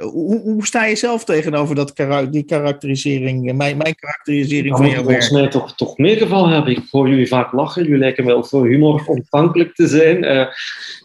Hoe, 0.00 0.40
hoe 0.40 0.66
sta 0.66 0.84
je 0.84 0.96
zelf 0.96 1.24
tegenover 1.24 1.74
dat 1.74 1.92
kara- 1.92 2.26
die 2.26 2.44
karakterisering, 2.44 3.56
mijn, 3.56 3.76
mijn 3.76 3.94
karakterisering 3.94 4.76
van 4.76 4.84
moet 4.84 4.94
jouw 4.94 5.02
volgens 5.02 5.30
werk? 5.30 5.42
mij 5.42 5.50
toch, 5.50 5.74
toch 5.74 5.98
meegevallen 5.98 6.50
hebben. 6.50 6.76
Ik 6.76 6.82
hoor 6.90 7.08
jullie 7.08 7.28
vaak 7.28 7.52
lachen. 7.52 7.82
Jullie 7.82 7.98
lijken 7.98 8.24
wel 8.24 8.44
voor 8.44 8.66
humor 8.66 9.04
ontvankelijk 9.06 9.74
te 9.74 9.86
zijn. 9.86 10.48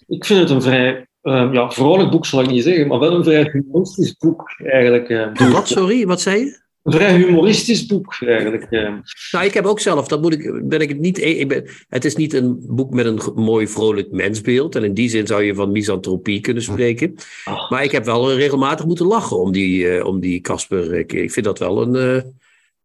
Ik 0.08 0.26
vind 0.26 0.40
het 0.40 0.50
een 0.50 0.62
vrij 0.62 1.08
eh, 1.28 1.50
ja, 1.52 1.72
vrolijk 1.72 2.10
boek, 2.12 2.26
zal 2.26 2.42
ik 2.42 2.50
niet 2.50 2.64
zeggen, 2.64 2.88
maar 2.88 3.00
wel 3.00 3.14
een 3.14 3.24
vrij 3.24 3.50
humoristisch 3.52 4.16
boek 4.18 4.56
eigenlijk. 4.64 5.10
eh. 5.10 5.52
Wat, 5.52 5.68
sorry? 5.68 6.06
Wat 6.06 6.22
zei 6.22 6.40
je? 6.40 6.66
een 6.84 6.94
vrij 6.94 7.16
humoristisch 7.16 7.86
boek 7.86 8.18
eigenlijk. 8.20 8.64
eh. 8.70 8.94
Nou, 9.32 9.46
ik 9.46 9.54
heb 9.54 9.66
ook 9.66 9.80
zelf, 9.80 10.08
dat 10.08 10.22
moet 10.22 10.34
ik, 10.34 10.68
ben 10.70 10.82
ik 10.82 10.90
het 10.90 11.00
niet. 11.00 11.18
Ik 11.24 11.48
ben, 11.48 11.70
het 11.90 12.06
is 12.06 12.16
niet 12.16 12.34
een 12.34 12.64
boek 12.68 12.94
met 12.94 13.06
een 13.06 13.20
mooi, 13.36 13.68
vrolijk 13.68 14.12
mensbeeld. 14.12 14.76
En 14.76 14.84
in 14.84 14.94
die 14.94 15.10
zin 15.10 15.28
zou 15.28 15.44
je 15.44 15.56
van 15.56 15.72
misantropie 15.72 16.42
kunnen 16.42 16.64
spreken. 16.64 17.16
Ah. 17.44 17.70
Maar 17.72 17.84
ik 17.84 17.92
heb 17.92 18.06
wel 18.06 18.34
regelmatig 18.34 18.86
moeten 18.86 19.06
lachen 19.06 19.38
om 19.40 19.52
die, 19.52 19.90
eh, 19.90 20.06
om 20.06 20.20
die 20.20 20.42
Casper. 20.42 20.94
Ik, 20.94 21.14
ik 21.14 21.32
vind 21.32 21.46
dat 21.46 21.60
wel 21.60 21.82
een. 21.82 21.96
eh, 21.96 22.22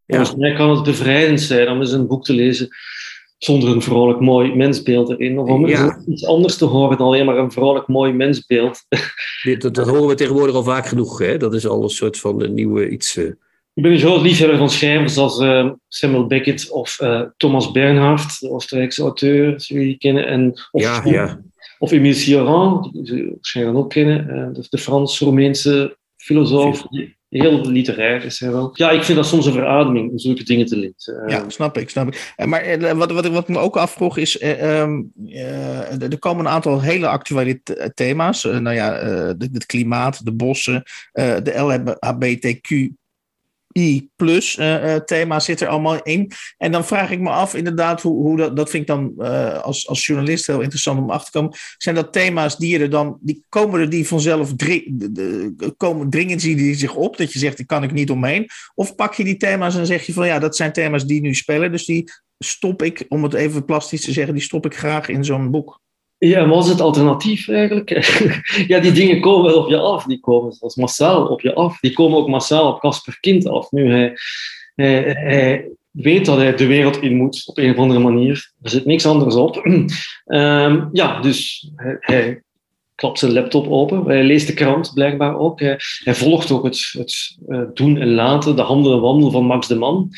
ja. 0.07 0.17
Volgens 0.17 0.37
mij 0.37 0.55
kan 0.55 0.71
het 0.71 0.83
bevrijdend 0.85 1.41
zijn 1.41 1.69
om 1.69 1.81
eens 1.81 1.93
een 1.93 2.07
boek 2.07 2.25
te 2.25 2.33
lezen 2.33 2.69
zonder 3.45 3.69
een 3.69 3.83
vrolijk 3.83 4.21
mooi 4.21 4.55
mensbeeld 4.55 5.11
erin. 5.11 5.39
Of 5.39 5.49
om 5.49 5.67
Ja. 5.69 6.03
iets 6.09 6.27
anders 6.27 6.57
te 6.57 6.65
horen 6.65 6.99
dan 6.99 7.07
alleen 7.07 7.27
maar 7.27 7.39
een 7.39 7.53
vrolijk 7.53 7.87
mooi 7.89 8.13
mensbeeld. 8.13 8.81
Dat, 9.59 9.75
dat 9.75 9.89
horen 9.89 10.07
we 10.09 10.15
tegenwoordig 10.15 10.55
al 10.55 10.63
vaak 10.63 10.87
genoeg. 10.87 11.19
Hè? 11.19 11.37
Dat 11.37 11.55
is 11.55 11.67
al 11.67 11.83
een 11.83 11.89
soort 11.89 12.19
van 12.19 12.43
een 12.43 12.55
nieuwe 12.55 12.89
iets. 12.89 13.17
eh, 13.17 13.25
Ik 13.75 13.83
ben 13.83 13.93
een 13.93 13.99
groot 13.99 14.23
liefhebber 14.23 14.59
van 14.59 14.71
schrijvers 14.71 15.17
als 15.17 15.39
eh, 15.39 15.71
Samuel 15.89 16.27
Beckett 16.27 16.71
of 16.71 17.01
eh, 17.01 17.23
Thomas 17.37 17.71
Bernhard, 17.71 18.41
de 18.41 18.51
Oostenrijkse 18.51 19.03
auteur, 19.03 19.53
als 19.55 19.69
jullie 19.69 19.87
die 19.87 19.99
kennen. 19.99 20.27
En, 20.27 20.53
of, 20.71 20.83
ja, 20.83 21.01
ja. 21.05 21.41
of 21.79 21.93
Émile 21.93 22.15
Cioran, 22.15 22.91
die 22.93 23.07
ze 23.07 23.29
waarschijnlijk 23.35 23.77
ook 23.79 23.91
kennen, 23.91 24.53
de, 24.55 24.67
de 24.69 24.79
Frans-Roemeense 24.79 25.97
filosoof. 26.17 26.83
die 26.83 27.17
Heel 27.33 27.67
literair 27.71 28.25
is 28.25 28.41
hij 28.41 28.51
wel. 28.51 28.71
Ja, 28.73 28.91
ik 28.91 29.03
vind 29.03 29.17
dat 29.19 29.27
soms 29.27 29.47
een 29.47 29.53
verademing 29.53 30.11
om 30.11 30.19
zulke 30.19 30.45
dingen 30.45 30.67
te 30.67 30.77
lezen. 30.77 31.23
Ja, 31.27 31.49
snap 31.49 31.79
ik, 31.79 31.91
snap 31.91 32.07
ik. 32.09 32.33
Eh, 32.37 32.47
Maar 32.47 32.61
eh, 32.61 32.93
wat, 32.93 33.13
wat, 33.13 33.25
ik- 33.25 33.33
wat 33.33 33.43
ik 33.43 33.49
me 33.49 33.59
ook 33.59 33.77
afvroeg 33.77 34.17
is, 34.19 34.39
eh, 34.39 34.81
ehm, 34.81 35.03
eh, 35.27 36.03
er 36.03 36.19
komen 36.19 36.45
een 36.45 36.51
aantal 36.53 36.81
hele 36.83 37.07
actuele 37.09 37.61
th- 37.63 37.91
thema's. 37.95 38.43
Nou 38.43 38.73
ja, 38.73 38.93
het 39.39 39.67
klimaat, 39.67 40.25
de 40.25 40.33
bossen, 40.33 40.83
de 41.13 41.53
LHBTQI 42.01 42.95
plus 44.17 44.57
eh, 44.57 44.97
thema 44.97 45.41
zit 45.41 45.61
er 45.61 45.69
allemaal 45.69 46.03
in. 46.03 46.33
En 46.57 46.73
dan 46.73 46.85
vraag 46.85 47.11
ik 47.11 47.21
me 47.21 47.31
af 47.31 47.55
inderdaad, 47.55 48.03
hoe, 48.03 48.23
hoe 48.23 48.37
dat, 48.37 48.57
dat 48.57 48.71
vind 48.71 48.83
ik 48.83 48.89
dan 48.89 49.13
eh, 49.19 49.63
als, 49.63 49.89
als 49.89 50.07
journalist 50.07 50.47
heel 50.47 50.61
interessant 50.61 50.99
om 51.01 51.11
achter 51.11 51.33
te 51.33 51.39
komen. 51.39 51.57
Zijn 51.77 51.95
dat 51.95 52.13
thema's 52.13 52.57
die 52.57 52.79
er 52.79 52.91
dan, 52.91 53.19
die 53.21 53.45
komen 53.49 53.81
er 53.81 53.91
die 53.91 54.07
vanzelf, 54.07 54.57
dri- 54.57 54.91
de- 54.93 55.13
de- 55.13 55.75
komen, 55.77 56.11
dringen 56.11 56.39
die, 56.39 56.57
die 56.57 56.75
zich 56.75 56.95
op, 56.95 57.17
dat 57.17 57.33
je 57.33 57.39
zegt, 57.39 57.57
daar 57.57 57.67
kan 57.67 57.83
ik 57.83 57.93
niet 57.93 58.11
omheen? 58.11 58.49
Of 58.75 58.95
pak 58.95 59.15
je 59.15 59.25
die 59.25 59.37
thema's 59.37 59.77
en 59.77 59.87
zeg 59.87 60.07
je 60.07 60.13
van 60.13 60.27
ja, 60.27 60.39
dat 60.39 60.57
zijn 60.57 60.73
thema's 60.73 61.07
die 61.07 61.21
nu 61.21 61.35
spelen, 61.35 61.73
dus 61.73 61.85
die 61.85 62.11
stop 62.39 62.83
ik, 62.83 63.05
om 63.09 63.23
het 63.23 63.35
even 63.35 63.65
plastisch 63.65 64.01
te 64.01 64.13
zeggen, 64.13 64.35
die 64.35 64.43
stop 64.43 64.67
ik 64.67 64.77
graag 64.77 65.09
in 65.09 65.25
zo'n 65.25 65.51
boek. 65.51 65.82
Ja, 66.25 66.49
wat 66.49 66.65
is 66.65 66.71
het 66.71 66.81
alternatief 66.81 67.49
eigenlijk? 67.49 67.91
ja, 68.73 68.79
die 68.79 68.93
dingen 68.93 69.21
komen 69.21 69.51
wel 69.51 69.63
op 69.63 69.69
je 69.69 69.77
af. 69.77 70.05
Die 70.05 70.21
komen 70.21 70.53
zelfs 70.53 70.77
massaal 70.77 71.27
op 71.27 71.41
je 71.41 71.55
af. 71.55 71.81
Die 71.81 71.93
komen 71.93 72.19
ook 72.19 72.29
massaal 72.29 72.73
op 72.73 72.81
Casper 72.81 73.19
Kind 73.21 73.49
af. 73.49 73.71
Nu 73.71 74.15
hij, 74.75 75.69
weet 75.91 76.27
dat 76.27 76.37
hij 76.37 76.57
de 76.57 76.67
wereld 76.67 76.97
in 76.97 77.17
moet 77.17 77.43
op 77.47 77.59
een 77.59 77.71
of 77.71 77.77
andere 77.77 78.01
manier. 78.01 78.53
Er 78.63 78.71
zit 78.71 78.85
niks 78.85 79.07
anders 79.07 79.35
op. 79.35 79.57
Ehm, 80.25 80.85
ja, 80.93 81.21
dus 81.21 81.71
hij, 81.77 81.97
hij 82.01 82.43
klapt 82.95 83.19
zijn 83.19 83.33
laptop 83.33 83.69
open. 83.69 84.05
Hij 84.05 84.25
leest 84.25 84.47
de 84.47 84.55
krant 84.55 84.91
blijkbaar 84.95 85.39
ook. 85.39 85.61
Hij, 85.61 85.79
volgt 86.15 86.51
ook 86.51 86.65
het, 86.65 86.91
het 86.93 87.39
eh, 87.49 87.63
doen 87.75 87.97
en 87.97 88.15
laten, 88.15 88.57
de 88.57 88.63
handelen 88.63 88.97
en 88.97 89.03
wandelen 89.03 89.33
van 89.33 89.45
Max 89.45 89.69
de 89.69 89.75
Man. 89.75 90.11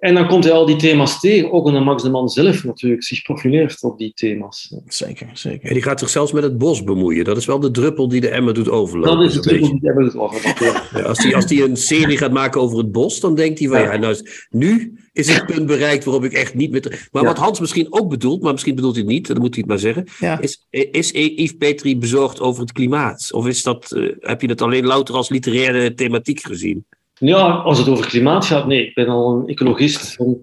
En 0.00 0.14
dan 0.14 0.26
komt 0.28 0.44
hij 0.44 0.52
al 0.52 0.66
die 0.66 0.76
thema's 0.76 1.20
tegen, 1.20 1.52
ook 1.52 1.64
omdat 1.64 1.84
Max 1.84 2.02
de 2.02 2.10
Man 2.10 2.28
zelf 2.28 2.64
natuurlijk 2.64 3.02
zich 3.04 3.22
profileert 3.22 3.82
op 3.82 3.98
die 3.98 4.12
thema's. 4.14 4.74
Zeker, 4.86 5.26
En 5.28 5.36
zeker. 5.36 5.72
die 5.72 5.82
gaat 5.82 5.98
zich 5.98 6.08
zelfs 6.08 6.32
met 6.32 6.42
het 6.42 6.58
bos 6.58 6.84
bemoeien. 6.84 7.24
Dat 7.24 7.36
is 7.36 7.44
wel 7.46 7.60
de 7.60 7.70
druppel 7.70 8.08
die 8.08 8.20
de 8.20 8.28
emmer 8.28 8.54
doet 8.54 8.68
overlopen. 8.70 9.16
Dat 9.18 9.28
is 9.28 9.34
het 9.34 9.42
truppel 9.42 9.68
die 9.70 9.80
hebben 9.82 10.04
we 10.04 10.10
het 10.10 10.18
over. 10.18 10.64
Ja. 10.64 10.82
Ja, 10.94 11.00
als 11.02 11.18
hij 11.18 11.34
als 11.34 11.46
die 11.46 11.64
een 11.64 11.76
serie 11.76 12.16
gaat 12.16 12.32
maken 12.32 12.60
over 12.60 12.78
het 12.78 12.92
bos, 12.92 13.20
dan 13.20 13.34
denkt 13.34 13.58
hij 13.58 13.68
van 13.68 13.80
ja, 13.80 13.92
Ja. 13.92 13.98
nou, 13.98 14.16
nu 14.50 14.98
is 15.12 15.34
het 15.34 15.46
punt 15.46 15.66
bereikt 15.66 16.04
waarop 16.04 16.24
ik 16.24 16.32
echt 16.32 16.54
niet 16.54 16.70
meer. 16.70 17.08
Maar 17.12 17.22
Ja. 17.22 17.28
wat 17.28 17.38
Hans 17.38 17.60
misschien 17.60 17.86
ook 17.92 18.08
bedoelt, 18.08 18.42
maar 18.42 18.52
misschien 18.52 18.74
bedoelt 18.74 18.94
hij 18.94 19.02
het 19.04 19.12
niet, 19.12 19.26
dan 19.26 19.38
moet 19.40 19.54
hij 19.54 19.58
het 19.66 19.68
maar 19.68 19.78
zeggen. 19.78 20.04
Ja. 20.20 20.40
Is, 20.40 20.66
is 20.70 21.10
Yves 21.10 21.52
Petrie 21.52 21.96
bezorgd 21.96 22.40
over 22.40 22.60
het 22.62 22.72
klimaat? 22.72 23.28
Of 23.32 23.46
is 23.46 23.62
dat, 23.62 23.92
eh, 23.92 24.08
heb 24.20 24.40
je 24.40 24.48
het 24.48 24.62
alleen 24.62 24.86
louter 24.86 25.14
als 25.14 25.28
literaire 25.28 25.94
thematiek 25.94 26.40
gezien? 26.40 26.84
Ja, 27.28 27.50
als 27.50 27.78
het 27.78 27.88
over 27.88 28.06
klimaat 28.06 28.44
gaat, 28.44 28.66
nee. 28.66 28.86
Ik 28.86 28.94
ben 28.94 29.08
al 29.08 29.32
een 29.32 29.48
ecologist 29.48 30.14
van 30.14 30.38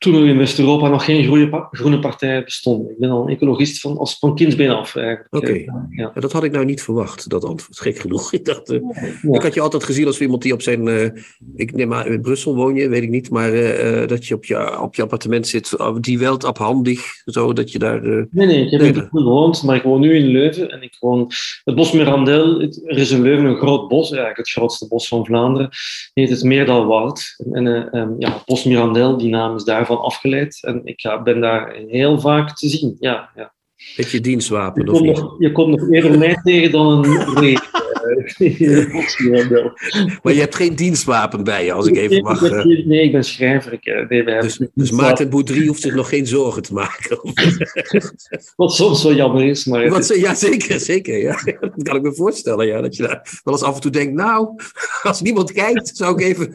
toen 0.00 0.14
er 0.14 0.26
in 0.26 0.38
West-Europa 0.38 0.88
nog 0.88 1.04
geen 1.04 1.24
groene, 1.24 1.68
groene 1.70 1.98
partijen 1.98 2.44
bestonden. 2.44 2.90
Ik 2.90 2.98
ben 2.98 3.10
al 3.10 3.22
een 3.22 3.28
ecologist 3.34 3.80
van, 3.80 3.98
als, 3.98 4.18
van 4.18 4.34
kindsbeen 4.34 4.70
af 4.70 4.96
eigenlijk. 4.96 5.34
Oké. 5.34 5.64
Ja, 5.90 6.12
dat 6.14 6.32
had 6.32 6.44
ik 6.44 6.52
nou 6.52 6.64
niet 6.64 6.82
verwacht, 6.82 7.28
dat 7.30 7.44
antwoord. 7.44 7.80
Gek 7.80 7.98
genoeg. 7.98 8.32
Ik 8.40 8.44
dacht, 8.44 8.70
eh, 8.70 8.78
Ja. 9.22 9.32
ik 9.34 9.42
had 9.42 9.54
je 9.54 9.60
altijd 9.60 9.84
gezien 9.84 10.06
als 10.06 10.20
iemand 10.20 10.42
die 10.42 10.52
op 10.52 10.62
zijn, 10.62 10.88
eh, 10.88 11.08
ik 11.54 11.72
neem 11.72 11.88
maar, 11.88 12.06
in 12.06 12.20
Brussel 12.20 12.54
woon 12.54 12.74
je, 12.74 12.88
weet 12.88 13.02
ik 13.02 13.08
niet, 13.10 13.30
maar 13.30 13.52
eh, 13.52 14.02
eh, 14.02 14.08
dat 14.08 14.26
je 14.26 14.34
op, 14.34 14.44
je 14.44 14.80
op 14.80 14.94
je 14.94 15.02
appartement 15.02 15.46
zit, 15.48 15.72
eh, 15.72 15.96
die 16.00 16.18
welt 16.18 16.44
afhandig, 16.44 17.00
zo 17.24 17.52
dat 17.52 17.72
je 17.72 17.78
daar. 17.78 18.04
eh, 18.04 18.22
Nee, 18.30 18.46
nee, 18.46 18.64
ik 18.64 18.70
heb 18.70 18.80
in. 18.80 18.92
Brussel 18.92 19.18
gewoond, 19.18 19.62
maar 19.62 19.76
ik 19.76 19.82
woon 19.82 20.00
nu 20.00 20.14
in 20.16 20.26
Leuven. 20.26 20.70
En 20.70 20.82
ik 20.82 20.96
woon 21.00 21.30
het 21.64 21.74
bos 21.74 21.92
Mirandel. 21.92 22.60
Het- 22.60 22.80
Er 22.84 22.98
is 22.98 23.10
in 23.10 23.22
Leuven 23.22 23.44
een 23.44 23.56
groot 23.56 23.88
bos, 23.88 24.08
eigenlijk 24.08 24.38
het 24.38 24.50
grootste 24.50 24.88
bos 24.88 25.08
van 25.08 25.24
Vlaanderen. 25.26 25.68
Heet 26.12 26.30
het 26.30 26.42
Meerdalwoud. 26.42 27.34
En 27.52 27.66
eh, 27.66 28.00
ehm, 28.00 28.10
ja, 28.18 28.42
bos 28.46 28.64
Mirandel, 28.64 29.16
die 29.16 29.28
naam 29.30 29.56
is 29.56 29.64
daarvan 29.90 30.06
afgeleid. 30.06 30.58
En 30.62 30.80
ik 30.84 31.00
ja, 31.00 31.22
ben 31.22 31.40
daar 31.40 31.74
heel 31.74 32.20
vaak 32.20 32.56
te 32.56 32.68
zien. 32.68 32.96
Ja, 32.98 33.30
ja. 33.34 33.52
Met 33.96 34.10
je 34.10 34.20
dienstwapen, 34.20 34.84
Je, 34.84 34.90
of 34.90 34.96
komt 34.96 35.08
niet? 35.08 35.20
nog, 35.20 35.34
je 35.38 35.52
komt 35.52 35.80
nog 35.80 35.90
eerder 35.92 36.18
mij 36.18 36.34
tegen 36.42 36.70
dan 36.70 37.04
een. 37.04 37.58
Maar 40.22 40.32
je 40.32 40.40
hebt 40.40 40.54
geen 40.54 40.76
dienstwapen 40.76 41.44
bij 41.44 41.64
je, 41.64 41.72
als 41.72 41.86
ik 41.86 41.96
even 41.96 42.22
mag. 42.22 42.40
Nee, 42.40 42.50
eh. 42.50 42.78
ik 42.78 42.88
ben- 42.88 43.10
ben 43.10 43.24
schrijver. 43.24 43.72
Ik, 43.72 43.84
eh, 43.84 44.08
nee, 44.08 44.24
Dus, 44.24 44.60
dus 44.74 44.90
Maarten 44.90 45.30
Boudry 45.30 45.66
hoeft 45.66 45.80
zich 45.82 45.94
nog 45.94 46.08
geen 46.08 46.26
zorgen 46.26 46.62
te 46.62 46.72
maken. 46.72 47.18
Wat 48.56 48.74
soms 48.74 49.02
wel 49.02 49.14
jammer 49.14 49.44
is, 49.44 49.64
maar 49.64 49.80
het 49.82 49.90
Wat, 49.90 50.00
is- 50.00 50.06
ze- 50.06 50.20
ja, 50.20 50.34
zeker, 50.34 50.80
zeker. 50.80 51.18
Ja. 51.18 51.38
Dat 51.60 51.82
kan 51.82 51.96
ik 51.96 52.02
me 52.02 52.14
voorstellen, 52.14 52.66
ja. 52.66 52.80
Dat 52.80 52.96
je 52.96 53.02
daar 53.02 53.40
wel 53.44 53.54
eens 53.54 53.62
af 53.62 53.74
en 53.74 53.80
toe 53.80 53.90
denkt, 53.90 54.14
nou, 54.14 54.48
als 55.02 55.20
niemand 55.20 55.52
kijkt, 55.52 55.90
zou 55.96 56.14
ik 56.14 56.20
even... 56.26 56.50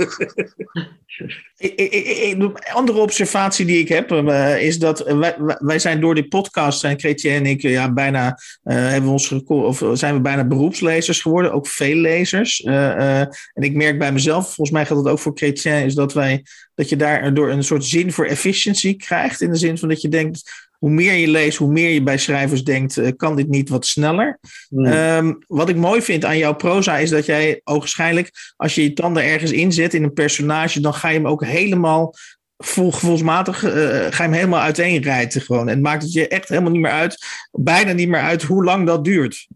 Een 1.57 2.53
andere 2.73 2.99
observatie 2.99 3.65
die 3.65 3.79
ik 3.79 3.87
heb 3.87 4.11
eh, 4.11 4.61
is 4.61 4.79
dat 4.79 4.99
wij, 5.13 5.35
wij- 5.59 5.79
zijn 5.79 6.01
door 6.01 6.15
die 6.15 6.27
podcast, 6.27 6.79
zijn 6.79 6.99
Chrétien 6.99 7.31
en 7.31 7.45
ik, 7.45 7.63
eh, 7.63 7.71
ja, 7.71 7.93
bijna 7.93 8.39
eh, 8.63 8.75
hebben 8.75 9.03
we 9.03 9.09
ons 9.09 9.31
of 9.47 9.83
zijn 9.93 10.13
we 10.15 10.21
bijna 10.21 10.45
beroepslezers 10.47 11.21
geworden, 11.21 11.51
ook 11.51 11.64
veel 11.67 11.95
lezers. 11.95 12.61
Eh, 12.61 12.91
eh, 12.91 13.27
en 13.53 13.63
ik 13.63 13.73
merk 13.73 13.99
bij 13.99 14.11
mezelf, 14.11 14.45
volgens 14.45 14.71
mij 14.71 14.85
geldt 14.85 15.03
dat 15.03 15.11
ook 15.11 15.19
voor 15.19 15.31
Chrétien, 15.35 15.85
is 15.85 15.95
dat 15.95 16.13
wij 16.13 16.43
dat 16.75 16.89
je 16.89 16.95
daardoor 16.95 17.49
een 17.49 17.63
soort 17.63 17.85
zin 17.85 18.11
voor 18.11 18.25
efficiency 18.25 18.95
krijgt. 18.95 19.41
In 19.41 19.51
de 19.51 19.57
zin 19.57 19.77
van 19.77 19.89
dat 19.89 20.01
je 20.01 20.09
denkt, 20.09 20.67
hoe 20.71 20.89
meer 20.89 21.13
je 21.13 21.27
leest, 21.27 21.57
hoe 21.57 21.71
meer 21.71 21.89
je 21.89 22.03
bij 22.03 22.17
schrijvers 22.17 22.63
denkt, 22.63 22.97
eh, 22.97 23.11
kan 23.17 23.35
dit 23.35 23.49
niet 23.49 23.69
wat 23.69 23.85
sneller? 23.85 24.39
Hmm. 24.69 24.85
Ehm, 24.85 25.33
wat 25.47 25.69
ik 25.69 25.75
mooi 25.75 26.01
vind 26.01 26.25
aan 26.25 26.37
jouw 26.37 26.55
proza 26.55 26.97
is 26.97 27.09
dat 27.09 27.25
jij 27.25 27.61
ogenschijnlijk, 27.63 28.31
als 28.55 28.75
je 28.75 28.83
je 28.83 28.93
tanden 28.93 29.23
ergens 29.23 29.51
inzet 29.51 29.93
in 29.93 30.03
een 30.03 30.13
personage, 30.13 30.79
dan 30.79 30.93
ga 30.93 31.09
je 31.09 31.17
hem 31.17 31.27
ook 31.27 31.45
helemaal 31.45 32.13
vol, 32.57 32.91
gevoelsmatig, 32.91 33.59
ga 33.59 33.67
je 33.67 34.11
hem 34.15 34.31
helemaal 34.31 34.61
uiteenrijten 34.61 35.41
gewoon. 35.41 35.67
En 35.67 35.73
het 35.73 35.83
maakt 35.83 36.03
het 36.03 36.13
je 36.13 36.27
echt 36.27 36.49
helemaal 36.49 36.71
niet 36.71 36.81
meer 36.81 36.91
uit, 36.91 37.25
bijna 37.51 37.91
niet 37.91 38.09
meer 38.09 38.21
uit 38.21 38.43
hoe 38.43 38.63
lang 38.63 38.85
dat 38.85 39.03
duurt. 39.03 39.47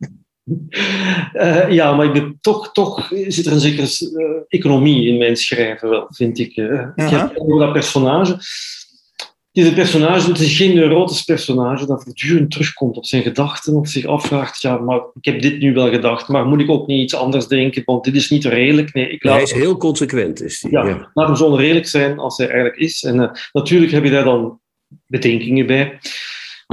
Eh, 1.34 1.72
ja, 1.72 1.96
maar 1.96 2.06
ik 2.06 2.14
ben, 2.14 2.38
toch, 2.42 2.72
toch 2.72 3.12
zit 3.28 3.46
er 3.46 3.52
een 3.52 3.60
zekere 3.60 3.82
eh, 4.24 4.26
economie 4.48 5.08
in 5.08 5.18
mijn 5.18 5.36
schrijven, 5.36 5.90
wel, 5.90 6.06
vind 6.10 6.40
ik. 6.40 6.56
eh. 6.56 6.88
Ik 6.96 7.10
heb 7.10 7.32
over 7.36 7.60
dat 7.60 7.74
personage. 7.74 8.32
Het 9.52 9.64
is 9.64 9.68
een 9.68 9.74
personage, 9.74 10.28
het 10.30 10.40
is 10.40 10.58
geen 10.58 10.76
neurotisch 10.76 11.24
personage 11.24 11.86
dat 11.86 12.04
voortdurend 12.04 12.52
terugkomt 12.52 12.98
op 12.98 13.06
zijn 13.06 13.24
gedachten, 13.24 13.74
of 13.74 13.88
zich 13.88 14.06
afvraagt, 14.06 14.62
ja, 14.62 14.78
maar 14.78 15.00
ik 15.22 15.26
heb 15.26 15.42
dit 15.42 15.60
nu 15.60 15.74
wel 15.74 15.90
gedacht, 15.90 16.28
maar 16.28 16.46
moet 16.46 16.60
ik 16.62 16.70
ook 16.70 16.88
niet 16.88 17.02
iets 17.02 17.16
anders 17.16 17.48
denken, 17.48 17.82
want 17.86 18.04
dit 18.04 18.16
is 18.16 18.30
niet 18.30 18.46
redelijk. 18.46 18.94
Nee, 18.94 19.10
ik 19.10 19.24
laat 19.24 19.34
Hij 19.34 19.44
is 19.44 19.52
heel 19.52 19.78
consequent, 19.78 20.42
is 20.42 20.60
die. 20.62 20.72
ja, 20.72 20.86
Ja. 20.88 21.10
laat 21.14 21.28
hem 21.28 21.36
zo 21.36 21.46
onredelijk 21.46 21.88
zijn 21.88 22.20
als 22.20 22.38
hij 22.38 22.48
eigenlijk 22.48 22.78
is. 22.78 23.04
En 23.04 23.32
natuurlijk 23.52 23.92
heb 23.92 24.04
je 24.04 24.12
daar 24.12 24.24
dan 24.24 24.60
bedenkingen 25.08 25.66
bij. 25.66 26.00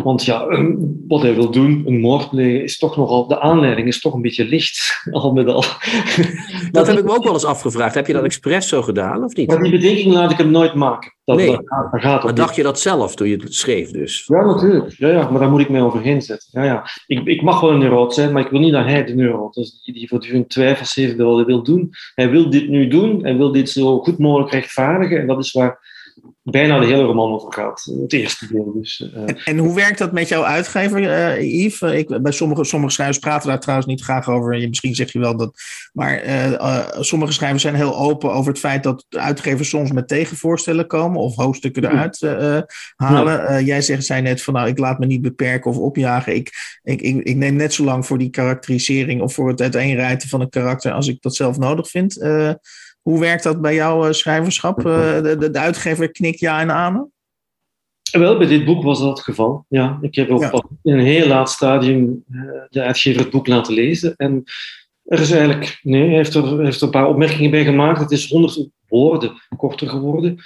Want 0.03 0.25
ja, 0.25 0.47
eh, 0.47 0.65
wat 1.09 1.23
hij 1.23 1.35
wil 1.35 1.51
doen, 1.51 1.83
een 1.87 2.01
moord 2.01 2.31
plegen, 2.31 2.63
is 2.63 2.79
toch 2.79 2.97
nogal... 2.97 3.27
De 3.27 3.41
aanleiding 3.41 3.89
is 3.89 4.01
toch 4.01 4.15
een 4.15 4.23
beetje 4.23 4.45
licht, 4.45 5.01
al 5.11 5.33
met 5.33 5.47
al. 5.47 5.65
Dat 6.71 6.87
heb 6.87 6.99
ik 6.99 7.05
me 7.05 7.11
ook 7.15 7.25
wel 7.25 7.33
eens 7.33 7.45
afgevraagd. 7.45 7.95
Heb 7.95 8.07
je 8.07 8.13
dat 8.13 8.25
expres 8.25 8.69
zo 8.69 8.83
gedaan, 8.83 9.25
of 9.25 9.35
niet? 9.37 9.49
Maar 9.49 9.63
die 9.63 9.71
bedenking 9.71 10.15
laat 10.15 10.31
ik 10.31 10.37
hem 10.39 10.51
nooit 10.51 10.75
maken. 10.75 11.13
Dat, 11.25 11.37
Nee. 11.37 11.51
dat, 11.51 11.63
gaat- 11.91 12.25
Maar 12.25 12.35
dacht 12.35 12.57
je 12.57 12.63
dat 12.63 12.81
zelf 12.81 13.15
toen 13.15 13.29
je 13.29 13.37
het 13.37 13.55
schreef 13.55 13.91
dus? 13.91 14.25
Ja, 14.27 14.45
natuurlijk. 14.45 14.95
Ja, 14.99 15.09
ja, 15.09 15.31
maar 15.31 15.41
daar 15.41 15.51
moet 15.51 15.61
ik 15.61 15.69
mij 15.69 15.83
overheen 15.83 16.23
zetten. 16.23 16.49
Ja, 16.51 16.65
ja. 16.65 16.85
Ik, 17.07 17.25
ik 17.27 17.43
mag 17.43 17.61
wel 17.61 17.71
een 17.71 17.79
neuroot 17.79 18.15
zijn, 18.15 18.33
maar 18.33 18.43
ik 18.45 18.51
wil 18.51 18.61
niet 18.61 18.73
dat 18.73 18.85
hij 18.85 19.05
de 19.05 19.15
neuroot 19.15 19.57
is 19.57 19.81
die, 19.85 19.95
die 19.95 20.09
voortdurend 20.09 20.49
twijfels 20.49 20.95
heeft 20.95 21.17
bij 21.17 21.27
wat 21.27 21.37
hij 21.37 21.45
wil 21.45 21.63
doen. 21.63 21.91
Hij 22.15 22.31
wil 22.31 22.51
dit 22.51 22.69
nu 22.69 22.89
doen, 22.89 23.23
hij 23.23 23.37
wil 23.37 23.53
dit 23.53 23.71
zo 23.71 23.99
goed 23.99 24.19
mogelijk 24.19 24.53
rechtvaardigen. 24.53 25.21
En 25.21 25.27
dat 25.27 25.39
is 25.45 25.53
waar 25.53 25.95
bijna 26.43 26.79
de 26.79 26.87
hele 26.87 27.03
roman 27.03 27.33
over 27.33 27.53
gaat. 27.53 27.93
Het 28.01 28.13
eerste 28.13 28.47
deel 28.53 28.73
dus. 28.73 29.11
Uh, 29.15 29.23
en, 29.23 29.39
en, 29.45 29.59
hoe 29.59 29.75
werkt 29.75 29.99
dat 29.99 30.13
met 30.13 30.29
jouw 30.29 30.45
uitgever, 30.45 31.01
uh, 31.01 31.65
Yves? 31.65 31.93
Ik, 31.93 32.23
bij 32.23 32.33
sommige, 32.33 32.65
sommige 32.65 32.93
schrijvers 32.93 33.19
praten 33.19 33.49
daar 33.49 33.61
trouwens 33.61 33.89
niet 33.89 34.03
graag 34.03 34.29
over. 34.29 34.69
Misschien 34.69 34.95
zeg 34.95 35.13
je 35.13 35.19
wel 35.19 35.37
dat. 35.37 35.61
Maar 35.93 36.27
uh, 36.27 36.87
sommige 37.01 37.33
schrijvers 37.33 37.63
zijn 37.63 37.75
heel 37.75 37.97
open 37.97 38.33
over 38.33 38.51
het 38.51 38.61
feit 38.61 38.83
dat 38.83 39.07
uitgevers 39.09 39.69
soms 39.69 39.93
met 39.93 40.09
tegenvoorstellen 40.09 40.87
komen 40.87 41.21
of 41.21 41.37
hoofdstukken 41.37 41.85
eruit 41.85 42.21
halen. 42.97 43.65
jij 43.65 43.83
zegt, 43.83 44.05
zei 44.05 44.23
net 44.23 44.43
van 44.43 44.55
nou, 44.55 44.69
ik 44.69 44.79
laat 44.79 44.99
me 44.99 45.07
niet 45.07 45.23
beperken 45.23 45.71
of 45.71 45.79
opjagen. 45.79 46.35
Ik, 46.35 46.79
ik, 46.83 47.01
ik, 47.01 47.17
ik, 47.23 47.37
neem 47.37 47.57
net 47.57 47.75
zo 47.75 47.85
lang 47.85 48.07
voor 48.07 48.19
die 48.19 48.31
karakterisering 48.31 49.23
of 49.23 49.35
voor 49.35 49.49
het 49.49 49.61
uiteenrijten 49.61 50.29
van 50.29 50.41
een 50.41 50.49
karakter 50.49 50.93
als 50.93 51.09
ik 51.09 51.23
dat 51.23 51.35
zelf 51.35 51.59
nodig 51.59 51.89
vind. 51.89 52.19
Hoe 53.07 53.21
werkt 53.21 53.43
dat 53.43 53.61
bij 53.61 53.75
jouw 53.75 54.13
schrijverschap? 54.13 54.83
de, 54.83 55.37
de, 55.39 55.51
de 55.51 55.59
uitgever 55.59 56.11
knikt 56.11 56.41
ja 56.41 56.61
en 56.61 56.71
amen? 56.71 57.13
Wel, 58.11 58.39
bij 58.39 58.47
dit 58.47 58.65
boek 58.65 58.83
was 58.83 58.99
dat 58.99 59.09
het 59.09 59.21
geval. 59.21 59.65
Ja, 59.69 59.99
ik 60.01 60.15
heb 60.15 60.31
ook 60.31 60.69
in 60.83 60.93
een 60.93 61.05
heel 61.05 61.27
laat 61.27 61.51
stadium 61.51 62.25
de 62.69 62.83
uitgever 62.83 63.21
het 63.21 63.31
boek 63.31 63.47
laten 63.47 63.75
lezen. 63.75 64.15
En 64.17 64.45
er 65.05 65.21
is 65.21 65.31
eigenlijk, 65.31 65.81
nee, 65.83 66.07
hij 66.07 66.17
heeft 66.17 66.35
er, 66.35 66.61
heeft 66.61 66.81
er 66.81 66.85
een 66.85 66.91
paar 66.91 67.09
opmerkingen 67.09 67.51
bij 67.51 67.65
gemaakt. 67.65 68.01
Het 68.01 68.11
is 68.11 68.29
honderd 68.29 68.69
woorden 68.89 69.33
korter 69.57 69.89
geworden 69.89 70.37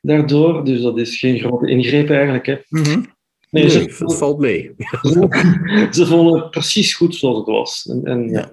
daardoor. 0.00 0.64
Dus 0.64 0.82
dat 0.82 0.98
is 0.98 1.18
geen 1.18 1.38
grote 1.38 1.70
ingreep 1.70 2.10
eigenlijk. 2.10 2.46
Hè. 2.46 2.56
Mm 2.68 2.84
-hmm. 2.84 3.06
Nee, 3.50 3.62
nee 3.62 3.70
ze, 3.70 4.04
het 4.04 4.14
valt 4.14 4.38
mee. 4.38 4.74
Ze, 5.90 6.06
vonden 6.06 6.40
het 6.40 6.50
precies 6.50 6.94
goed 6.94 7.14
zoals 7.14 7.36
het 7.36 7.46
was. 7.46 7.86
En, 7.90 8.04
en 8.04 8.28
ja. 8.28 8.52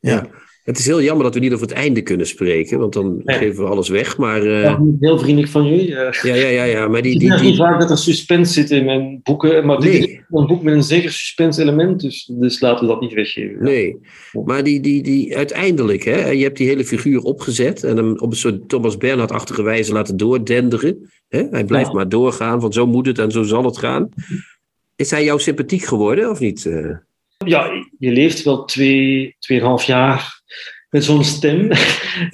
ja. 0.00 0.26
Het 0.66 0.78
is 0.78 0.86
heel 0.86 1.02
jammer 1.02 1.24
dat 1.24 1.34
we 1.34 1.40
niet 1.40 1.52
over 1.52 1.66
het 1.66 1.76
einde 1.76 2.02
kunnen 2.02 2.26
spreken, 2.26 2.78
want 2.78 2.92
dan 2.92 3.22
geven 3.24 3.64
we 3.64 3.70
alles 3.70 3.88
weg. 3.88 4.16
Maar, 4.16 4.46
uh... 4.46 4.78
heel 5.00 5.18
vriendelijk 5.18 5.52
van 5.52 5.66
jullie. 5.66 5.88
Uh... 5.88 6.12
Ja, 6.22 6.34
ja, 6.34 6.48
ja, 6.48 6.64
ja. 6.64 6.88
Maar 6.88 7.02
die, 7.02 7.18
die, 7.18 7.30
die, 7.30 7.40
niet 7.40 7.56
vaak 7.56 7.80
dat 7.80 7.90
er 7.90 7.98
suspense 7.98 8.52
zit 8.52 8.70
in 8.70 8.84
mijn 8.84 9.20
boeken, 9.22 9.66
maar 9.66 9.80
dit 9.80 9.94
is 9.94 10.20
een 10.30 10.46
boek 10.46 10.62
met 10.62 10.74
een 10.74 10.82
zeker 10.82 11.10
suspense 11.10 11.62
element, 11.62 12.00
dus, 12.00 12.30
dus 12.32 12.60
laten 12.60 12.86
we 12.86 12.92
dat 12.92 13.00
niet 13.00 13.12
weggeven. 13.12 13.62
Nee, 13.62 13.96
maar 14.44 14.64
die, 14.64 14.80
die, 14.80 15.02
die, 15.02 15.36
uiteindelijk, 15.36 16.04
hè, 16.04 16.28
je 16.28 16.42
hebt 16.42 16.56
die 16.56 16.68
hele 16.68 16.84
figuur 16.84 17.22
opgezet 17.22 17.84
en 17.84 17.96
hem 17.96 18.18
op 18.18 18.30
een 18.30 18.36
soort 18.36 18.68
Thomas 18.68 18.96
Bernhard-achtige 18.96 19.62
wijze 19.62 19.92
laten 19.92 20.16
doordenderen. 20.16 21.10
Hè? 21.28 21.42
Hij 21.50 21.64
blijft 21.64 21.92
maar 21.92 22.08
doorgaan, 22.08 22.60
van 22.60 22.72
zo 22.72 22.86
moet 22.86 23.06
het 23.06 23.18
en 23.18 23.30
zo 23.30 23.42
zal 23.42 23.64
het 23.64 23.78
gaan. 23.78 24.08
Is 24.96 25.10
hij 25.10 25.24
jou 25.24 25.40
sympathiek 25.40 25.82
geworden 25.82 26.30
of 26.30 26.40
niet? 26.40 26.64
Uh... 26.64 26.96
Ja, 27.44 27.70
je 27.98 28.10
leeft 28.10 28.42
wel 28.42 28.64
twee, 28.64 29.36
tweeënhalf 29.38 29.84
jaar 29.84 30.42
met 30.90 31.04
zo'n 31.04 31.24
stem. 31.24 31.70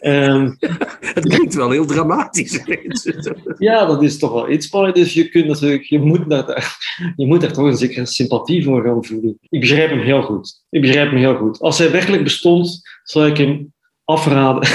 um, 0.00 0.56
het 1.14 1.28
klinkt 1.28 1.54
wel 1.54 1.70
heel 1.70 1.86
dramatisch. 1.86 2.60
ja, 3.58 3.86
dat 3.86 4.02
is 4.02 4.18
toch 4.18 4.32
wel 4.32 4.50
iets. 4.50 4.70
Dus 4.70 5.14
je, 5.14 5.28
kunt 5.28 5.46
natuurlijk, 5.46 5.82
je, 5.82 5.98
moet 5.98 6.30
daar, 6.30 6.76
je 7.16 7.26
moet 7.26 7.40
daar 7.40 7.52
toch 7.52 7.64
een 7.64 7.76
zekere 7.76 8.06
sympathie 8.06 8.64
voor 8.64 8.82
gaan 8.82 9.04
voelen. 9.04 9.38
Ik 9.48 9.60
begrijp 9.60 9.90
hem 9.90 10.00
heel 10.00 10.22
goed. 10.22 10.64
Ik 10.70 10.80
begrijp 10.80 11.10
hem 11.10 11.18
heel 11.18 11.36
goed. 11.36 11.60
Als 11.60 11.78
hij 11.78 11.90
werkelijk 11.90 12.22
bestond, 12.22 12.80
zou 13.02 13.30
ik 13.30 13.36
hem 13.36 13.72
afraden. 14.04 14.68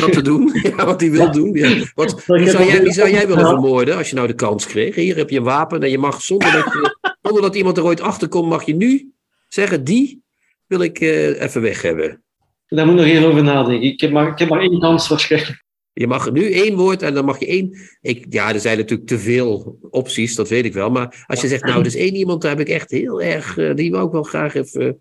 Dat 0.00 0.12
te 0.12 0.22
doen? 0.22 0.50
Ja, 0.62 0.84
wat 0.84 1.00
hij 1.00 1.10
wil 1.10 1.32
doen. 1.32 1.52
Ja. 1.52 1.84
Wat, 1.94 2.24
wie, 2.26 2.50
zou 2.50 2.64
jij, 2.64 2.82
wie 2.82 2.92
zou 2.92 3.10
jij 3.10 3.26
willen 3.26 3.46
vermoorden 3.46 3.96
als 3.96 4.08
je 4.08 4.14
nou 4.14 4.26
de 4.26 4.34
kans 4.34 4.66
kreeg? 4.66 4.94
Hier 4.94 5.16
heb 5.16 5.30
je 5.30 5.36
een 5.36 5.42
wapen 5.44 5.82
en 5.82 5.90
je 5.90 5.98
mag 5.98 6.22
zonder 6.22 6.52
dat, 6.52 6.64
je, 6.64 7.14
zonder 7.22 7.42
dat 7.42 7.56
iemand 7.56 7.76
er 7.76 7.84
ooit 7.84 8.00
achter 8.00 8.28
komt, 8.28 8.48
mag 8.48 8.64
je 8.64 8.74
nu 8.74 9.12
zeggen, 9.48 9.84
die 9.84 10.22
wil 10.66 10.80
ik 10.80 11.00
uh, 11.00 11.42
even 11.42 11.60
weg 11.62 11.82
hebben. 11.82 12.22
Daar 12.66 12.86
moet 12.86 12.94
ik 12.94 13.00
nog 13.00 13.10
even 13.10 13.28
over 13.28 13.42
nadenken. 13.42 13.88
Ik 13.88 14.00
heb 14.00 14.10
maar, 14.10 14.28
ik 14.28 14.38
heb 14.38 14.48
maar 14.48 14.60
één 14.60 14.80
kans 14.80 15.08
waarschijnlijk. 15.08 15.66
Je 15.92 16.06
mag 16.06 16.32
nu 16.32 16.52
één 16.52 16.76
woord 16.76 17.02
en 17.02 17.14
dan 17.14 17.24
mag 17.24 17.38
je 17.38 17.46
één. 17.46 17.78
Ik, 18.00 18.26
ja, 18.28 18.52
er 18.52 18.60
zijn 18.60 18.78
natuurlijk 18.78 19.08
te 19.08 19.18
veel 19.18 19.78
opties, 19.90 20.34
dat 20.34 20.48
weet 20.48 20.64
ik 20.64 20.72
wel. 20.72 20.90
Maar 20.90 21.24
als 21.26 21.40
je 21.40 21.48
zegt, 21.48 21.64
nou, 21.64 21.84
is 21.84 21.96
één 21.96 22.14
iemand, 22.14 22.42
daar 22.42 22.50
heb 22.50 22.60
ik 22.60 22.68
echt 22.68 22.90
heel 22.90 23.22
erg. 23.22 23.56
Uh, 23.56 23.74
die 23.74 23.90
wil 23.90 24.06
ik 24.06 24.12
wel 24.12 24.22
graag 24.22 24.54
even. 24.54 24.98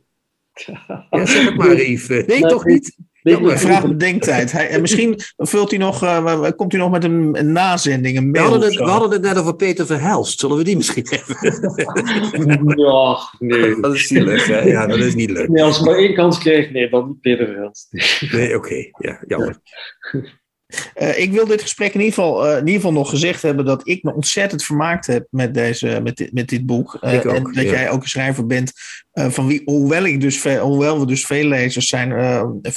Ja, 1.09 1.25
zeg 1.25 1.45
het 1.45 1.57
maar 1.57 1.75
even. 1.75 2.23
Nee, 2.27 2.41
toch 2.41 2.65
niet? 2.65 2.97
Nee, 3.35 3.57
vraag 3.57 3.87
bedenktijd. 3.87 4.51
Hij, 4.51 4.69
en 4.69 4.81
misschien 4.81 5.19
vult 5.37 5.69
hij 5.69 5.79
nog, 5.79 6.03
uh, 6.03 6.49
komt 6.55 6.71
hij 6.71 6.81
nog 6.81 6.91
met 6.91 7.03
een, 7.03 7.39
een 7.39 7.51
nazending, 7.51 8.17
een 8.17 8.29
mail. 8.29 8.45
We 8.45 8.49
hadden, 8.49 8.69
het, 8.69 8.77
we 8.77 8.89
hadden 8.89 9.11
het 9.11 9.21
net 9.21 9.37
over 9.37 9.55
Peter 9.55 9.85
Verhelst. 9.85 10.39
Zullen 10.39 10.57
we 10.57 10.63
die 10.63 10.75
misschien 10.75 11.07
hebben? 11.09 12.75
ja, 12.85 13.17
nee. 13.39 13.79
Dat 13.81 13.93
is 13.93 14.09
niet 14.09 14.23
leuk, 14.23 14.45
hè? 14.45 14.59
Ja, 14.59 14.87
dat 14.87 14.97
is 14.97 15.15
niet 15.15 15.29
leuk. 15.29 15.49
Nee, 15.49 15.63
als 15.63 15.79
ik 15.79 15.85
maar 15.85 15.95
één 15.95 16.13
kans 16.13 16.37
krijg, 16.37 16.71
nee, 16.71 16.89
dan 16.89 17.07
niet 17.07 17.21
Peter 17.21 17.45
Verhelst. 17.45 17.87
nee, 18.31 18.55
oké. 18.55 18.55
Okay. 18.55 18.91
Ja, 18.97 19.23
jammer. 19.27 19.59
Uh, 20.95 21.19
ik 21.19 21.31
wil 21.31 21.45
dit 21.45 21.61
gesprek 21.61 21.93
in 21.93 21.99
ieder, 21.99 22.13
geval, 22.13 22.45
uh, 22.45 22.51
in 22.51 22.57
ieder 22.59 22.73
geval 22.73 22.91
nog 22.91 23.09
gezegd 23.09 23.41
hebben 23.41 23.65
dat 23.65 23.87
ik 23.87 24.03
me 24.03 24.13
ontzettend 24.13 24.63
vermaakt 24.63 25.07
heb 25.07 25.27
met, 25.29 25.53
deze, 25.53 25.99
met, 26.03 26.17
dit, 26.17 26.33
met 26.33 26.49
dit 26.49 26.65
boek. 26.65 26.97
Uh, 27.01 27.13
ook, 27.13 27.23
en 27.23 27.43
dat 27.43 27.55
ja. 27.55 27.61
jij 27.61 27.89
ook 27.89 28.01
een 28.01 28.07
schrijver 28.07 28.45
bent 28.45 28.73
van 29.17 29.47
wie, 29.47 29.61
hoewel, 29.65 30.03
ik 30.03 30.21
dus 30.21 30.39
veel, 30.39 30.65
hoewel 30.65 30.99
we 30.99 31.05
dus 31.05 31.25
veel 31.25 31.47
lezers 31.47 31.87
zijn, 31.87 32.09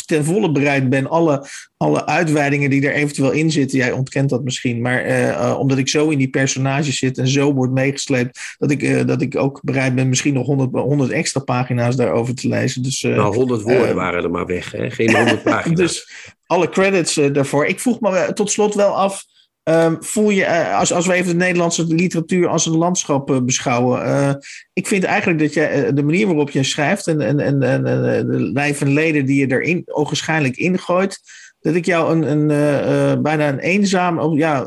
ten 0.07 0.25
volle 0.25 0.53
bereid 0.53 0.89
ben 0.89 1.09
alle, 1.09 1.47
alle 1.77 2.07
uitweidingen 2.07 2.71
die 2.71 2.87
er 2.87 2.95
eventueel 2.95 3.31
in 3.31 3.51
zitten. 3.51 3.79
Jij 3.79 3.93
ontkent 3.93 4.31
dat 4.31 4.45
misschien, 4.45 4.81
maar 4.81 5.59
omdat 5.59 5.79
ik 5.79 5.89
zo 5.89 6.09
in 6.09 6.19
die 6.19 6.31
personages 6.31 6.99
zit 6.99 7.19
en 7.19 7.29
zo 7.29 7.55
wordt 7.55 7.73
meegesleept, 7.73 8.41
dat 8.59 8.71
ik, 8.71 9.07
dat 9.07 9.23
ik 9.23 9.37
ook 9.37 9.61
bereid 9.63 9.95
ben 9.95 10.09
misschien 10.09 10.35
nog 10.35 10.47
100, 10.47 10.71
100 10.71 11.11
extra 11.11 11.41
pagina's 11.41 11.97
daarover 11.97 12.35
te 12.35 12.49
lezen. 12.49 12.83
Dus, 12.83 13.03
nou, 13.03 13.35
100 13.37 13.63
woorden 13.63 13.95
waren 13.95 14.23
er 14.23 14.31
maar 14.31 14.47
weg, 14.47 14.73
hè? 14.73 14.91
geen 14.91 15.17
100 15.17 15.43
pagina's. 15.53 15.79
dus, 15.79 16.11
alle 16.47 16.69
credits 16.69 17.15
daarvoor. 17.33 17.67
Ik 17.67 17.81
vroeg 17.81 18.01
me 18.01 18.31
tot 18.35 18.51
slot 18.51 18.75
wel 18.75 18.97
af. 18.97 19.25
Um, 19.71 19.97
voel 20.01 20.31
je, 20.31 20.43
uh, 20.43 20.79
als, 20.79 20.93
als 20.93 21.07
we 21.07 21.13
even 21.13 21.33
de 21.33 21.45
Nederlandse 21.45 21.87
literatuur 21.87 22.49
als 22.49 22.67
een 22.67 22.77
landschap 22.77 23.31
uh, 23.31 23.41
beschouwen. 23.41 24.39
ik 24.73 24.87
vind 24.87 25.05
eigenlijk 25.05 25.39
dat 25.39 25.55
je 25.55 25.91
de 25.95 26.03
manier 26.03 26.27
waarop 26.27 26.51
je 26.51 26.63
schrijft 26.63 27.07
en, 27.07 27.21
en, 27.21 27.41
en, 27.41 27.63
en 27.63 27.83
de 28.27 28.51
lijf 28.53 28.81
en 28.81 28.93
leden 28.93 29.25
die 29.25 29.41
je 29.41 29.53
erin 29.53 29.83
ogenschijnlijk 29.87 30.57
ingooit. 30.57 31.21
Dat 31.61 31.75
ik 31.75 31.87
jou 31.87 32.13
een, 32.13 32.51
een 32.51 33.23
bijna 33.23 33.49
een 33.49 33.59
eenzaam. 33.59 34.19
Oh, 34.19 34.39
ja, 34.39 34.67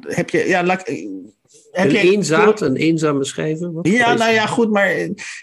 heb 0.00 0.30
je. 0.30 0.48
Ja, 0.48 0.64
laat, 0.64 0.90
heb 1.72 1.90
een 1.90 1.96
eenzaam, 1.96 2.52
een 2.54 2.76
eenzame 2.76 3.24
schrijver? 3.24 3.72
Wat 3.72 3.88
ja, 3.88 4.14
nou 4.14 4.32
ja, 4.32 4.46
goed, 4.46 4.70
maar 4.70 4.96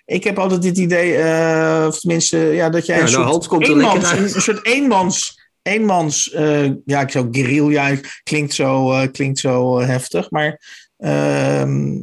ik 0.05 0.23
heb 0.23 0.39
altijd 0.39 0.61
dit 0.61 0.77
idee, 0.77 1.17
uh, 1.17 1.85
of 1.87 1.99
tenminste, 1.99 2.37
ja, 2.37 2.69
dat 2.69 2.85
jij 2.85 2.97
ja, 2.97 3.03
een, 3.03 3.11
nou, 3.11 3.41
soort 3.41 3.67
eenmans, 3.67 4.11
een, 4.11 4.41
soort 4.41 4.65
eenmans, 4.65 5.39
eenmans 5.69 6.33
uh, 6.33 6.69
ja, 6.85 7.01
ik 7.01 7.09
zou 7.09 7.27
guerrilla, 7.31 7.95
klinkt 8.23 8.53
zo, 8.53 8.91
uh, 8.91 9.07
klinkt 9.11 9.39
zo 9.39 9.79
heftig, 9.79 10.31
maar 10.31 10.61
ehm, 10.97 11.97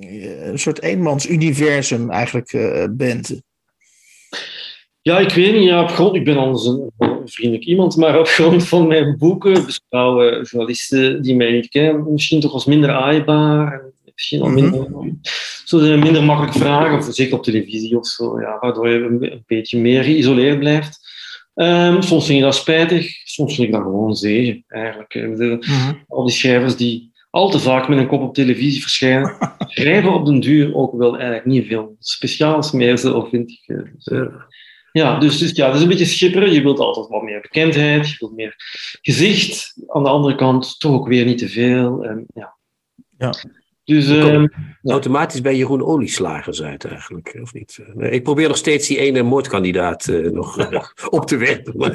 een 0.00 0.58
soort 0.58 0.82
eenmans 0.82 1.28
universum 1.28 2.10
eigenlijk 2.10 2.56
bent. 2.90 3.40
Ja, 5.02 5.18
ik 5.18 5.30
weet 5.30 5.52
niet. 5.52 5.64
Ja, 5.64 5.82
op 5.82 5.88
grond, 5.88 6.16
ik 6.16 6.24
ben 6.24 6.36
anders 6.36 6.66
een, 6.66 6.90
vriendelijk 7.24 7.64
iemand, 7.64 7.96
maar 7.96 8.18
op 8.18 8.26
grond 8.26 8.68
van 8.68 8.86
mijn 8.86 9.16
boeken 9.18 9.64
beschouwen 9.64 10.42
journalisten 10.42 11.22
die 11.22 11.36
mij 11.36 11.52
niet 11.52 11.68
kennen 11.68 12.12
misschien 12.12 12.40
toch 12.40 12.52
als 12.52 12.64
minder 12.64 12.90
aaibaar. 12.90 13.82
Misschien 14.14 14.42
al 14.42 14.48
minder, 14.48 14.90
mm 14.90 15.20
zo 15.64 15.96
minder 15.96 16.24
makkelijk 16.24 16.56
vragen, 16.56 16.98
of 16.98 17.14
zeker 17.14 17.36
op 17.36 17.42
televisie 17.42 17.98
of 17.98 18.06
zo, 18.06 18.40
ja, 18.40 18.58
waardoor 18.60 18.88
je 18.88 19.04
een, 19.04 19.42
beetje 19.46 19.78
meer 19.78 20.02
geïsoleerd 20.02 20.58
blijft. 20.58 21.03
Um, 21.54 22.02
soms 22.02 22.26
vind 22.26 22.38
je 22.38 22.44
dat 22.44 22.54
spijtig, 22.54 23.20
soms 23.24 23.54
vind 23.54 23.68
ik 23.68 23.74
dat 23.74 23.82
gewoon 23.82 24.16
zegen, 24.16 24.64
eigenlijk. 24.68 25.12
De, 25.12 25.56
mm 25.60 26.04
Al 26.08 26.24
die 26.24 26.34
schrijvers 26.34 26.76
die 26.76 27.12
al 27.30 27.50
te 27.50 27.58
vaak 27.58 27.88
met 27.88 27.98
een 27.98 28.06
kop 28.06 28.22
op 28.22 28.34
televisie 28.34 28.80
verschijnen, 28.80 29.36
schrijven 29.66 30.12
op 30.12 30.26
den 30.26 30.40
duur 30.40 30.74
ook 30.74 30.96
wel 30.96 31.14
eigenlijk 31.14 31.46
niet 31.46 31.66
veel 31.66 31.96
speciaals 31.98 32.72
meer, 32.72 32.98
zo 32.98 33.28
vind 33.30 33.50
ik. 33.50 33.62
Dus, 33.66 34.28
ja, 34.92 35.18
dus, 35.18 35.38
dus 35.38 35.50
ja, 35.50 35.66
dat 35.66 35.76
is 35.76 35.82
een 35.82 35.88
beetje 35.88 36.04
schipperen. 36.04 36.52
Je 36.52 36.62
wilt 36.62 36.78
altijd 36.78 37.08
wat 37.08 37.22
meer 37.22 37.40
bekendheid, 37.40 38.08
je 38.08 38.16
wilt 38.18 38.34
meer 38.34 38.54
gezicht. 39.02 39.74
Aan 39.86 40.02
de 40.02 40.08
andere 40.08 40.34
kant 40.34 40.80
toch 40.80 40.92
ook 40.92 41.08
weer 41.08 41.24
niet 41.24 41.38
te 41.38 41.48
veel. 41.48 42.04
En, 42.04 42.26
ja. 42.34 42.56
ja. 43.18 43.34
Dus, 43.84 44.08
uh, 44.08 44.44
automatisch 44.82 45.40
bij 45.40 45.56
Jeroen 45.56 45.82
Olieslagers 45.82 46.62
uit 46.62 46.84
eigenlijk, 46.84 47.38
of 47.42 47.52
niet? 47.52 47.78
ik 47.98 48.22
probeer 48.22 48.48
nog 48.48 48.56
steeds 48.56 48.88
die 48.88 48.98
ene 48.98 49.22
moordkandidaat 49.22 50.06
uh, 50.06 50.30
nog 50.30 50.58
uh, 50.58 50.82
op 51.18 51.26
te 51.26 51.36
werpen, 51.36 51.72
maar, 51.76 51.90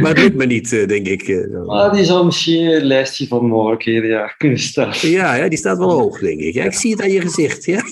maar 0.00 0.10
het 0.10 0.18
lukt 0.18 0.36
me 0.36 0.46
niet, 0.46 0.70
denk 0.70 1.06
ik. 1.06 1.48
ah, 1.66 1.92
die 1.92 2.04
zal 2.04 2.24
misschien 2.24 2.66
een 2.66 2.84
lijstje 2.84 3.26
van 3.26 3.46
mogelijkheden 3.46 4.10
ja, 4.10 4.26
kunnen 4.26 4.58
staan. 4.58 4.92
Ja, 5.00 5.34
ja, 5.34 5.48
die 5.48 5.58
staat 5.58 5.78
wel 5.78 5.90
hoog, 5.90 6.18
denk 6.18 6.40
ik. 6.40 6.54
Ja, 6.54 6.64
ik 6.64 6.74
zie 6.74 6.90
het 6.90 7.02
aan 7.02 7.10
je 7.10 7.20
gezicht. 7.20 7.64
Ja, 7.68 7.82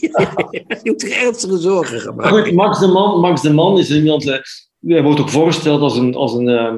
je 0.83 0.91
moet 0.91 1.03
er 1.03 1.13
ernstige 1.13 1.59
zorgen 1.59 2.01
gaan 2.01 2.15
maken. 2.15 2.43
Goed, 2.45 2.53
Max 2.53 2.81
de 2.81 2.87
Man, 2.87 3.21
Max 3.21 3.43
de 3.43 3.53
Man 3.53 3.79
is 3.79 3.91
iemand 3.91 4.25
hij 4.81 5.03
wordt 5.03 5.21
ook 5.21 5.31
voorgesteld 5.31 5.81
als 5.81 5.97
een, 5.97 6.15
als 6.15 6.35
een, 6.35 6.49
uh, 6.49 6.75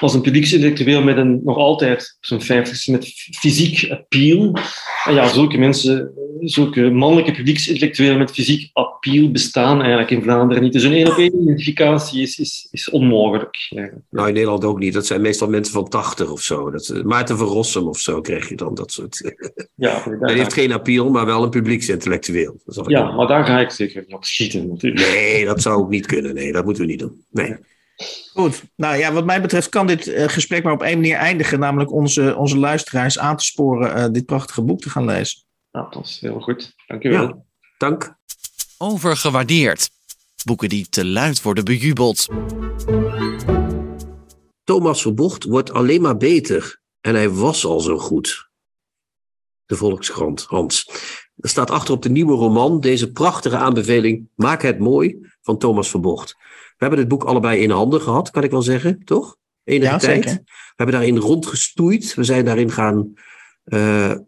als 0.00 0.14
een 0.14 0.20
publieksintellectueel 0.20 1.02
met 1.02 1.16
een 1.16 1.40
nog 1.44 1.56
altijd 1.56 2.16
op 2.18 2.26
zijn 2.26 2.40
vijftigste 2.40 2.90
met 2.90 3.06
fysiek 3.38 3.90
appeal. 3.90 4.56
En 5.04 5.14
ja, 5.14 5.28
zulke 5.28 5.58
mensen 5.58 6.12
zulke 6.40 6.90
mannelijke 6.90 7.32
publieksintellectuelen 7.32 8.18
met 8.18 8.30
fysiek 8.30 8.70
appeal 8.72 9.30
bestaan 9.30 9.80
eigenlijk 9.80 10.10
in 10.10 10.22
Vlaanderen 10.22 10.62
niet. 10.62 10.72
Dus 10.72 10.82
een 10.82 10.92
één 10.92 11.10
op 11.10 11.18
één 11.18 11.42
identificatie 11.42 12.22
is, 12.22 12.38
is, 12.38 12.68
is 12.70 12.90
onmogelijk. 12.90 13.68
eigenlijk. 13.70 14.04
Nou, 14.10 14.28
in 14.28 14.34
Nederland 14.34 14.64
ook 14.64 14.78
niet. 14.78 14.94
Dat 14.94 15.06
zijn 15.06 15.20
meestal 15.20 15.48
mensen 15.48 15.72
van 15.72 15.88
80 15.88 16.30
of 16.30 16.40
zo. 16.40 16.70
Dat, 16.70 16.88
eh, 16.88 17.02
Maarten 17.02 17.38
van 17.38 17.46
Rossum 17.46 17.86
of 17.86 17.98
zo 17.98 18.20
krijg 18.20 18.48
je 18.48 18.56
dan, 18.56 18.74
dat 18.74 18.92
soort. 18.92 19.20
Ja, 19.78 20.02
Hij 20.20 20.34
heeft 20.34 20.52
geen 20.52 20.72
appeal, 20.72 21.10
maar 21.10 21.26
wel 21.26 21.42
een 21.42 21.50
publieksintellectueel. 21.50 22.60
Ja, 22.86 23.12
maar 23.12 23.26
daar 23.26 23.44
ga 23.44 23.60
ik 23.60 23.70
zeker 23.70 24.04
niet 24.06 24.14
op 24.16 24.24
schieten 24.24 24.68
natuurlijk. 24.68 25.06
Nee, 25.06 25.44
dat 25.44 25.62
zou 25.62 25.78
ook 25.78 25.90
niet 25.90 26.06
kunnen. 26.06 26.34
Nee, 26.34 26.52
dat 26.52 26.64
moeten 26.64 26.82
we 26.82 26.88
niet 26.90 26.98
doen. 26.98 27.24
Nee. 27.30 27.56
Goed. 28.32 28.62
Nou 28.74 28.96
ja, 28.96 29.12
wat 29.12 29.24
mij 29.24 29.40
betreft 29.40 29.68
kan 29.68 29.86
dit 29.86 30.06
eh, 30.06 30.28
gesprek 30.28 30.62
maar 30.62 30.72
op 30.72 30.82
één 30.82 30.98
manier 30.98 31.16
eindigen. 31.16 31.58
Namelijk 31.58 31.92
onze, 31.92 32.36
onze 32.36 32.58
luisteraars 32.58 33.18
aan 33.18 33.36
te 33.36 33.44
sporen 33.44 33.94
eh, 33.94 34.06
dit 34.10 34.26
prachtige 34.26 34.62
boek 34.62 34.80
te 34.80 34.90
gaan 34.90 35.04
lezen. 35.04 35.42
Nou, 35.72 35.90
dat 35.90 36.04
is 36.04 36.20
heel 36.20 36.40
goed. 36.40 36.74
Dank 36.86 37.04
u 37.04 37.10
wel. 37.10 37.22
Ja. 37.22 37.36
Dank. 37.78 38.16
Overgewaardeerd. 38.78 39.90
Boeken 40.44 40.68
die 40.68 40.88
te 40.88 41.04
luid 41.04 41.42
worden 41.42 41.64
bejubeld. 41.64 42.26
Thomas 44.64 45.02
Verbocht 45.02 45.44
wordt 45.44 45.72
alleen 45.72 46.00
maar 46.00 46.16
beter. 46.16 46.80
En 47.00 47.14
hij 47.14 47.30
was 47.30 47.64
al 47.64 47.80
zo 47.80 47.98
goed. 47.98 48.48
De 49.66 49.76
Volkskrant, 49.76 50.44
Hans. 50.48 50.90
Er 51.36 51.48
staat 51.48 51.70
achter 51.70 51.94
op 51.94 52.02
de 52.02 52.08
nieuwe 52.08 52.34
roman 52.34 52.80
deze 52.80 53.12
prachtige 53.12 53.56
aanbeveling 53.56 54.28
Maak 54.34 54.62
het 54.62 54.78
mooi 54.78 55.18
van 55.42 55.58
Thomas 55.58 55.90
Verbocht. 55.90 56.36
We 56.76 56.84
hebben 56.84 56.98
dit 56.98 57.08
boek 57.08 57.24
allebei 57.24 57.60
in 57.60 57.70
handen 57.70 58.00
gehad, 58.00 58.30
kan 58.30 58.42
ik 58.42 58.50
wel 58.50 58.62
zeggen, 58.62 59.04
toch? 59.04 59.36
Enige 59.64 59.92
Ja, 59.92 59.98
tijd. 59.98 60.24
zeker. 60.24 60.40
We 60.44 60.82
hebben 60.82 60.94
daarin 60.94 61.16
rondgestoeid. 61.16 62.14
We 62.14 62.24
zijn 62.24 62.44
daarin 62.44 62.70
gaan, 62.70 63.14
eh, 63.64 64.10
eh, 64.10 64.18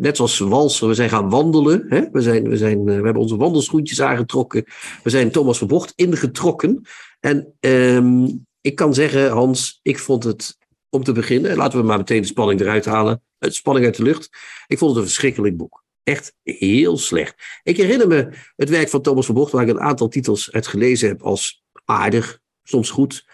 net 0.00 0.16
zoals 0.16 0.38
walsen, 0.38 0.88
we 0.88 0.94
zijn 0.94 1.08
gaan 1.08 1.30
wandelen. 1.30 1.86
Hè? 1.88 2.10
We, 2.12 2.20
zijn, 2.20 2.48
we, 2.48 2.56
zijn, 2.56 2.78
eh, 2.78 2.84
we 2.84 2.92
hebben 3.04 3.22
onze 3.22 3.36
wandelschoentjes 3.36 4.00
aangetrokken. 4.00 4.64
We 5.02 5.10
zijn 5.10 5.30
Thomas 5.30 5.58
Verbocht 5.58 5.92
ingetrokken. 5.96 6.86
En 7.20 7.54
ehm, 7.60 8.28
ik 8.60 8.74
kan 8.74 8.94
zeggen, 8.94 9.30
Hans, 9.30 9.80
ik 9.82 9.98
vond 9.98 10.24
het 10.24 10.56
om 10.90 11.04
te 11.04 11.12
beginnen, 11.12 11.56
laten 11.56 11.78
we 11.78 11.84
maar 11.84 11.98
meteen 11.98 12.20
de 12.20 12.26
spanning 12.26 12.60
eruit 12.60 12.84
halen. 12.84 13.22
De 13.38 13.50
spanning 13.50 13.86
uit 13.86 13.96
de 13.96 14.02
lucht. 14.02 14.28
Ik 14.66 14.78
vond 14.78 14.90
het 14.90 15.00
een 15.00 15.06
verschrikkelijk 15.06 15.56
boek. 15.56 15.84
Echt 16.02 16.34
heel 16.42 16.98
slecht. 16.98 17.34
Ik 17.62 17.76
herinner 17.76 18.08
me 18.08 18.28
het 18.56 18.68
werk 18.68 18.88
van 18.88 19.02
Thomas 19.02 19.24
Verbocht, 19.24 19.52
waar 19.52 19.62
ik 19.62 19.68
een 19.68 19.80
aantal 19.80 20.08
titels 20.08 20.52
uit 20.52 20.66
gelezen 20.66 21.08
heb 21.08 21.22
als 21.22 21.63
aardig, 21.84 22.38
soms 22.62 22.90
goed. 22.90 23.26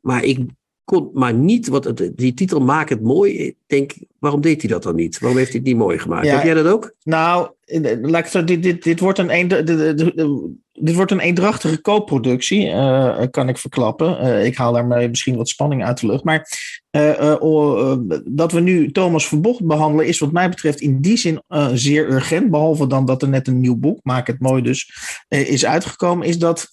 Maar 0.00 0.24
ik 0.24 0.38
kon 0.84 1.10
maar 1.12 1.34
niet, 1.34 1.68
wat 1.68 1.84
het, 1.84 2.10
die 2.14 2.34
titel 2.34 2.60
Maak 2.60 2.88
het 2.88 3.02
mooi. 3.02 3.38
Ik 3.38 3.56
denk, 3.66 3.92
waarom 4.18 4.40
deed 4.40 4.60
hij 4.60 4.70
dat 4.70 4.82
dan 4.82 4.94
niet? 4.94 5.18
Waarom 5.18 5.38
heeft 5.38 5.50
hij 5.50 5.58
het 5.58 5.68
niet 5.68 5.78
mooi 5.78 5.98
gemaakt? 5.98 6.26
Ja. 6.26 6.34
Heb 6.34 6.44
jij 6.44 6.54
dat 6.54 6.66
ook? 6.66 6.94
Nou, 7.02 7.50
eh, 7.64 8.44
dit, 8.44 8.62
dit, 8.62 8.82
dit, 8.82 9.00
wordt 9.00 9.18
een 9.18 9.34
een, 9.34 10.60
dit 10.72 10.94
wordt 10.94 11.10
een 11.10 11.20
eendrachtige 11.20 11.80
co-productie, 11.80 12.68
eh, 12.68 13.22
kan 13.30 13.48
ik 13.48 13.58
verklappen. 13.58 14.18
Eh, 14.18 14.44
ik 14.44 14.56
haal 14.56 14.72
daarmee 14.72 15.08
misschien 15.08 15.36
wat 15.36 15.48
spanning 15.48 15.84
uit 15.84 16.00
de 16.00 16.06
lucht. 16.06 16.24
Maar 16.24 16.48
eh, 16.90 17.32
eh, 17.32 17.42
oh, 17.42 17.90
eh, 17.90 18.18
dat 18.24 18.52
we 18.52 18.60
nu 18.60 18.92
Thomas 18.92 19.28
Verbocht 19.28 19.66
behandelen, 19.66 20.06
is 20.06 20.18
wat 20.18 20.32
mij 20.32 20.48
betreft 20.48 20.80
in 20.80 21.00
die 21.00 21.16
zin 21.16 21.42
eh, 21.48 21.68
zeer 21.72 22.10
urgent. 22.10 22.50
Behalve 22.50 22.86
dan 22.86 23.04
dat 23.04 23.22
er 23.22 23.28
net 23.28 23.48
een 23.48 23.60
nieuw 23.60 23.76
boek, 23.76 23.98
Maak 24.02 24.26
het 24.26 24.40
mooi 24.40 24.62
dus, 24.62 24.92
eh, 25.28 25.48
is 25.50 25.66
uitgekomen. 25.66 26.26
Is 26.26 26.38
dat 26.38 26.68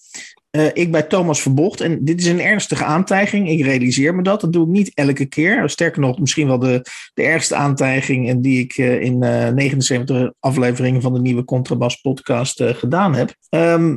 eh, 0.55 0.83
ik 0.83 0.91
bij 0.91 1.03
Thomas 1.03 1.41
Verbocht, 1.41 1.81
en 1.81 2.05
dit 2.05 2.19
is 2.19 2.27
een 2.27 2.41
ernstige 2.41 2.83
aantijging, 2.83 3.49
ik 3.49 3.61
realiseer 3.61 4.15
me 4.15 4.23
dat. 4.23 4.41
Dat 4.41 4.53
doe 4.53 4.65
ik 4.65 4.71
niet 4.71 4.91
elke 4.93 5.25
keer. 5.25 5.69
Sterker 5.69 6.01
nog, 6.01 6.19
misschien 6.19 6.47
wel 6.47 6.59
de, 6.59 6.85
de 7.13 7.23
ergste 7.23 7.55
aantijging 7.55 8.29
en 8.29 8.41
die 8.41 8.59
ik 8.59 8.77
eh, 8.77 9.01
in 9.01 9.23
eh 9.23 9.49
79 9.49 10.31
afleveringen 10.39 11.01
van 11.01 11.13
de 11.13 11.19
nieuwe 11.19 11.43
Contrabas 11.43 11.95
podcast 11.95 12.61
eh, 12.61 12.73
gedaan 12.73 13.15
heb. 13.15 13.35
Ehm, 13.49 13.95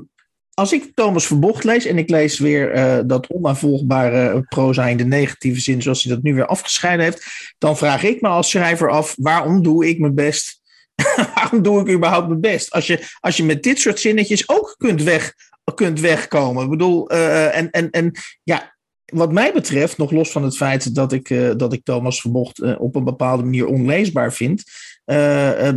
als 0.55 0.73
ik 0.73 0.93
Thomas 0.95 1.27
Verbocht 1.27 1.65
lees 1.65 1.85
en 1.85 1.99
ik 1.99 2.11
lees 2.11 2.39
weer 2.39 2.71
eh, 2.71 2.99
dat 3.07 3.27
onnavolgbare 3.27 4.43
proza 4.49 4.87
in 4.87 4.97
de 4.97 5.05
negatieve 5.05 5.61
zin, 5.61 5.83
zoals 5.83 6.03
hij 6.03 6.15
dat 6.15 6.23
nu 6.23 6.35
weer 6.35 6.47
afgescheiden 6.47 7.05
heeft, 7.05 7.55
dan 7.59 7.77
vraag 7.77 8.03
ik 8.03 8.21
me 8.21 8.29
als 8.29 8.51
schrijver 8.51 8.91
af: 8.91 9.15
waarom 9.17 9.63
doe 9.63 9.89
ik 9.89 9.99
mijn 9.99 10.15
best? 10.15 10.61
waarom 11.35 11.63
doe 11.63 11.81
ik 11.81 11.95
überhaupt 11.95 12.29
mijn 12.29 12.41
best? 12.41 12.71
Als 12.71 12.87
je, 12.87 13.07
als 13.21 13.37
je 13.37 13.45
met 13.45 13.63
dit 13.63 13.79
soort 13.79 14.01
zinnetjes 14.01 14.49
ook 14.49 14.75
kunt, 14.79 15.03
weg, 15.03 15.35
kunt 15.75 16.01
wegkomen. 16.01 16.65
Ik 16.65 16.71
bedoel, 16.71 17.11
eh, 17.11 17.57
en, 17.57 17.71
en, 17.71 17.91
en 17.91 18.13
ja, 18.43 18.77
wat 19.05 19.33
mij 19.33 19.53
betreft, 19.53 19.99
nog 19.99 20.11
los 20.11 20.31
van 20.31 20.43
het 20.43 20.57
feit 20.57 20.95
dat 20.95 21.13
ik, 21.13 21.31
eh, 21.31 21.51
dat 21.57 21.73
ik 21.73 21.85
Thomas 21.85 22.21
Verbocht 22.21 22.59
eh, 22.59 22.81
op 22.81 22.95
een 22.95 23.05
bepaalde 23.05 23.43
manier 23.43 23.67
onleesbaar 23.67 24.33
vind, 24.33 24.65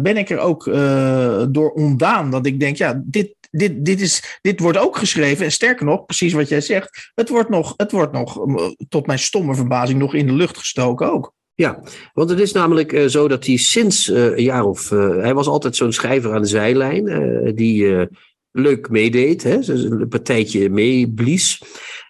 ben 0.02 0.18
ik 0.18 0.30
er 0.30 0.39
ook 0.39 0.64
door 1.54 1.72
ontdaan. 1.72 2.32
Dat 2.32 2.46
ik 2.46 2.60
denk, 2.60 2.76
ja, 2.76 3.02
dit, 3.06 3.36
dit, 3.52 3.86
dit, 3.86 4.02
is, 4.02 4.39
dit 4.42 4.60
wordt 4.60 4.78
ook 4.78 4.98
geschreven. 4.98 5.46
En 5.46 5.52
sterker 5.52 5.86
nog, 5.86 6.06
precies 6.06 6.34
wat 6.34 6.50
jij 6.50 6.62
zegt, 6.62 7.12
het 7.16 7.30
wordt 7.30 7.50
nog, 7.50 7.74
het 7.78 7.92
wordt 7.92 8.12
nog 8.12 8.46
tot 8.89 9.06
mijn 9.06 9.20
stomme 9.20 9.56
verbazing, 9.56 10.00
nog 10.00 10.14
in 10.14 10.26
de 10.26 10.34
lucht 10.34 10.58
gestoken 10.58 11.12
ook. 11.12 11.34
Ja, 11.54 11.82
want 12.14 12.30
het 12.30 12.39
is 12.39 12.52
namelijk 12.52 13.04
zo 13.08 13.28
dat 13.28 13.46
hij 13.46 13.58
sinds 13.58 14.08
een 14.08 14.44
jaar 14.44 14.64
of. 14.64 14.89
hij 14.89 15.34
was 15.34 15.48
altijd 15.48 15.76
zo'n 15.76 15.94
schrijver 15.94 16.34
aan 16.34 16.42
de 16.42 16.48
zijlijn. 16.48 17.06
die 17.56 18.08
leuk 18.52 18.89
meedeed. 18.89 19.43
Hè, 19.43 19.68
een 19.68 20.08
partijtje 20.08 20.70
meeblies. 20.70 21.62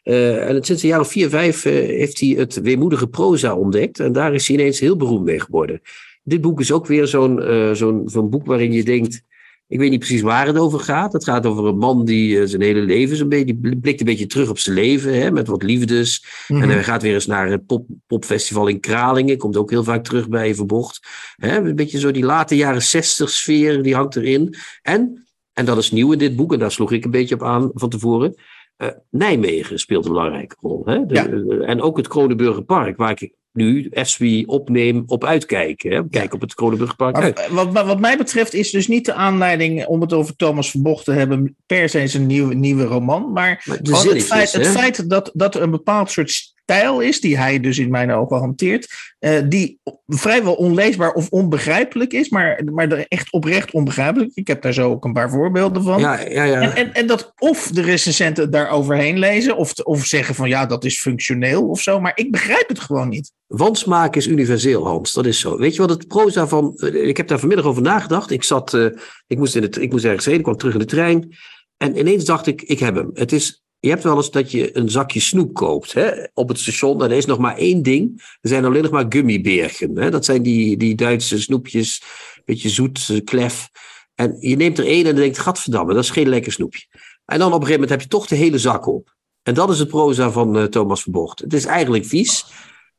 Eh, 0.04 0.50
en 0.50 0.64
sinds 0.64 0.84
een 0.84 0.90
jaar 0.90 1.00
of 1.00 1.12
vier, 1.12 1.30
vijf 1.30 1.66
eh, 1.66 1.74
heeft 1.74 2.20
hij 2.20 2.30
het 2.30 2.62
weemoedige 2.62 3.08
proza 3.08 3.56
ontdekt. 3.56 4.00
En 4.00 4.12
daar 4.12 4.34
is 4.34 4.48
hij 4.48 4.58
ineens 4.58 4.80
heel 4.80 4.98
beroemd 4.98 5.26
mee 5.26 5.40
geworden. 5.40 5.82
Dit 6.24 6.42
boek 6.42 6.60
is 6.60 6.72
ook 6.72 6.88
weer 6.88 7.08
zo'n 7.08 7.42
eh, 7.42 7.72
zo'n 7.72 8.02
zo'n 8.06 8.30
boek 8.30 8.46
waarin 8.46 8.72
je 8.72 8.84
denkt. 8.84 9.24
Ik 9.68 9.80
weet 9.80 9.90
niet 9.90 10.00
precies 10.00 10.22
waar 10.22 10.48
het 10.48 10.58
over 10.58 10.80
gaat. 10.80 11.14
Het 11.14 11.24
gaat 11.24 11.46
over 11.46 11.66
een 11.66 11.78
man 11.78 12.06
die 12.06 12.48
zijn 12.48 12.62
hele 12.62 12.82
leven 12.82 13.18
zo'n 13.18 13.30
beetje. 13.30 13.46
die 13.46 13.78
blikt 13.78 14.00
een 14.00 14.06
beetje 14.06 14.26
terug 14.26 14.50
op 14.50 14.60
zijn 14.60 14.76
leven. 14.76 15.22
Hè, 15.22 15.32
met 15.32 15.48
wat 15.48 15.64
liefdes. 15.64 16.26
Mhm. 16.48 16.62
En 16.62 16.70
hij 16.70 16.84
gaat 16.84 17.02
weer 17.02 17.14
eens 17.14 17.26
naar 17.26 17.50
het 17.50 17.66
pop, 17.66 17.86
popfestival 18.08 18.68
in 18.68 18.80
Kralingen. 18.80 19.38
Komt 19.38 19.58
ook 19.58 19.70
heel 19.70 19.84
vaak 19.84 20.04
terug 20.04 20.30
bij 20.30 20.56
Verbocht. 20.56 21.08
Hè, 21.36 21.58
een 21.58 21.76
beetje 21.76 22.00
zo 22.00 22.12
die 22.12 22.26
late 22.26 22.56
jaren 22.56 22.82
zestig 22.82 23.30
sfeer, 23.30 23.84
die 23.84 23.96
hangt 23.96 24.16
erin. 24.16 24.56
En, 24.82 25.26
en 25.54 25.66
dat 25.66 25.78
is 25.78 25.92
nieuw 25.92 26.12
in 26.12 26.18
dit 26.18 26.36
boek, 26.36 26.54
en 26.54 26.60
daar 26.60 26.72
sloeg 26.72 26.92
ik 26.92 27.06
een 27.06 27.12
beetje 27.12 27.36
op 27.36 27.44
aan 27.44 27.72
van 27.74 27.90
tevoren. 27.90 28.36
eh, 28.78 28.88
Nijmegen 29.10 29.80
speelt 29.80 30.06
een 30.06 30.12
belangrijke 30.12 30.56
rol. 30.60 30.82
Hè? 30.86 31.06
De- 31.06 31.14
Ja. 31.14 31.28
eh, 31.28 31.70
en 31.70 31.82
ook 31.82 31.98
het 31.98 32.08
Kronenburgerpark, 32.08 32.98
waar 32.98 33.12
ik 33.22 33.34
nu, 33.54 33.90
as 33.94 34.18
we 34.18 34.44
opneem, 34.46 35.04
op 35.06 35.24
uitkijk. 35.26 35.82
Hè? 35.82 36.10
Kijk 36.10 36.34
op 36.34 36.42
het 36.42 36.54
Kronenburgerpark 36.54 37.16
uit. 37.16 37.48
Wat, 37.52 37.72
wat, 37.74 37.86
wat 37.86 38.00
mij 38.00 38.18
betreft 38.18 38.54
is 38.54 38.72
dus 38.72 38.88
niet 38.88 39.06
de 39.06 39.14
aanleiding 39.14 39.86
om 39.86 40.02
het 40.02 40.14
over 40.14 40.36
Thomas 40.36 40.72
Verbocht 40.72 41.06
te 41.06 41.12
hebben, 41.12 41.56
per 41.66 41.90
se 41.90 42.08
zijn 42.08 42.26
nieuwe, 42.26 42.54
nieuwe 42.54 42.84
roman. 42.84 43.32
Maar 43.32 43.64
het 43.66 44.24
feit, 44.24 44.52
het 44.52 44.66
hè? 44.66 44.72
feit 44.72 45.10
dat, 45.10 45.32
dat 45.34 45.56
er 45.56 45.62
een 45.62 45.72
bepaald 45.72 46.12
soort 46.12 46.54
stijl 46.72 47.00
is, 47.00 47.22
die 47.22 47.38
hij 47.38 47.60
dus 47.60 47.78
in 47.80 47.92
mijn 47.92 48.12
ogen 48.12 48.38
hanteert, 48.38 48.88
eh, 49.20 49.40
die 49.50 49.80
vrijwel 50.08 50.54
onleesbaar 50.54 51.12
of 51.14 51.30
onbegrijpelijk 51.30 52.14
is, 52.14 52.30
maar, 52.30 52.62
maar 52.74 52.92
echt 52.92 53.32
oprecht 53.32 53.72
onbegrijpelijk. 53.72 54.32
Ik 54.34 54.48
heb 54.48 54.62
daar 54.62 54.74
zo 54.74 54.90
ook 54.90 55.06
een 55.06 55.14
paar 55.14 55.30
voorbeelden 55.30 55.84
van. 55.84 56.00
Ja, 56.00 56.20
ja, 56.20 56.44
ja. 56.44 56.62
En, 56.62 56.76
en, 56.76 56.94
en 56.94 57.08
dat 57.08 57.34
of 57.38 57.68
de 57.68 57.82
recensenten 57.82 58.44
het 58.44 58.52
daar 58.52 58.70
overheen 58.70 59.20
lezen, 59.20 59.58
of, 59.58 59.74
of 59.74 60.06
zeggen 60.06 60.36
van 60.36 60.50
ja, 60.50 60.66
dat 60.66 60.86
is 60.86 61.00
functioneel 61.02 61.68
of 61.70 61.82
zo, 61.82 62.00
maar 62.00 62.12
ik 62.16 62.32
begrijp 62.32 62.68
het 62.68 62.80
gewoon 62.80 63.10
niet. 63.10 63.32
Wansmaak 63.48 64.16
is 64.16 64.28
universeel, 64.28 64.88
Hans. 64.88 65.14
Dat 65.14 65.26
is 65.26 65.40
zo. 65.40 65.58
Weet 65.58 65.76
je 65.76 65.82
wat 65.82 65.90
het 65.90 66.08
proza 66.08 66.48
van. 66.48 66.74
eh, 66.76 67.08
Ik 67.08 67.18
heb 67.18 67.28
daar 67.28 67.40
vanmiddag 67.40 67.66
over 67.66 67.82
nagedacht. 67.82 68.32
Ik 68.32 68.44
zat. 68.44 68.74
eh, 68.74 68.86
ik, 69.28 69.38
moest 69.38 69.56
in 69.56 69.62
het, 69.62 69.78
ik 69.78 69.92
moest 69.92 70.06
ergens 70.06 70.26
heen. 70.26 70.36
Ik 70.38 70.44
kwam 70.44 70.58
terug 70.58 70.74
in 70.74 70.80
de 70.80 70.86
trein. 70.86 71.36
En 71.78 71.98
ineens 71.98 72.26
dacht 72.26 72.48
ik: 72.48 72.62
ik 72.62 72.80
heb 72.80 72.96
hem. 72.96 73.10
Het 73.14 73.32
is. 73.32 73.61
Je 73.82 73.90
hebt 73.90 74.04
wel 74.04 74.16
eens 74.16 74.32
dat 74.32 74.52
je 74.52 74.78
een 74.78 74.90
zakje 74.90 75.20
snoep 75.20 75.54
koopt 75.54 75.94
hè, 75.94 76.26
op 76.34 76.48
het 76.48 76.60
station. 76.60 77.04
En 77.04 77.12
er 77.12 77.18
is 77.18 77.26
nog 77.26 77.38
maar 77.38 77.58
één 77.58 77.84
ding. 77.84 78.22
Er 78.42 78.50
zijn 78.50 78.66
alleen 78.66 78.82
nog 78.82 78.92
maar 78.92 79.06
gummibergen. 79.10 79.98
Hè. 79.98 80.10
Dat 80.10 80.26
zijn 80.26 80.42
die, 80.42 80.78
die 80.78 80.96
Duitse 80.96 81.42
snoepjes. 81.42 82.04
Beetje 82.46 82.70
zoet, 82.70 83.08
eh, 83.10 83.24
klef. 83.24 83.70
En 84.16 84.38
je 84.40 84.56
neemt 84.56 84.78
er 84.78 84.86
één 84.86 85.06
en 85.06 85.16
denkt: 85.16 85.40
Gadverdamme, 85.40 85.94
dat 85.94 86.04
is 86.04 86.10
geen 86.10 86.30
lekker 86.30 86.52
snoepje. 86.52 86.86
En 87.26 87.40
dan 87.40 87.48
op 87.48 87.60
een 87.60 87.68
gegeven 87.68 87.72
moment 87.72 87.90
heb 87.90 88.02
je 88.02 88.08
toch 88.08 88.28
de 88.28 88.36
hele 88.36 88.58
zak 88.58 88.88
op. 88.88 89.16
En 89.44 89.54
dat 89.54 89.70
is 89.70 89.80
het 89.80 89.88
proza 89.88 90.32
van 90.32 90.58
eh, 90.58 90.64
Thomas 90.64 91.02
Verbocht. 91.02 91.40
Het 91.40 91.54
is 91.54 91.66
eigenlijk 91.66 92.06
vies. 92.06 92.46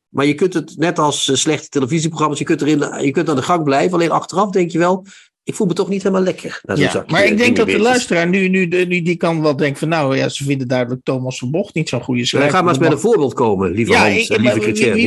Maar 0.09 0.27
je 0.27 0.35
kunt 0.35 0.55
het, 0.55 0.77
net 0.77 0.99
als 0.99 1.29
eh, 1.29 1.37
slechte 1.37 1.69
televisieprogramma's, 1.69 2.39
je 2.39 2.45
kunt, 2.45 2.63
erin, 2.63 3.05
je 3.05 3.11
kunt 3.11 3.29
aan 3.29 3.37
de 3.37 3.43
gang 3.43 3.65
blijven. 3.65 3.93
Alleen 3.93 4.11
achteraf 4.11 4.51
denk 4.51 4.71
je 4.71 4.79
wel, 4.79 5.07
ik 5.45 5.55
voel 5.55 5.67
me 5.67 5.73
toch 5.73 5.89
niet 5.89 6.03
helemaal 6.03 6.25
lekker. 6.25 6.61
Na 6.63 6.75
zo'n 6.75 6.85
Ja, 6.85 6.91
zakje 6.91 7.13
maar 7.13 7.25
ik 7.25 7.37
denk 7.39 7.57
dat 7.57 7.67
de 7.67 7.79
luisteraar 7.79 8.29
nu, 8.29 8.49
nu, 8.49 8.67
nu 8.67 9.03
die 9.03 9.17
kan 9.17 9.43
wel 9.43 9.57
denken 9.57 9.79
van 9.79 9.89
nou 9.89 10.17
ja, 10.17 10.29
ze 10.29 10.45
vinden 10.45 10.69
duidelijk 10.69 11.05
Thomas 11.05 11.39
Verbocht 11.39 11.75
niet 11.75 11.89
zo'n 11.89 12.03
goede 12.03 12.21
Ja, 12.21 12.27
schrijver. 12.27 12.51
ga 12.51 12.63
maar 12.63 12.73
eens 12.73 12.83
met 12.83 12.93
een 12.93 12.99
voorbeeld 12.99 13.35
komen, 13.35 13.71
lieve 13.71 13.93
ja, 13.93 13.99
Hans 13.99 14.29
ik, 14.29 14.37
en 14.37 14.43
lieve 14.43 14.59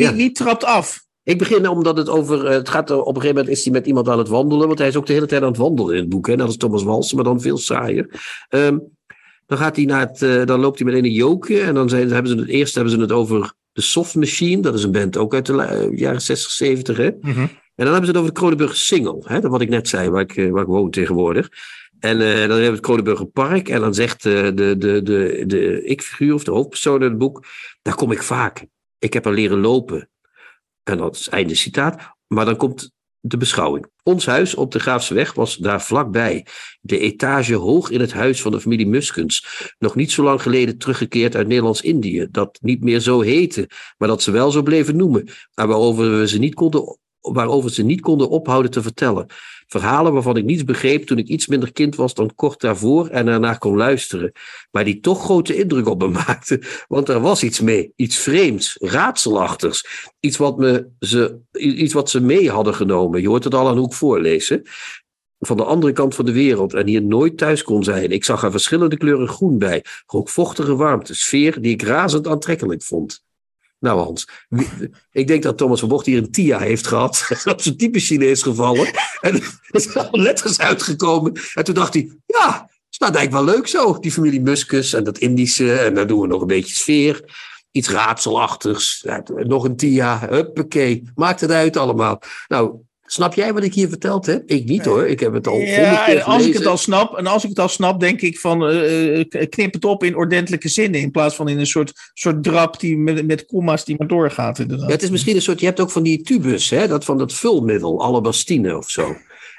maar 0.01 0.15
wie, 0.15 0.31
trapt 0.31 0.63
af? 0.63 1.03
Ik 1.23 1.37
begin 1.37 1.67
omdat 1.67 1.97
het 1.97 2.09
over, 2.09 2.45
eh, 2.45 2.51
het 2.51 2.69
gaat 2.69 2.91
op 2.91 3.07
een 3.07 3.13
gegeven 3.13 3.35
moment 3.35 3.49
is 3.57 3.63
hij 3.63 3.73
met 3.73 3.87
iemand 3.87 4.09
aan 4.09 4.17
het 4.17 4.27
wandelen, 4.27 4.67
want 4.67 4.79
hij 4.79 4.87
is 4.87 4.95
ook 4.95 5.05
de 5.05 5.13
hele 5.13 5.25
tijd 5.25 5.41
aan 5.41 5.47
het 5.47 5.57
wandelen 5.57 5.93
in 5.95 5.99
het 5.99 6.09
boek. 6.09 6.27
Hè? 6.27 6.35
Dat 6.35 6.49
is 6.49 6.57
Thomas 6.57 6.83
Walsen, 6.83 7.15
maar 7.15 7.25
dan 7.25 7.41
veel 7.41 7.57
saaier. 7.57 8.21
Ehm, 8.49 8.77
dan, 9.45 9.57
gaat 9.57 9.75
hij 9.75 9.85
naar 9.85 9.99
het, 9.99 10.21
eh, 10.21 10.45
dan 10.45 10.59
loopt 10.59 10.79
hij 10.79 10.91
met 10.91 11.03
een 11.03 11.11
jookje 11.11 11.61
en 11.61 11.73
dan 11.73 11.89
zijn, 11.89 12.11
hebben 12.11 12.31
ze 12.31 12.37
het 12.37 12.47
eerst 12.47 12.75
hebben 12.75 12.93
ze 12.93 12.99
het 12.99 13.11
over 13.11 13.53
de 13.71 13.81
Soft 13.81 14.15
Machine. 14.15 14.61
Dat 14.61 14.73
is 14.73 14.83
een 14.83 14.91
band 14.91 15.17
ook 15.17 15.33
uit 15.33 15.45
de 15.45 15.61
eh, 15.61 15.97
jaren 15.97 16.21
60, 16.21 16.51
70. 16.51 16.97
Hè? 16.97 17.09
En 17.75 17.83
dan 17.85 17.93
hebben 17.93 18.05
ze 18.05 18.11
het 18.11 18.17
over 18.17 18.33
de 18.33 18.39
Kronenburg 18.39 18.75
Singel, 18.75 19.25
wat 19.41 19.61
ik 19.61 19.69
net 19.69 19.87
zei, 19.87 20.09
waar 20.09 20.21
ik, 20.21 20.37
eh, 20.37 20.49
waar 20.49 20.61
ik 20.61 20.67
woon 20.67 20.89
tegenwoordig. 20.89 21.49
En 21.99 22.21
eh, 22.21 22.27
dan 22.27 22.37
hebben 22.37 22.57
we 22.57 22.63
het 22.63 22.79
Kronenburger 22.79 23.25
Park. 23.25 23.69
En 23.69 23.79
dan 23.79 23.93
zegt 23.93 24.25
uh, 24.25 24.43
de, 24.43 24.75
de, 24.77 25.01
de, 25.03 25.43
de 25.47 25.83
ik-figuur 25.83 26.33
of 26.33 26.43
de 26.43 26.51
hoofdpersoon 26.51 27.01
in 27.01 27.09
het 27.09 27.17
boek: 27.17 27.45
Daar 27.81 27.95
kom 27.95 28.11
ik 28.11 28.23
vaak. 28.23 28.65
Ik 28.99 29.13
heb 29.13 29.25
er 29.25 29.33
leren 29.33 29.59
lopen. 29.59 30.09
En 30.83 30.97
dat 30.97 31.15
is 31.15 31.29
einde 31.29 31.55
citaat. 31.55 32.13
Maar 32.27 32.45
dan 32.45 32.55
komt 32.55 32.91
de 33.19 33.37
beschouwing. 33.37 33.85
Ons 34.03 34.25
huis 34.25 34.55
op 34.55 34.71
de 34.71 34.79
Graafseweg 34.79 35.33
was 35.33 35.55
daar 35.55 35.81
vlakbij. 35.81 36.45
De 36.81 36.99
etage 36.99 37.55
hoog 37.55 37.89
in 37.89 37.99
het 37.99 38.13
huis 38.13 38.41
van 38.41 38.51
de 38.51 38.59
familie 38.59 38.87
Muskens. 38.87 39.47
Nog 39.79 39.95
niet 39.95 40.11
zo 40.11 40.23
lang 40.23 40.41
geleden 40.41 40.77
teruggekeerd 40.77 41.35
uit 41.35 41.47
Nederlands-Indië. 41.47 42.27
Dat 42.31 42.59
niet 42.61 42.83
meer 42.83 42.99
zo 42.99 43.21
heette, 43.21 43.69
maar 43.97 44.07
dat 44.07 44.23
ze 44.23 44.31
wel 44.31 44.51
zo 44.51 44.61
bleven 44.61 44.95
noemen. 44.95 45.29
Maar 45.55 45.67
waarover 45.67 46.19
we 46.19 46.27
ze 46.27 46.37
niet 46.37 46.53
konden 46.53 46.97
waarover 47.33 47.71
ze 47.71 47.83
niet 47.83 48.01
konden 48.01 48.29
ophouden 48.29 48.71
te 48.71 48.81
vertellen. 48.81 49.25
Verhalen 49.67 50.13
waarvan 50.13 50.37
ik 50.37 50.43
niets 50.43 50.63
begreep 50.63 51.05
toen 51.05 51.17
ik 51.17 51.27
iets 51.27 51.47
minder 51.47 51.71
kind 51.71 51.95
was 51.95 52.13
dan 52.13 52.35
kort 52.35 52.61
daarvoor 52.61 53.07
en 53.07 53.27
ernaar 53.27 53.57
kon 53.57 53.77
luisteren. 53.77 54.31
Maar 54.71 54.83
die 54.83 54.99
toch 54.99 55.23
grote 55.23 55.55
indruk 55.55 55.87
op 55.87 56.01
me 56.01 56.07
maakten, 56.27 56.61
want 56.87 57.09
er 57.09 57.19
was 57.19 57.43
iets 57.43 57.59
mee, 57.59 57.93
iets 57.95 58.17
vreemds, 58.17 58.77
raadselachtigs. 58.79 60.09
Iets 60.19 60.37
wat, 60.37 60.57
me 60.57 60.89
ze, 60.99 61.39
iets 61.51 61.93
wat 61.93 62.09
ze 62.09 62.21
mee 62.21 62.49
hadden 62.49 62.75
genomen. 62.75 63.21
Je 63.21 63.27
hoort 63.27 63.43
het 63.43 63.53
al 63.53 63.67
aan 63.67 63.77
Hoek 63.77 63.93
voorlezen. 63.93 64.61
Van 65.39 65.57
de 65.57 65.63
andere 65.63 65.93
kant 65.93 66.15
van 66.15 66.25
de 66.25 66.31
wereld 66.31 66.73
en 66.73 66.87
hier 66.87 67.03
nooit 67.03 67.37
thuis 67.37 67.63
kon 67.63 67.83
zijn. 67.83 68.11
Ik 68.11 68.23
zag 68.23 68.43
er 68.43 68.51
verschillende 68.51 68.97
kleuren 68.97 69.27
groen 69.27 69.57
bij, 69.57 69.83
vochtige 70.07 70.75
warmte, 70.75 71.15
sfeer 71.15 71.61
die 71.61 71.71
ik 71.71 71.81
razend 71.81 72.27
aantrekkelijk 72.27 72.83
vond. 72.83 73.23
Nou 73.79 73.99
Hans, 73.99 74.27
ik 75.11 75.27
denk 75.27 75.43
dat 75.43 75.57
Thomas 75.57 75.79
van 75.79 75.89
Bocht 75.89 76.05
hier 76.05 76.17
een 76.17 76.31
TIA 76.31 76.59
heeft 76.59 76.87
gehad. 76.87 77.27
op 77.45 77.61
zijn 77.61 77.77
type 77.77 77.99
Chinees 77.99 78.41
gevallen. 78.41 78.87
En 79.21 79.33
er 79.69 79.81
zijn 79.81 80.07
letters 80.11 80.59
uitgekomen. 80.59 81.33
En 81.53 81.63
toen 81.63 81.75
dacht 81.75 81.93
hij, 81.93 82.11
ja, 82.25 82.69
staat 82.89 83.15
eigenlijk 83.15 83.45
wel 83.45 83.55
leuk 83.55 83.67
zo. 83.67 83.99
Die 83.99 84.11
familie 84.11 84.41
Muskus 84.41 84.93
en 84.93 85.03
dat 85.03 85.17
Indische. 85.17 85.73
En 85.73 85.93
dan 85.93 86.07
doen 86.07 86.21
we 86.21 86.27
nog 86.27 86.41
een 86.41 86.47
beetje 86.47 86.75
sfeer. 86.75 87.23
Iets 87.71 87.89
raadselachtigs. 87.89 89.05
nog 89.25 89.63
een 89.63 89.75
TIA. 89.75 90.27
Huppakee. 90.29 91.09
Maakt 91.15 91.41
het 91.41 91.51
uit 91.51 91.77
allemaal. 91.77 92.21
Nou, 92.47 92.79
Snap 93.07 93.33
jij 93.33 93.53
wat 93.53 93.63
ik 93.63 93.73
hier 93.73 93.89
verteld 93.89 94.25
heb? 94.25 94.43
Ik 94.45 94.65
niet 94.65 94.85
hoor. 94.85 95.07
Ik 95.07 95.19
heb 95.19 95.33
het 95.33 95.47
al 95.47 95.59
ja, 95.59 96.07
en 96.07 96.23
als 96.23 96.45
ik 96.45 96.53
het 96.53 96.65
al 96.65 96.77
snap, 96.77 97.17
en 97.17 97.27
als 97.27 97.43
ik 97.43 97.49
het 97.49 97.59
al 97.59 97.67
snap, 97.67 97.99
denk 97.99 98.21
ik 98.21 98.39
van 98.39 98.73
uh, 98.73 99.23
knip 99.49 99.73
het 99.73 99.85
op 99.85 100.03
in 100.03 100.15
ordentelijke 100.15 100.69
zinnen. 100.69 101.01
In 101.01 101.11
plaats 101.11 101.35
van 101.35 101.49
in 101.49 101.59
een 101.59 101.67
soort, 101.67 101.91
soort 102.13 102.43
drap 102.43 102.79
die 102.79 102.97
met, 102.97 103.27
met 103.27 103.45
komma's 103.45 103.85
die 103.85 103.95
maar 103.97 104.07
doorgaat. 104.07 104.59
Inderdaad. 104.59 104.87
Ja, 104.87 104.93
het 104.93 105.03
is 105.03 105.09
misschien 105.09 105.35
een 105.35 105.41
soort. 105.41 105.59
Je 105.59 105.65
hebt 105.65 105.79
ook 105.79 105.91
van 105.91 106.03
die 106.03 106.21
tubus, 106.21 106.69
hè, 106.69 106.87
dat 106.87 107.05
van 107.05 107.17
dat 107.17 107.33
vulmiddel, 107.33 108.03
alabastine 108.03 108.77
of 108.77 108.89
zo. 108.89 109.15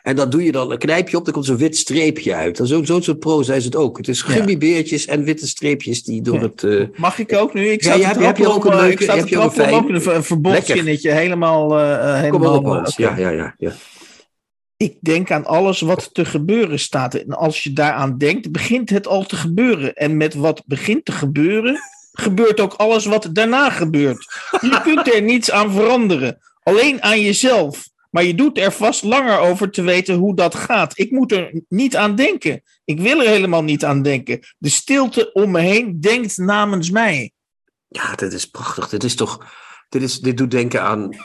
En 0.06 0.16
dat 0.16 0.30
doe 0.30 0.44
je 0.44 0.52
dan, 0.52 0.70
een 0.72 0.78
knijp 0.78 1.08
je 1.08 1.16
op, 1.16 1.24
dan 1.24 1.34
komt 1.34 1.46
zo'n 1.46 1.56
wit 1.56 1.76
streepje 1.76 2.34
uit. 2.34 2.60
Zo'n 2.62 2.86
zo 2.86 3.00
soort 3.00 3.18
proza 3.18 3.54
is 3.54 3.64
het 3.64 3.76
ook. 3.76 3.96
Het 3.96 4.08
is 4.08 4.22
gummibeertjes 4.22 5.06
en 5.06 5.24
witte 5.24 5.46
streepjes 5.46 6.02
die 6.02 6.22
door 6.22 6.40
het... 6.40 6.62
Uh... 6.62 6.86
Mag 6.96 7.18
ik 7.18 7.32
ook 7.32 7.54
nu? 7.54 7.68
Ik 7.68 7.82
ja, 7.82 7.98
hebt, 7.98 8.24
heb 8.24 8.36
je 8.36 8.48
ook 8.48 8.64
een 8.64 8.76
leuke... 8.76 9.04
Ik 9.04 9.10
heb 9.10 9.28
je 9.28 9.38
ook 9.38 9.56
een, 9.56 9.72
ook 9.72 9.88
een, 9.88 10.00
helemaal... 11.12 11.80
Uh, 11.80 12.20
helemaal 12.20 12.60
Kom 12.60 12.70
op, 12.70 12.86
okay. 12.86 12.92
ja, 12.96 13.16
ja, 13.16 13.30
ja, 13.30 13.54
ja. 13.58 13.72
Ik 14.76 14.96
denk 15.00 15.30
aan 15.30 15.46
alles 15.46 15.80
wat 15.80 16.10
te 16.12 16.24
gebeuren 16.24 16.78
staat. 16.78 17.14
En 17.14 17.32
als 17.32 17.62
je 17.62 17.72
daaraan 17.72 18.18
denkt, 18.18 18.52
begint 18.52 18.90
het 18.90 19.06
al 19.06 19.24
te 19.24 19.36
gebeuren. 19.36 19.94
En 19.94 20.16
met 20.16 20.34
wat 20.34 20.62
begint 20.66 21.04
te 21.04 21.12
gebeuren, 21.12 21.78
gebeurt 22.12 22.60
ook 22.60 22.74
alles 22.74 23.06
wat 23.06 23.28
daarna 23.32 23.70
gebeurt. 23.70 24.26
Je 24.60 24.80
kunt 24.82 25.14
er 25.14 25.22
niets 25.22 25.50
aan 25.50 25.72
veranderen. 25.72 26.38
Alleen 26.62 27.02
aan 27.02 27.20
jezelf. 27.20 27.94
Maar 28.16 28.24
je 28.24 28.34
doet 28.34 28.58
er 28.58 28.72
vast 28.72 29.02
langer 29.02 29.38
over 29.38 29.70
te 29.70 29.82
weten 29.82 30.14
hoe 30.14 30.34
dat 30.34 30.54
gaat. 30.54 30.98
Ik 30.98 31.10
moet 31.10 31.32
er 31.32 31.62
niet 31.68 31.96
aan 31.96 32.14
denken. 32.14 32.62
Ik 32.84 33.00
wil 33.00 33.20
er 33.20 33.28
helemaal 33.28 33.62
niet 33.62 33.84
aan 33.84 34.02
denken. 34.02 34.40
De 34.58 34.68
stilte 34.68 35.32
om 35.32 35.50
me 35.50 35.60
heen 35.60 36.00
denkt 36.00 36.36
namens 36.36 36.90
mij. 36.90 37.32
Ja, 37.88 38.14
dit 38.14 38.32
is 38.32 38.46
prachtig. 38.46 38.88
Dit 38.88 39.04
is 39.04 39.14
toch. 39.14 39.46
Dit, 39.88 40.02
is, 40.02 40.20
dit 40.20 40.36
doet 40.36 40.50
denken 40.50 40.82
aan. 40.82 41.16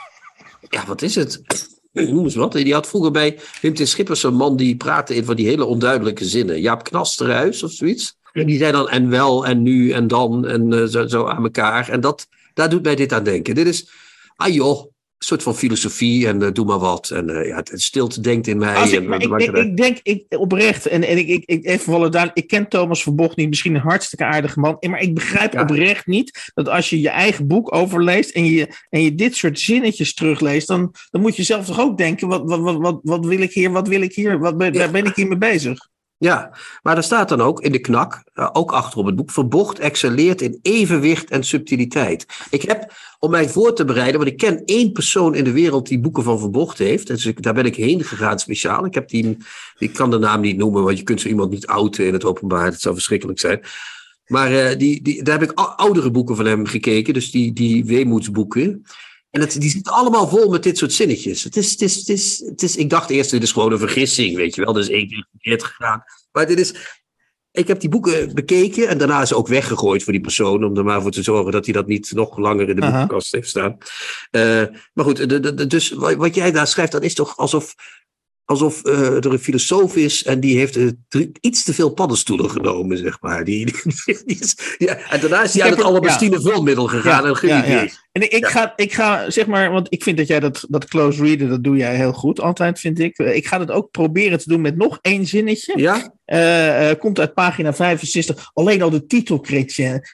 Ja, 0.70 0.86
wat 0.86 1.02
is 1.02 1.16
het? 1.16 1.42
Noem 1.92 2.24
eens 2.24 2.36
wat. 2.36 2.52
Die 2.52 2.74
had 2.74 2.88
vroeger 2.88 3.12
bij 3.12 3.40
Wim 3.62 3.74
T. 3.74 3.88
Schippers 3.88 4.24
een 4.24 4.36
man 4.36 4.56
die 4.56 4.76
praatte 4.76 5.16
in 5.16 5.26
van 5.26 5.36
die 5.36 5.48
hele 5.48 5.66
onduidelijke 5.66 6.26
zinnen. 6.26 6.62
Jaap 6.62 6.84
Knasterhuis 6.84 7.64
of 7.64 7.72
zoiets. 7.72 8.18
En 8.32 8.46
die 8.46 8.58
zei 8.58 8.72
dan 8.72 8.90
en 8.90 9.10
wel 9.10 9.46
en 9.46 9.62
nu 9.62 9.92
en 9.92 10.08
dan 10.08 10.48
en 10.48 10.72
uh, 10.72 10.84
zo, 10.86 11.08
zo, 11.08 11.28
aan 11.28 11.44
elkaar. 11.44 11.90
En 11.90 12.02
dat, 12.02 12.28
daar 12.54 12.70
doet 12.70 12.84
mij 12.84 12.96
dit 12.96 13.14
aan 13.14 13.24
denken. 13.24 13.56
Dit 13.56 13.68
is, 13.68 13.90
ah 14.36 14.54
joh, 14.54 14.92
soort 15.24 15.44
van 15.44 15.56
filosofie 15.56 16.28
en 16.28 16.42
uh, 16.42 16.52
doe 16.52 16.66
maar 16.66 16.80
wat. 16.80 17.10
En 17.10 17.30
uh, 17.30 17.48
ja, 17.48 17.56
het 17.56 17.82
stilte 17.82 18.22
denkt 18.22 18.48
in 18.48 18.58
mij. 18.58 18.84
Ik, 18.84 18.92
en, 18.92 19.14
ik, 19.14 19.42
ik, 19.42 19.56
ik, 19.56 19.78
denk 19.78 20.00
ik, 20.04 20.26
oprecht, 20.30 20.86
en, 20.86 21.04
en 21.04 21.18
ik, 21.18 21.28
ik, 21.28 21.44
ik, 21.46 21.66
even 21.66 21.92
vallen 21.92 22.12
daar, 22.12 22.32
ik 22.34 22.48
ken 22.48 22.68
Thomas 22.68 23.04
Verbocht 23.04 23.36
niet, 23.36 23.50
misschien 23.50 23.76
een 23.76 23.82
hartstikke 23.82 24.26
aardige 24.26 24.60
man, 24.60 24.78
maar 24.90 25.02
ik 25.02 25.14
begrijp 25.14 25.54
ja. 25.54 25.62
oprecht 25.62 26.06
niet 26.06 26.52
dat 26.54 26.70
als 26.70 26.90
je 26.90 27.02
je 27.02 27.10
eigen 27.10 27.48
boek 27.48 27.76
overleest 27.76 28.30
en 28.30 28.46
je, 28.46 28.76
en 28.90 29.02
je 29.02 29.16
dit 29.16 29.36
soort 29.36 29.60
zinnetjes 29.60 30.14
terugleest, 30.14 30.68
dan, 30.68 30.94
dan 31.10 31.22
moet 31.22 31.36
je 31.36 31.44
zelf 31.44 31.66
toch 31.66 31.80
ook 31.80 31.98
denken, 31.98 32.28
wat, 32.28 32.42
wat, 32.46 32.60
wat, 32.60 32.78
wat, 32.78 33.00
wat 33.04 33.26
wil 33.26 33.42
ik 33.42 33.52
hier, 33.52 33.72
wat 33.72 33.88
wil 33.88 34.02
ik 34.02 34.16
hier, 34.16 34.40
wat 34.40 34.58
ben, 34.58 34.74
ja. 34.74 34.92
ben 34.92 35.06
ik 35.06 35.16
hier 35.16 35.28
mee 35.28 35.38
bezig? 35.38 35.90
Ja, 36.22 36.58
maar 36.82 36.98
er 36.98 37.04
staat 37.04 37.30
dan 37.30 37.42
ook 37.42 37.62
in 37.62 37.72
de 37.72 37.80
knak, 37.80 38.24
uh, 38.36 38.50
ook 38.54 38.72
achter 38.72 39.00
op 39.00 39.06
het 39.06 39.16
boek, 39.16 39.32
Verbocht 39.32 39.80
excelleert 39.80 40.42
in 40.42 40.60
evenwicht 40.62 41.30
en 41.30 41.44
subtiliteit. 41.44 42.26
Ik 42.50 42.62
heb, 42.62 42.94
om 43.20 43.32
mij 43.32 43.50
voor 43.50 43.76
te 43.76 43.86
bereiden, 43.86 44.20
want 44.20 44.32
ik 44.32 44.38
ken 44.38 44.66
één 44.66 44.92
persoon 44.92 45.36
in 45.36 45.44
de 45.44 45.52
wereld 45.52 45.88
die 45.88 46.00
boeken 46.00 46.24
van 46.24 46.40
Verbocht 46.40 46.78
heeft. 46.78 47.08
Dus 47.08 47.32
daar 47.36 47.54
ben 47.54 47.66
ik 47.66 47.76
heen 47.76 48.04
gegaan 48.04 48.40
speciaal. 48.40 48.86
Ik, 48.86 48.94
heb 48.94 49.10
die, 49.10 49.38
ik 49.78 49.94
kan 49.94 50.12
de 50.12 50.20
naam 50.20 50.42
niet 50.42 50.58
noemen, 50.58 50.84
want 50.84 50.98
je 50.98 51.04
kunt 51.04 51.22
zo 51.22 51.28
iemand 51.28 51.52
niet 51.52 51.68
outen 51.68 52.06
in 52.06 52.14
het 52.14 52.26
openbaar. 52.26 52.66
Het 52.66 52.82
zou 52.82 52.96
verschrikkelijk 52.96 53.40
zijn. 53.40 53.62
Maar 54.26 54.52
uh, 54.52 54.78
die, 54.78 55.02
die, 55.02 55.24
daar 55.24 55.40
heb 55.40 55.52
ik 55.52 55.60
oudere 55.76 56.12
boeken 56.12 56.36
van 56.36 56.46
hem 56.46 56.66
gekeken, 56.66 57.14
dus 57.14 57.32
die, 57.32 57.54
die 57.54 57.86
weemoedsboeken. 57.86 58.86
En 59.32 59.42
het, 59.42 59.62
die 59.62 59.70
zitten 59.70 59.94
allemaal 59.94 60.28
vol 60.28 60.50
met 60.50 60.64
dit 60.64 60.78
soort 60.78 60.94
zinnetjes. 60.94 61.44
Het 61.44 61.58
is, 61.58 61.72
het 61.72 61.82
is, 61.82 61.96
het 61.96 62.10
is, 62.10 62.44
het 62.46 62.62
is, 62.62 62.76
ik 62.76 62.90
dacht 62.90 63.10
eerst, 63.10 63.32
dit 63.32 63.44
is 63.44 63.52
gewoon 63.52 63.72
een 63.72 63.80
vergissing, 63.80 64.36
weet 64.36 64.56
je 64.56 64.64
wel. 64.64 64.74
Dus 64.74 64.90
één 64.90 65.08
keer 65.08 65.28
verkeerd 65.32 65.64
gegaan. 65.64 66.04
Maar 66.32 66.48
dit 66.48 66.60
is, 66.60 66.74
ik 67.52 67.68
heb 67.68 67.80
die 67.80 67.90
boeken 67.90 68.34
bekeken 68.34 68.88
en 68.88 68.98
daarna 68.98 69.22
is 69.22 69.28
ze 69.28 69.36
ook 69.36 69.48
weggegooid 69.48 70.04
voor 70.04 70.14
die 70.14 70.22
persoon. 70.22 70.64
Om 70.64 70.78
er 70.78 70.84
maar 70.84 71.02
voor 71.02 71.12
te 71.12 71.24
zorgen 71.24 71.52
dat 71.52 71.66
hij 71.66 71.74
dat 71.74 71.88
niet 71.88 72.12
nog 72.12 72.38
langer 72.38 72.70
in 72.70 72.76
de 72.76 72.82
boekenkast 72.82 73.32
heeft 73.32 73.50
staan. 73.50 73.78
Uh, 74.32 74.64
maar 74.94 75.06
goed, 75.06 75.30
de, 75.30 75.40
de, 75.40 75.68
dus 75.68 75.90
wat 75.92 76.36
jij 76.36 76.52
daar 76.52 76.68
schrijft, 76.68 76.92
dat 76.92 77.04
is 77.04 77.14
toch 77.14 77.38
alsof 77.38 77.76
alsof 78.52 78.86
uh, 78.86 79.16
er 79.16 79.32
een 79.32 79.40
filosoof 79.40 79.96
is 79.96 80.24
en 80.24 80.40
die 80.40 80.58
heeft 80.58 80.78
uh, 80.78 80.92
iets 81.42 81.64
te 81.64 81.74
veel 81.74 81.90
paddenstoelen 81.90 82.50
genomen, 82.50 82.98
zeg 82.98 83.18
maar. 83.22 83.44
Die, 83.44 83.66
die, 83.66 84.22
die 84.26 84.40
is, 84.40 84.76
ja, 84.78 84.98
en 84.98 85.20
daarna 85.20 85.44
is 85.44 85.54
hij 85.54 85.64
aan 85.64 85.70
het 85.70 85.84
Alabastine 85.84 86.40
ja. 86.40 86.52
vulmiddel 86.52 86.88
gegaan 86.88 87.26
en 87.26 87.48
ja, 87.48 87.66
ja, 87.66 87.88
En 88.12 88.32
ik, 88.32 88.46
ga, 88.46 88.74
ik 88.76 88.94
ga, 88.94 89.30
zeg 89.30 89.48
maar, 89.48 89.72
want 89.72 89.88
ik 89.90 90.04
vind 90.04 90.18
dat 90.18 90.28
jij 90.28 90.40
dat, 90.40 90.66
dat 90.70 90.86
close 90.86 91.24
reader, 91.24 91.50
dat 91.50 91.64
doe 91.64 91.78
jij 91.78 91.96
heel 91.96 92.14
goed 92.14 92.42
altijd, 92.42 92.80
vind 92.80 93.00
ik. 93.00 93.18
Ik 93.18 93.48
ga 93.48 93.58
dat 93.58 93.72
ook 93.72 93.92
proberen 93.92 94.40
te 94.40 94.50
doen 94.50 94.62
met 94.62 94.78
nog 94.78 95.00
één 95.02 95.26
zinnetje. 95.26 95.74
Ja? 95.80 96.14
Uh, 96.26 96.90
uh, 96.90 97.00
komt 97.00 97.20
uit 97.20 97.34
pagina 97.34 97.74
65. 97.74 98.50
Alleen 98.54 98.82
al 98.82 98.90
de 98.90 99.06
titel. 99.06 99.46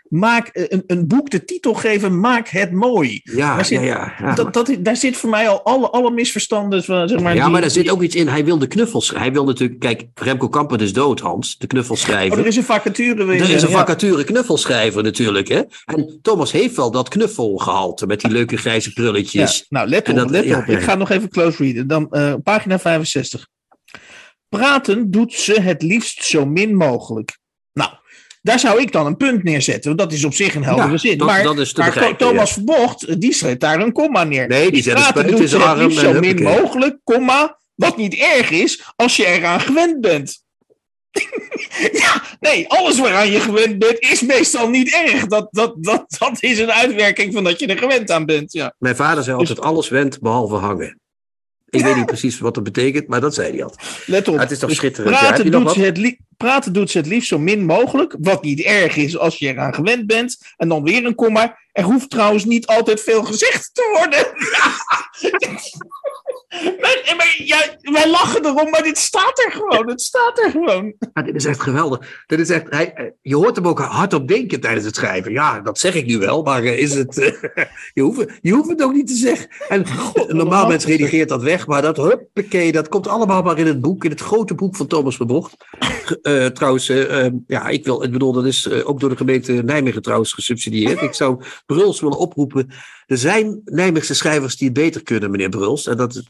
Maak 0.07 0.49
een, 0.53 0.83
een 0.87 1.07
boek 1.07 1.29
de 1.29 1.43
titel 1.43 1.73
geven, 1.73 2.19
maak 2.19 2.47
het 2.47 2.71
mooi. 2.71 3.21
Ja, 3.23 3.55
daar 3.55 3.65
zit, 3.65 3.81
ja, 3.81 4.13
ja, 4.19 4.33
Dat, 4.33 4.53
dat, 4.53 4.75
daar 4.79 4.95
zit 4.95 5.17
voor 5.17 5.29
mij 5.29 5.49
al 5.49 5.63
alle, 5.63 5.89
alle 5.89 6.11
misverstanden. 6.11 6.83
Zeg 6.83 7.19
maar, 7.19 7.35
ja, 7.35 7.43
die, 7.43 7.51
maar 7.51 7.61
daar 7.61 7.69
zit 7.69 7.89
ook 7.89 8.01
iets 8.01 8.15
in. 8.15 8.26
Hij 8.29 8.45
wil 8.45 8.57
de 8.57 8.67
knuffels. 8.67 9.09
Hij 9.09 9.31
wil 9.31 9.45
natuurlijk. 9.45 9.79
Kijk, 9.79 10.05
Remco 10.13 10.49
Kamper 10.49 10.81
is 10.81 10.93
dood, 10.93 11.19
Hans. 11.19 11.57
De 11.57 11.67
knuffelschrijver. 11.67 12.37
Oh, 12.37 12.39
er 12.39 12.47
is 12.47 12.55
een 12.55 12.63
vacature. 12.63 13.25
Weer, 13.25 13.41
er 13.41 13.49
is 13.49 13.61
een 13.61 13.69
vacature 13.69 14.23
knuffelschrijver 14.23 15.03
natuurlijk. 15.03 15.47
Hè? 15.47 15.61
En 15.85 16.19
Thomas 16.21 16.51
heeft 16.51 16.75
wel 16.75 16.91
dat 16.91 17.09
knuffelgehalte 17.09 18.05
met 18.05 18.21
die 18.21 18.31
leuke 18.31 18.57
grijze 18.57 18.93
prulletjes. 18.93 19.65
nou, 19.69 19.87
let 19.87 20.09
op. 20.09 20.15
Dat, 20.15 20.29
let 20.29 20.55
op. 20.55 20.65
Ik 20.65 20.81
ga 20.81 20.95
nog 20.95 21.09
even 21.09 21.29
close 21.29 21.63
readen. 21.63 21.87
Dan 21.87 22.07
uh, 22.11 22.33
pagina 22.43 22.79
65. 22.79 23.47
Praten 24.49 25.11
doet 25.11 25.33
ze 25.33 25.61
het 25.61 25.81
liefst 25.81 26.23
zo 26.23 26.45
min 26.45 26.75
mogelijk. 26.75 27.37
Nou, 27.73 27.89
daar 28.41 28.59
zou 28.59 28.81
ik 28.81 28.91
dan 28.91 29.05
een 29.05 29.17
punt 29.17 29.43
neerzetten. 29.43 29.95
Want 29.95 30.09
dat 30.09 30.17
is 30.17 30.25
op 30.25 30.33
zich 30.33 30.55
een 30.55 30.63
heldere 30.63 30.91
ja, 30.91 30.97
zin. 30.97 31.17
Dat, 31.17 31.27
maar, 31.27 31.43
dat 31.43 31.77
maar 31.77 32.17
Thomas 32.17 32.49
ja. 32.49 32.53
Verbocht, 32.53 33.21
die 33.21 33.33
zet 33.33 33.59
daar 33.59 33.79
een 33.79 33.91
komma 33.91 34.23
neer. 34.23 34.47
Nee, 34.47 34.71
die 34.71 34.83
zet 34.83 34.93
Praten 34.93 35.27
doet 35.27 35.49
ze 35.49 35.59
het 35.59 35.77
liefst 35.77 35.99
zo 35.99 36.19
min 36.19 36.43
mogelijk, 36.43 36.99
komma. 37.03 37.57
Wat 37.77 37.97
niet 37.97 38.13
erg 38.13 38.49
is 38.49 38.83
als 38.95 39.15
je 39.15 39.25
eraan 39.25 39.59
gewend 39.59 40.01
bent. 40.01 40.45
ja, 42.03 42.23
nee, 42.39 42.69
alles 42.69 42.99
waaraan 42.99 43.31
je 43.31 43.39
gewend 43.39 43.79
bent 43.79 43.99
is 43.99 44.21
meestal 44.21 44.69
niet 44.69 44.93
erg. 44.93 45.25
Dat, 45.25 45.47
dat, 45.51 45.83
dat, 45.83 46.05
dat 46.19 46.43
is 46.43 46.59
een 46.59 46.71
uitwerking 46.71 47.33
van 47.33 47.43
dat 47.43 47.59
je 47.59 47.67
er 47.67 47.77
gewend 47.77 48.11
aan 48.11 48.25
bent. 48.25 48.53
Ja. 48.53 48.73
Mijn 48.77 48.95
vader 48.95 49.23
zei 49.23 49.37
altijd: 49.37 49.61
alles 49.61 49.89
wendt 49.89 50.21
behalve 50.21 50.55
hangen. 50.55 50.99
Ik 51.69 51.83
weet 51.83 51.95
niet 51.95 52.05
precies 52.15 52.39
wat 52.39 52.53
dat 52.53 52.63
betekent, 52.63 53.07
maar 53.07 53.21
dat 53.21 53.33
zei 53.33 53.51
hij 53.51 53.63
altijd. 53.63 54.03
Let 54.05 54.27
op. 54.27 54.37
het 54.37 54.51
is 54.51 54.59
toch 54.59 54.69
dus 54.69 54.77
schitterend. 54.77 55.17
Praten, 55.17 55.45
ja, 55.45 55.51
doet 55.51 55.71
ze 55.71 55.81
het 55.81 56.17
praten 56.37 56.73
doet 56.73 56.91
ze 56.91 56.97
het 56.97 57.07
liefst 57.07 57.27
zo 57.27 57.39
min 57.39 57.65
mogelijk. 57.65 58.15
Wat 58.19 58.43
niet 58.43 58.61
erg 58.61 58.95
is 58.95 59.17
als 59.17 59.37
je 59.37 59.47
eraan 59.47 59.73
gewend 59.73 60.07
bent. 60.07 60.37
En 60.57 60.69
dan 60.69 60.83
weer 60.83 61.05
een 61.05 61.15
komma. 61.15 61.57
Er 61.71 61.83
hoeft 61.83 62.09
trouwens 62.09 62.45
niet 62.45 62.67
altijd 62.67 63.01
veel 63.01 63.23
gezegd 63.23 63.69
te 63.73 63.89
worden. 63.97 64.25
Nee, 66.49 67.15
maar 67.15 67.35
ja, 67.37 67.77
wij 67.81 68.09
lachen 68.09 68.45
erom, 68.45 68.69
maar 68.69 68.83
dit 68.83 68.97
staat 68.97 69.39
er 69.45 69.51
gewoon. 69.51 69.89
Het 69.89 70.01
staat 70.01 70.39
er 70.39 70.51
gewoon. 70.51 70.93
Ja, 71.13 71.21
dit 71.21 71.35
is 71.35 71.45
echt 71.45 71.61
geweldig. 71.61 72.23
Dit 72.25 72.39
is 72.39 72.49
echt, 72.49 72.65
hij, 72.69 73.13
je 73.21 73.35
hoort 73.35 73.55
hem 73.55 73.67
ook 73.67 73.79
hardop 73.79 74.27
denken 74.27 74.59
tijdens 74.59 74.85
het 74.85 74.95
schrijven. 74.95 75.31
Ja, 75.31 75.59
dat 75.59 75.79
zeg 75.79 75.95
ik 75.95 76.05
nu 76.05 76.17
wel, 76.17 76.43
maar 76.43 76.63
eh, 76.63 76.77
is 76.77 76.93
het, 76.93 77.17
eh, 77.17 77.65
je, 77.93 78.01
hoeft, 78.01 78.25
je 78.41 78.51
hoeft 78.51 78.69
het 78.69 78.83
ook 78.83 78.93
niet 78.93 79.07
te 79.07 79.15
zeggen. 79.15 79.47
En 79.69 79.85
normaal 80.27 80.67
mens 80.67 80.85
redigeert 80.85 81.29
dat 81.29 81.43
weg, 81.43 81.67
maar 81.67 81.81
dat, 81.81 81.97
huppakee, 81.97 82.71
dat 82.71 82.87
komt 82.87 83.07
allemaal 83.07 83.41
maar 83.41 83.59
in 83.59 83.67
het 83.67 83.81
boek, 83.81 84.03
in 84.03 84.11
het 84.11 84.21
grote 84.21 84.55
boek 84.55 84.75
van 84.75 84.87
Thomas 84.87 85.15
Verbocht. 85.15 85.55
Uh, 86.21 86.45
trouwens, 86.45 86.89
uh, 86.89 87.27
ja, 87.47 87.67
ik, 87.67 87.85
wil, 87.85 88.03
ik 88.03 88.11
bedoel, 88.11 88.31
dat 88.31 88.45
is 88.45 88.69
ook 88.71 88.99
door 88.99 89.09
de 89.09 89.17
gemeente 89.17 89.51
Nijmegen 89.51 90.01
trouwens 90.01 90.33
gesubsidieerd. 90.33 91.01
Ik 91.01 91.13
zou 91.13 91.41
Bruls 91.65 91.99
willen 92.01 92.17
oproepen. 92.17 92.69
Er 93.05 93.17
zijn 93.17 93.61
Nijmeegse 93.65 94.13
schrijvers 94.15 94.55
die 94.57 94.67
het 94.67 94.77
beter 94.77 95.03
kunnen, 95.03 95.31
meneer 95.31 95.49
Bruls. 95.49 95.87
En 95.87 95.97
dat 95.97 96.15
is 96.15 96.23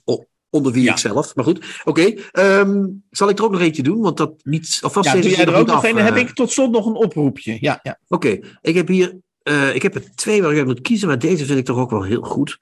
onder 0.49 0.71
wie 0.71 0.83
Ja. 0.83 0.91
ik 0.91 0.97
zelf. 0.97 1.35
Maar 1.35 1.45
goed, 1.45 1.81
oké. 1.83 2.13
ehm, 2.31 2.85
zal 3.09 3.29
ik 3.29 3.37
er 3.37 3.43
ook 3.45 3.51
nog 3.51 3.61
eentje 3.61 3.83
doen? 3.83 4.01
Want 4.01 4.17
dat 4.17 4.33
niet. 4.43 4.79
Alvast 4.81 5.13
Ja, 5.13 5.21
doe 5.21 5.29
jij 5.29 5.45
er 5.45 5.55
ook 5.55 5.67
nog 5.67 5.83
een? 5.83 5.95
Dan 5.95 6.05
heb 6.05 6.15
eh. 6.15 6.21
ik 6.21 6.29
tot 6.29 6.51
slot 6.51 6.71
nog 6.71 6.85
een 6.85 6.95
oproepje. 6.95 7.57
Ja, 7.59 7.79
ja. 7.83 7.99
Oké, 8.07 8.39
ik 8.61 8.75
heb 8.75 8.87
hier. 8.87 9.17
eh, 9.43 9.75
ik 9.75 9.81
heb 9.81 9.95
er 9.95 10.15
twee 10.15 10.41
waar 10.41 10.51
ik 10.51 10.57
uit 10.57 10.65
moet 10.67 10.81
kiezen, 10.81 11.07
maar 11.07 11.19
deze 11.19 11.45
vind 11.45 11.59
ik 11.59 11.65
toch 11.65 11.77
ook 11.77 11.89
wel 11.91 12.03
heel 12.03 12.21
goed. 12.21 12.57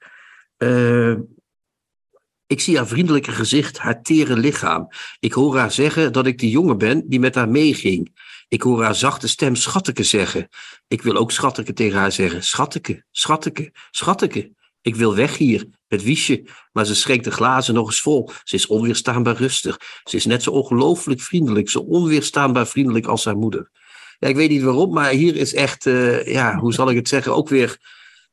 Ik 2.48 2.60
zie 2.60 2.76
haar 2.76 2.86
vriendelijke 2.86 3.32
gezicht, 3.32 3.78
haar 3.78 4.02
tere 4.02 4.36
lichaam. 4.36 4.88
Ik 5.18 5.32
hoor 5.32 5.56
haar 5.56 5.72
zeggen 5.72 6.12
dat 6.12 6.26
ik 6.26 6.38
de 6.38 6.50
jongen 6.50 6.78
ben 6.78 7.08
die 7.08 7.20
met 7.20 7.34
haar 7.34 7.48
meeging. 7.48 8.14
Ik 8.48 8.62
hoor 8.62 8.82
haar 8.82 8.94
zachte 8.94 9.28
stem 9.28 9.54
schatteke 9.54 10.02
zeggen. 10.02 10.48
Ik 10.88 11.02
wil 11.02 11.16
ook 11.16 11.32
schatteke 11.32 11.72
tegen 11.72 11.98
haar 11.98 12.12
zeggen. 12.12 12.42
Schatteke, 12.42 13.04
schatteke, 13.10 13.72
schatteke. 13.90 14.52
Ik 14.80 14.96
wil 14.96 15.14
weg 15.14 15.36
hier, 15.36 15.66
het 15.88 16.02
wiesje. 16.02 16.48
Maar 16.72 16.86
ze 16.86 16.94
schenkt 16.94 17.24
de 17.24 17.30
glazen 17.30 17.74
nog 17.74 17.86
eens 17.86 18.00
vol. 18.00 18.30
Ze 18.44 18.54
is 18.54 18.66
onweerstaanbaar 18.66 19.36
rustig. 19.36 19.78
Ze 20.04 20.16
is 20.16 20.24
net 20.24 20.42
zo 20.42 20.50
ongelooflijk 20.50 21.20
vriendelijk, 21.20 21.70
zo 21.70 21.78
onweerstaanbaar 21.78 22.66
vriendelijk 22.66 23.06
als 23.06 23.24
haar 23.24 23.36
moeder. 23.36 23.70
Ja, 24.18 24.28
ik 24.28 24.36
weet 24.36 24.50
niet 24.50 24.62
waarom, 24.62 24.92
maar 24.92 25.10
hier 25.10 25.36
is 25.36 25.54
echt, 25.54 25.86
eh, 25.86 26.26
ja, 26.26 26.56
hoe 26.58 26.72
zal 26.72 26.90
ik 26.90 26.96
het 26.96 27.08
zeggen, 27.08 27.34
ook 27.34 27.48
weer 27.48 27.78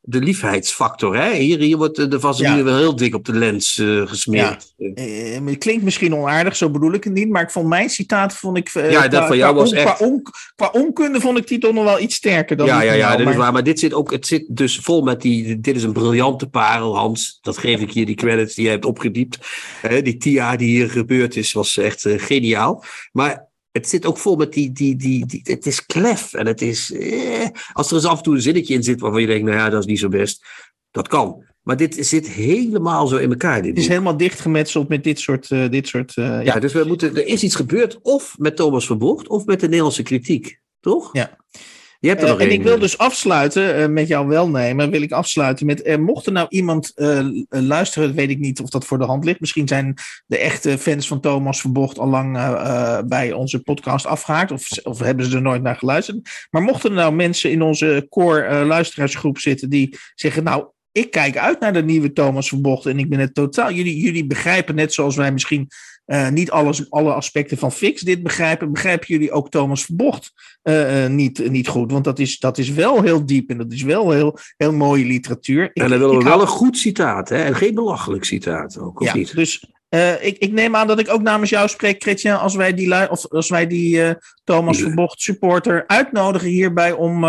de 0.05 0.19
liefheidsfactor. 0.19 1.15
Hè? 1.17 1.33
Hier, 1.33 1.59
hier 1.59 1.77
wordt 1.77 1.97
eh, 1.97 2.09
de 2.09 2.19
vaseline 2.19 2.57
Ja. 2.57 2.63
wel 2.63 2.77
heel 2.77 2.95
dik 2.95 3.15
op 3.15 3.25
de 3.25 3.33
lens 3.33 3.77
eh, 3.79 4.01
gesmeerd. 4.07 4.73
Eh, 4.77 5.45
het 5.45 5.57
klinkt 5.57 5.83
misschien 5.83 6.15
onaardig, 6.15 6.55
zo 6.55 6.69
bedoel 6.69 6.93
ik 6.93 7.03
het 7.03 7.13
niet. 7.13 7.29
Maar 7.29 7.41
ik 7.41 7.51
vond 7.51 7.67
mijn 7.67 7.89
citaat, 7.89 8.33
vond 8.35 8.57
ik... 8.57 8.69
eh, 8.73 8.91
Ja, 8.91 9.01
dat 9.01 9.19
qua- 9.19 9.27
van 9.27 9.37
jou 9.37 9.55
was 9.55 9.71
on- 9.71 9.77
echt- 9.77 9.95
Qua, 9.95 10.05
on- 10.07 10.21
qua 10.55 10.69
onkunde 10.71 11.19
vond 11.21 11.37
ik 11.37 11.47
die 11.47 11.57
toch 11.59 11.73
nog 11.73 11.83
wel 11.83 11.99
iets 11.99 12.15
sterker 12.15 12.57
dan 12.57 12.65
ja, 12.67 12.81
ja, 12.81 12.93
ja, 12.93 13.15
dat 13.17 13.27
is 13.29 13.35
waar. 13.35 13.51
Maar 13.53 13.63
dit 13.63 13.79
zit 13.79 13.93
ook, 13.93 14.11
het 14.11 14.27
zit 14.27 14.45
dus 14.47 14.77
vol 14.77 15.01
met 15.01 15.21
die. 15.21 15.59
Dit 15.59 15.75
is 15.75 15.83
een 15.83 15.93
briljante 15.93 16.49
parel, 16.49 16.97
Hans. 16.97 17.37
Dat 17.41 17.57
geef 17.57 17.79
ik 17.79 17.89
je, 17.89 18.05
die 18.05 18.15
credits 18.15 18.55
die 18.55 18.63
je 18.65 18.69
hebt 18.69 18.85
opgediept. 18.85 19.37
Eh, 19.81 20.03
die 20.03 20.17
TIA 20.17 20.55
die 20.55 20.69
hier 20.69 20.89
gebeurd 20.89 21.35
is, 21.35 21.53
was 21.53 21.77
echt 21.77 22.05
eh, 22.05 22.13
geniaal. 22.19 22.83
Maar 23.11 23.51
het 23.73 23.89
zit 23.89 24.05
ook 24.05 24.17
vol 24.17 24.35
met 24.35 24.53
die, 24.53 24.71
die, 24.71 24.95
die, 24.95 25.25
die. 25.25 25.41
Het 25.43 25.65
is 25.65 25.85
klef 25.85 26.33
en 26.33 26.45
het 26.47 26.61
is. 26.61 26.91
Eh, 26.91 27.47
als 27.73 27.89
er 27.89 27.95
eens 27.95 28.05
af 28.05 28.17
en 28.17 28.23
toe 28.23 28.35
een 28.35 28.41
zinnetje 28.41 28.73
in 28.73 28.83
zit 28.83 28.99
waarvan 28.99 29.21
je 29.21 29.27
denkt, 29.27 29.43
nou 29.45 29.57
ja, 29.57 29.69
dat 29.69 29.79
is 29.79 29.85
niet 29.85 29.99
zo 29.99 30.09
best. 30.09 30.45
Dat 30.91 31.07
kan. 31.07 31.43
Maar 31.61 31.77
dit 31.77 32.05
zit 32.05 32.27
helemaal 32.27 33.07
zo 33.07 33.17
in 33.17 33.29
elkaar. 33.29 33.61
Dit 33.61 33.65
Het 33.69 33.77
is 33.77 33.83
boek. 33.83 33.91
helemaal 33.91 34.17
dichtgemetseld 34.17 34.87
met 34.89 35.03
dit 35.03 35.19
soort... 35.19 35.51
eh, 35.51 35.69
dit 35.69 35.87
soort 35.87 36.13
ja. 36.13 36.39
Ja, 36.39 36.59
dus 36.59 36.73
we 36.73 36.83
moeten, 36.83 37.15
er 37.15 37.25
is 37.27 37.43
iets 37.43 37.55
gebeurd, 37.55 37.99
of 38.01 38.35
met 38.37 38.55
Thomas 38.55 38.85
Verbocht, 38.85 39.27
of 39.27 39.45
met 39.45 39.59
de 39.59 39.67
Nederlandse 39.67 40.03
kritiek. 40.03 40.59
Toch? 40.79 41.09
Ja. 41.13 41.37
Je 42.03 42.09
hebt 42.09 42.21
er 42.21 42.27
Eh, 42.27 42.33
nog 42.33 42.41
en 42.41 42.49
één. 42.49 42.57
ik 42.59 42.63
wil 42.63 42.79
dus 42.79 42.97
afsluiten 42.97 43.75
eh, 43.75 43.87
met 43.87 44.07
jouw 44.07 44.27
welnemen. 44.27 44.89
Wil 44.91 45.01
ik 45.01 45.11
afsluiten 45.11 45.65
met. 45.65 45.81
eh, 45.81 45.97
mocht 45.97 46.25
er 46.25 46.31
nou 46.31 46.47
iemand 46.49 46.91
luisteren, 47.49 48.13
weet 48.15 48.29
ik 48.29 48.39
niet 48.39 48.59
of 48.61 48.69
dat 48.69 48.85
voor 48.85 48.97
de 48.97 49.05
hand 49.05 49.25
ligt. 49.25 49.39
Misschien 49.39 49.67
zijn 49.67 49.93
de 50.25 50.37
echte 50.37 50.77
fans 50.77 51.07
van 51.07 51.19
Thomas 51.19 51.61
Verbocht 51.61 51.99
al 51.99 52.07
lang 52.07 52.31
bij 53.07 53.31
onze 53.31 53.59
podcast 53.59 54.05
afgehaakt. 54.05 54.51
Of, 54.51 54.67
of 54.83 54.99
hebben 54.99 55.25
ze 55.25 55.35
er 55.35 55.41
nooit 55.41 55.61
naar 55.61 55.75
geluisterd. 55.75 56.47
Maar 56.49 56.61
mochten 56.61 56.89
er 56.89 56.95
nou 56.95 57.13
mensen 57.13 57.51
in 57.51 57.61
onze 57.61 58.05
core 58.09 58.65
luisteraarsgroep 58.65 59.39
zitten 59.39 59.69
die 59.69 59.97
zeggen. 60.15 60.43
Nou, 60.43 60.65
ik 60.91 61.11
kijk 61.11 61.37
uit 61.37 61.59
naar 61.59 61.73
de 61.73 61.83
nieuwe 61.83 62.13
Thomas 62.13 62.47
Verbocht. 62.47 62.85
En 62.85 62.99
ik 62.99 63.09
ben 63.09 63.19
het 63.19 63.33
totaal. 63.33 63.71
Jullie, 63.71 63.97
jullie 63.97 64.25
begrijpen 64.27 64.75
net 64.75 64.93
zoals 64.93 65.15
wij 65.15 65.31
misschien. 65.31 65.67
Eh, 66.13 66.29
niet 66.29 66.51
alles, 66.51 66.89
alle 66.91 67.13
aspecten 67.13 67.57
van 67.57 67.71
Fix 67.71 68.01
dit 68.01 68.23
begrijpen. 68.23 68.71
Begrijpen 68.71 69.07
jullie 69.07 69.31
ook 69.31 69.49
Thomas 69.49 69.85
Verbocht 69.85 70.31
eh, 70.61 71.03
eh, 71.05 71.11
niet, 71.11 71.49
niet 71.49 71.67
goed? 71.67 71.91
Want 71.91 72.03
dat 72.03 72.19
is, 72.19 72.39
dat 72.39 72.57
is 72.57 72.69
wel 72.69 73.01
heel 73.01 73.25
diep 73.25 73.49
en 73.49 73.57
dat 73.57 73.71
is 73.71 73.81
wel 73.83 74.11
heel, 74.11 74.37
heel 74.57 74.73
mooie 74.73 75.05
literatuur. 75.05 75.63
Ik- 75.63 75.83
En 75.83 75.89
dan 75.89 75.99
willen 75.99 76.17
we 76.17 76.23
wel 76.23 76.31
hou- 76.31 76.41
een 76.41 76.47
goed 76.47 76.77
citaat, 76.77 77.29
hè? 77.29 77.43
En 77.43 77.55
geen 77.55 77.73
belachelijk 77.73 78.23
citaat 78.23 78.77
ook, 78.79 78.99
of 78.99 79.07
ja, 79.07 79.15
niet? 79.15 79.35
Dus 79.35 79.71
ik, 80.21 80.37
ik 80.37 80.51
neem 80.51 80.75
aan 80.75 80.87
dat 80.87 80.99
ik 80.99 81.09
ook 81.09 81.21
namens 81.21 81.49
jou 81.49 81.67
spreek, 81.67 82.01
Chrétien, 82.01 82.37
als 82.37 82.55
wij 82.55 82.73
die, 82.73 83.09
of 83.09 83.27
als 83.29 83.49
wij 83.49 83.67
die 83.67 84.01
Thomas. 84.43 84.79
Verbocht 84.81 85.21
supporter 85.21 85.83
uitnodigen 85.87 86.47
hierbij 86.49 86.91
om 86.91 87.23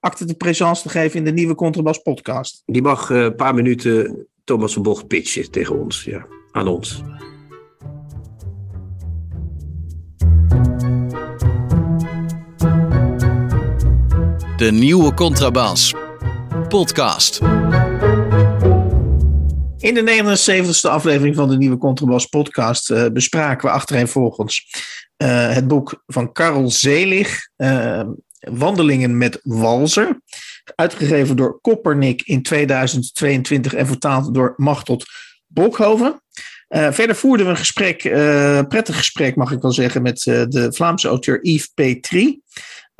acte 0.00 0.24
de 0.24 0.34
présence 0.34 0.82
te 0.82 0.88
geven 0.88 1.18
in 1.18 1.24
de 1.24 1.32
nieuwe 1.32 1.54
Contrabas 1.54 1.98
podcast. 1.98 2.62
Die 2.66 2.82
mag 2.82 3.10
een 3.10 3.34
paar 3.34 3.54
minuten 3.54 4.26
Thomas 4.44 4.72
van 4.72 4.82
Bocht 4.82 5.06
pitchen 5.06 5.50
tegen 5.50 5.78
ons, 5.80 6.04
ja. 6.04 6.26
Aan 6.52 6.68
ons. 6.68 7.02
De 14.60 14.72
nieuwe 14.72 15.14
Contrabas. 15.14 15.94
Podcast. 16.68 17.40
In 19.78 19.94
de 19.94 20.02
79ste 20.02 20.90
aflevering 20.90 21.36
van 21.36 21.48
de 21.48 21.56
nieuwe 21.56 21.78
Contrabas 21.78 22.26
podcast 22.26 22.90
eh, 22.90 23.06
bespraken 23.12 23.68
we 23.68 23.74
achtereenvolgens 23.74 24.66
eh 25.16 25.54
het 25.54 25.68
boek 25.68 26.02
van 26.06 26.32
Karel 26.32 26.70
Zelig, 26.70 27.48
eh, 27.56 28.02
Wandelingen 28.38 29.18
met 29.18 29.40
Walzer. 29.42 30.20
Uitgegeven 30.74 31.36
door 31.36 31.60
Koppernik 31.60 32.22
in 32.22 32.42
2022 32.42 33.74
en 33.74 33.86
vertaald 33.86 34.34
door 34.34 34.54
Machtot 34.56 35.04
Bokhoven. 35.46 36.22
Verder 36.68 37.16
voerden 37.16 37.46
we 37.46 37.52
een 37.52 37.58
gesprek, 37.58 38.02
prettig 38.68 38.96
gesprek 38.96 39.36
mag 39.36 39.52
ik 39.52 39.62
wel 39.62 39.72
zeggen, 39.72 40.02
met 40.02 40.18
de 40.22 40.68
Vlaamse 40.72 41.08
auteur 41.08 41.44
Yves 41.44 41.66
Petrie. 41.66 42.42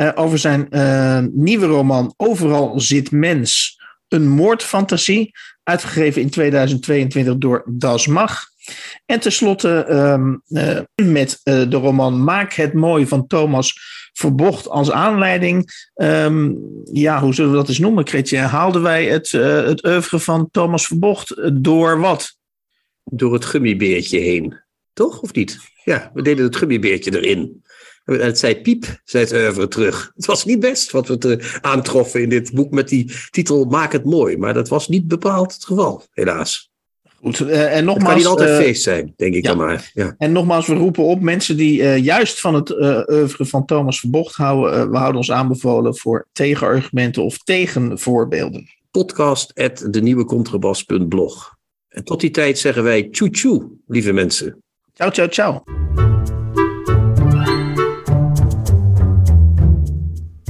Eh, 0.00 0.10
over 0.14 0.38
zijn 0.38 0.70
eh, 0.70 1.24
nieuwe 1.32 1.66
roman 1.66 2.14
Overal 2.16 2.80
zit 2.80 3.10
mens, 3.10 3.80
een 4.08 4.28
moordfantasie 4.28 5.30
uitgegeven 5.62 6.22
in 6.22 6.30
2022 6.30 7.36
door 7.36 7.64
Das 7.66 8.06
Mag. 8.06 8.42
En 9.06 9.20
tenslotte 9.20 9.84
ehm, 9.84 10.34
eh, 10.48 10.80
met 11.18 11.40
de 11.42 11.68
roman 11.70 12.24
Maak 12.24 12.52
het 12.52 12.72
mooi 12.72 13.06
van 13.06 13.26
Thomas 13.26 13.98
Verbocht 14.12 14.68
als 14.68 14.90
aanleiding. 14.90 15.88
Ehm, 15.94 16.52
ja, 16.92 17.20
hoe 17.20 17.34
zullen 17.34 17.50
we 17.50 17.56
dat 17.56 17.68
eens 17.68 17.78
noemen, 17.78 18.04
Kretje? 18.04 18.36
Haalden 18.36 18.82
wij 18.82 19.06
het, 19.06 19.30
het 19.30 19.86
oeuvre 19.86 20.18
van 20.18 20.48
Thomas 20.50 20.86
Verbocht 20.86 21.50
door 21.62 22.00
wat? 22.00 22.36
Door 23.04 23.32
het 23.32 23.44
gummibeertje 23.44 24.18
heen. 24.18 24.60
Toch, 24.92 25.20
of 25.20 25.32
niet? 25.32 25.58
Ja, 25.84 26.10
we 26.14 26.22
deden 26.22 26.44
het 26.44 26.56
gummibeertje 26.56 27.20
erin. 27.20 27.62
Het 28.18 28.38
zei 28.38 28.60
piep, 28.60 29.00
zei 29.04 29.24
het 29.24 29.32
oeuvre 29.32 29.68
terug. 29.68 30.12
Het 30.14 30.26
was 30.26 30.44
niet 30.44 30.60
best 30.60 30.90
wat 30.90 31.08
we 31.08 31.18
te 31.18 31.58
aantroffen 31.60 32.22
in 32.22 32.28
dit 32.28 32.52
boek 32.52 32.70
met 32.70 32.88
die 32.88 33.12
titel 33.30 33.64
Maak 33.64 33.92
het 33.92 34.04
mooi. 34.04 34.36
Maar 34.36 34.54
dat 34.54 34.68
was 34.68 34.88
niet 34.88 35.08
bepaald 35.08 35.52
het 35.52 35.64
geval, 35.64 36.02
helaas. 36.12 36.70
Goed, 37.22 37.40
eh, 37.40 37.64
en 37.64 37.74
Het 37.74 37.84
nogmaals, 37.84 38.08
kan 38.08 38.16
niet 38.16 38.26
altijd 38.26 38.48
eh, 38.48 38.56
feest 38.56 38.82
zijn, 38.82 39.12
denk 39.16 39.34
ik 39.34 39.42
ja. 39.42 39.48
dan 39.48 39.58
maar. 39.58 39.90
Ja. 39.94 40.14
En 40.18 40.32
nogmaals, 40.32 40.66
we 40.66 40.74
roepen 40.74 41.04
op 41.04 41.20
mensen 41.20 41.56
die 41.56 41.82
eh, 41.82 42.04
juist 42.04 42.40
van 42.40 42.54
het 42.54 42.70
oeuvre 43.10 43.46
van 43.46 43.64
Thomas 43.64 44.00
Verbocht 44.00 44.34
houden. 44.34 44.90
we 44.90 44.96
houden 44.96 45.16
ons 45.16 45.30
aanbevolen 45.30 45.96
voor 45.96 46.28
tegenargumenten 46.32 47.22
of 47.24 47.38
tegenvoorbeelden. 47.38 48.68
Podcast 48.90 49.54
at 49.54 49.86
denieuwecontrabas.blog. 49.90 51.58
En 51.88 52.04
tot 52.04 52.20
die 52.20 52.30
tijd 52.30 52.58
zeggen 52.58 52.82
wij 52.82 53.02
tjoe 53.02 53.30
tjoe, 53.30 53.70
lieve 53.86 54.12
mensen. 54.12 54.62
Ciao, 54.94 55.10
ciao, 55.10 55.28
ciao. 55.28 55.62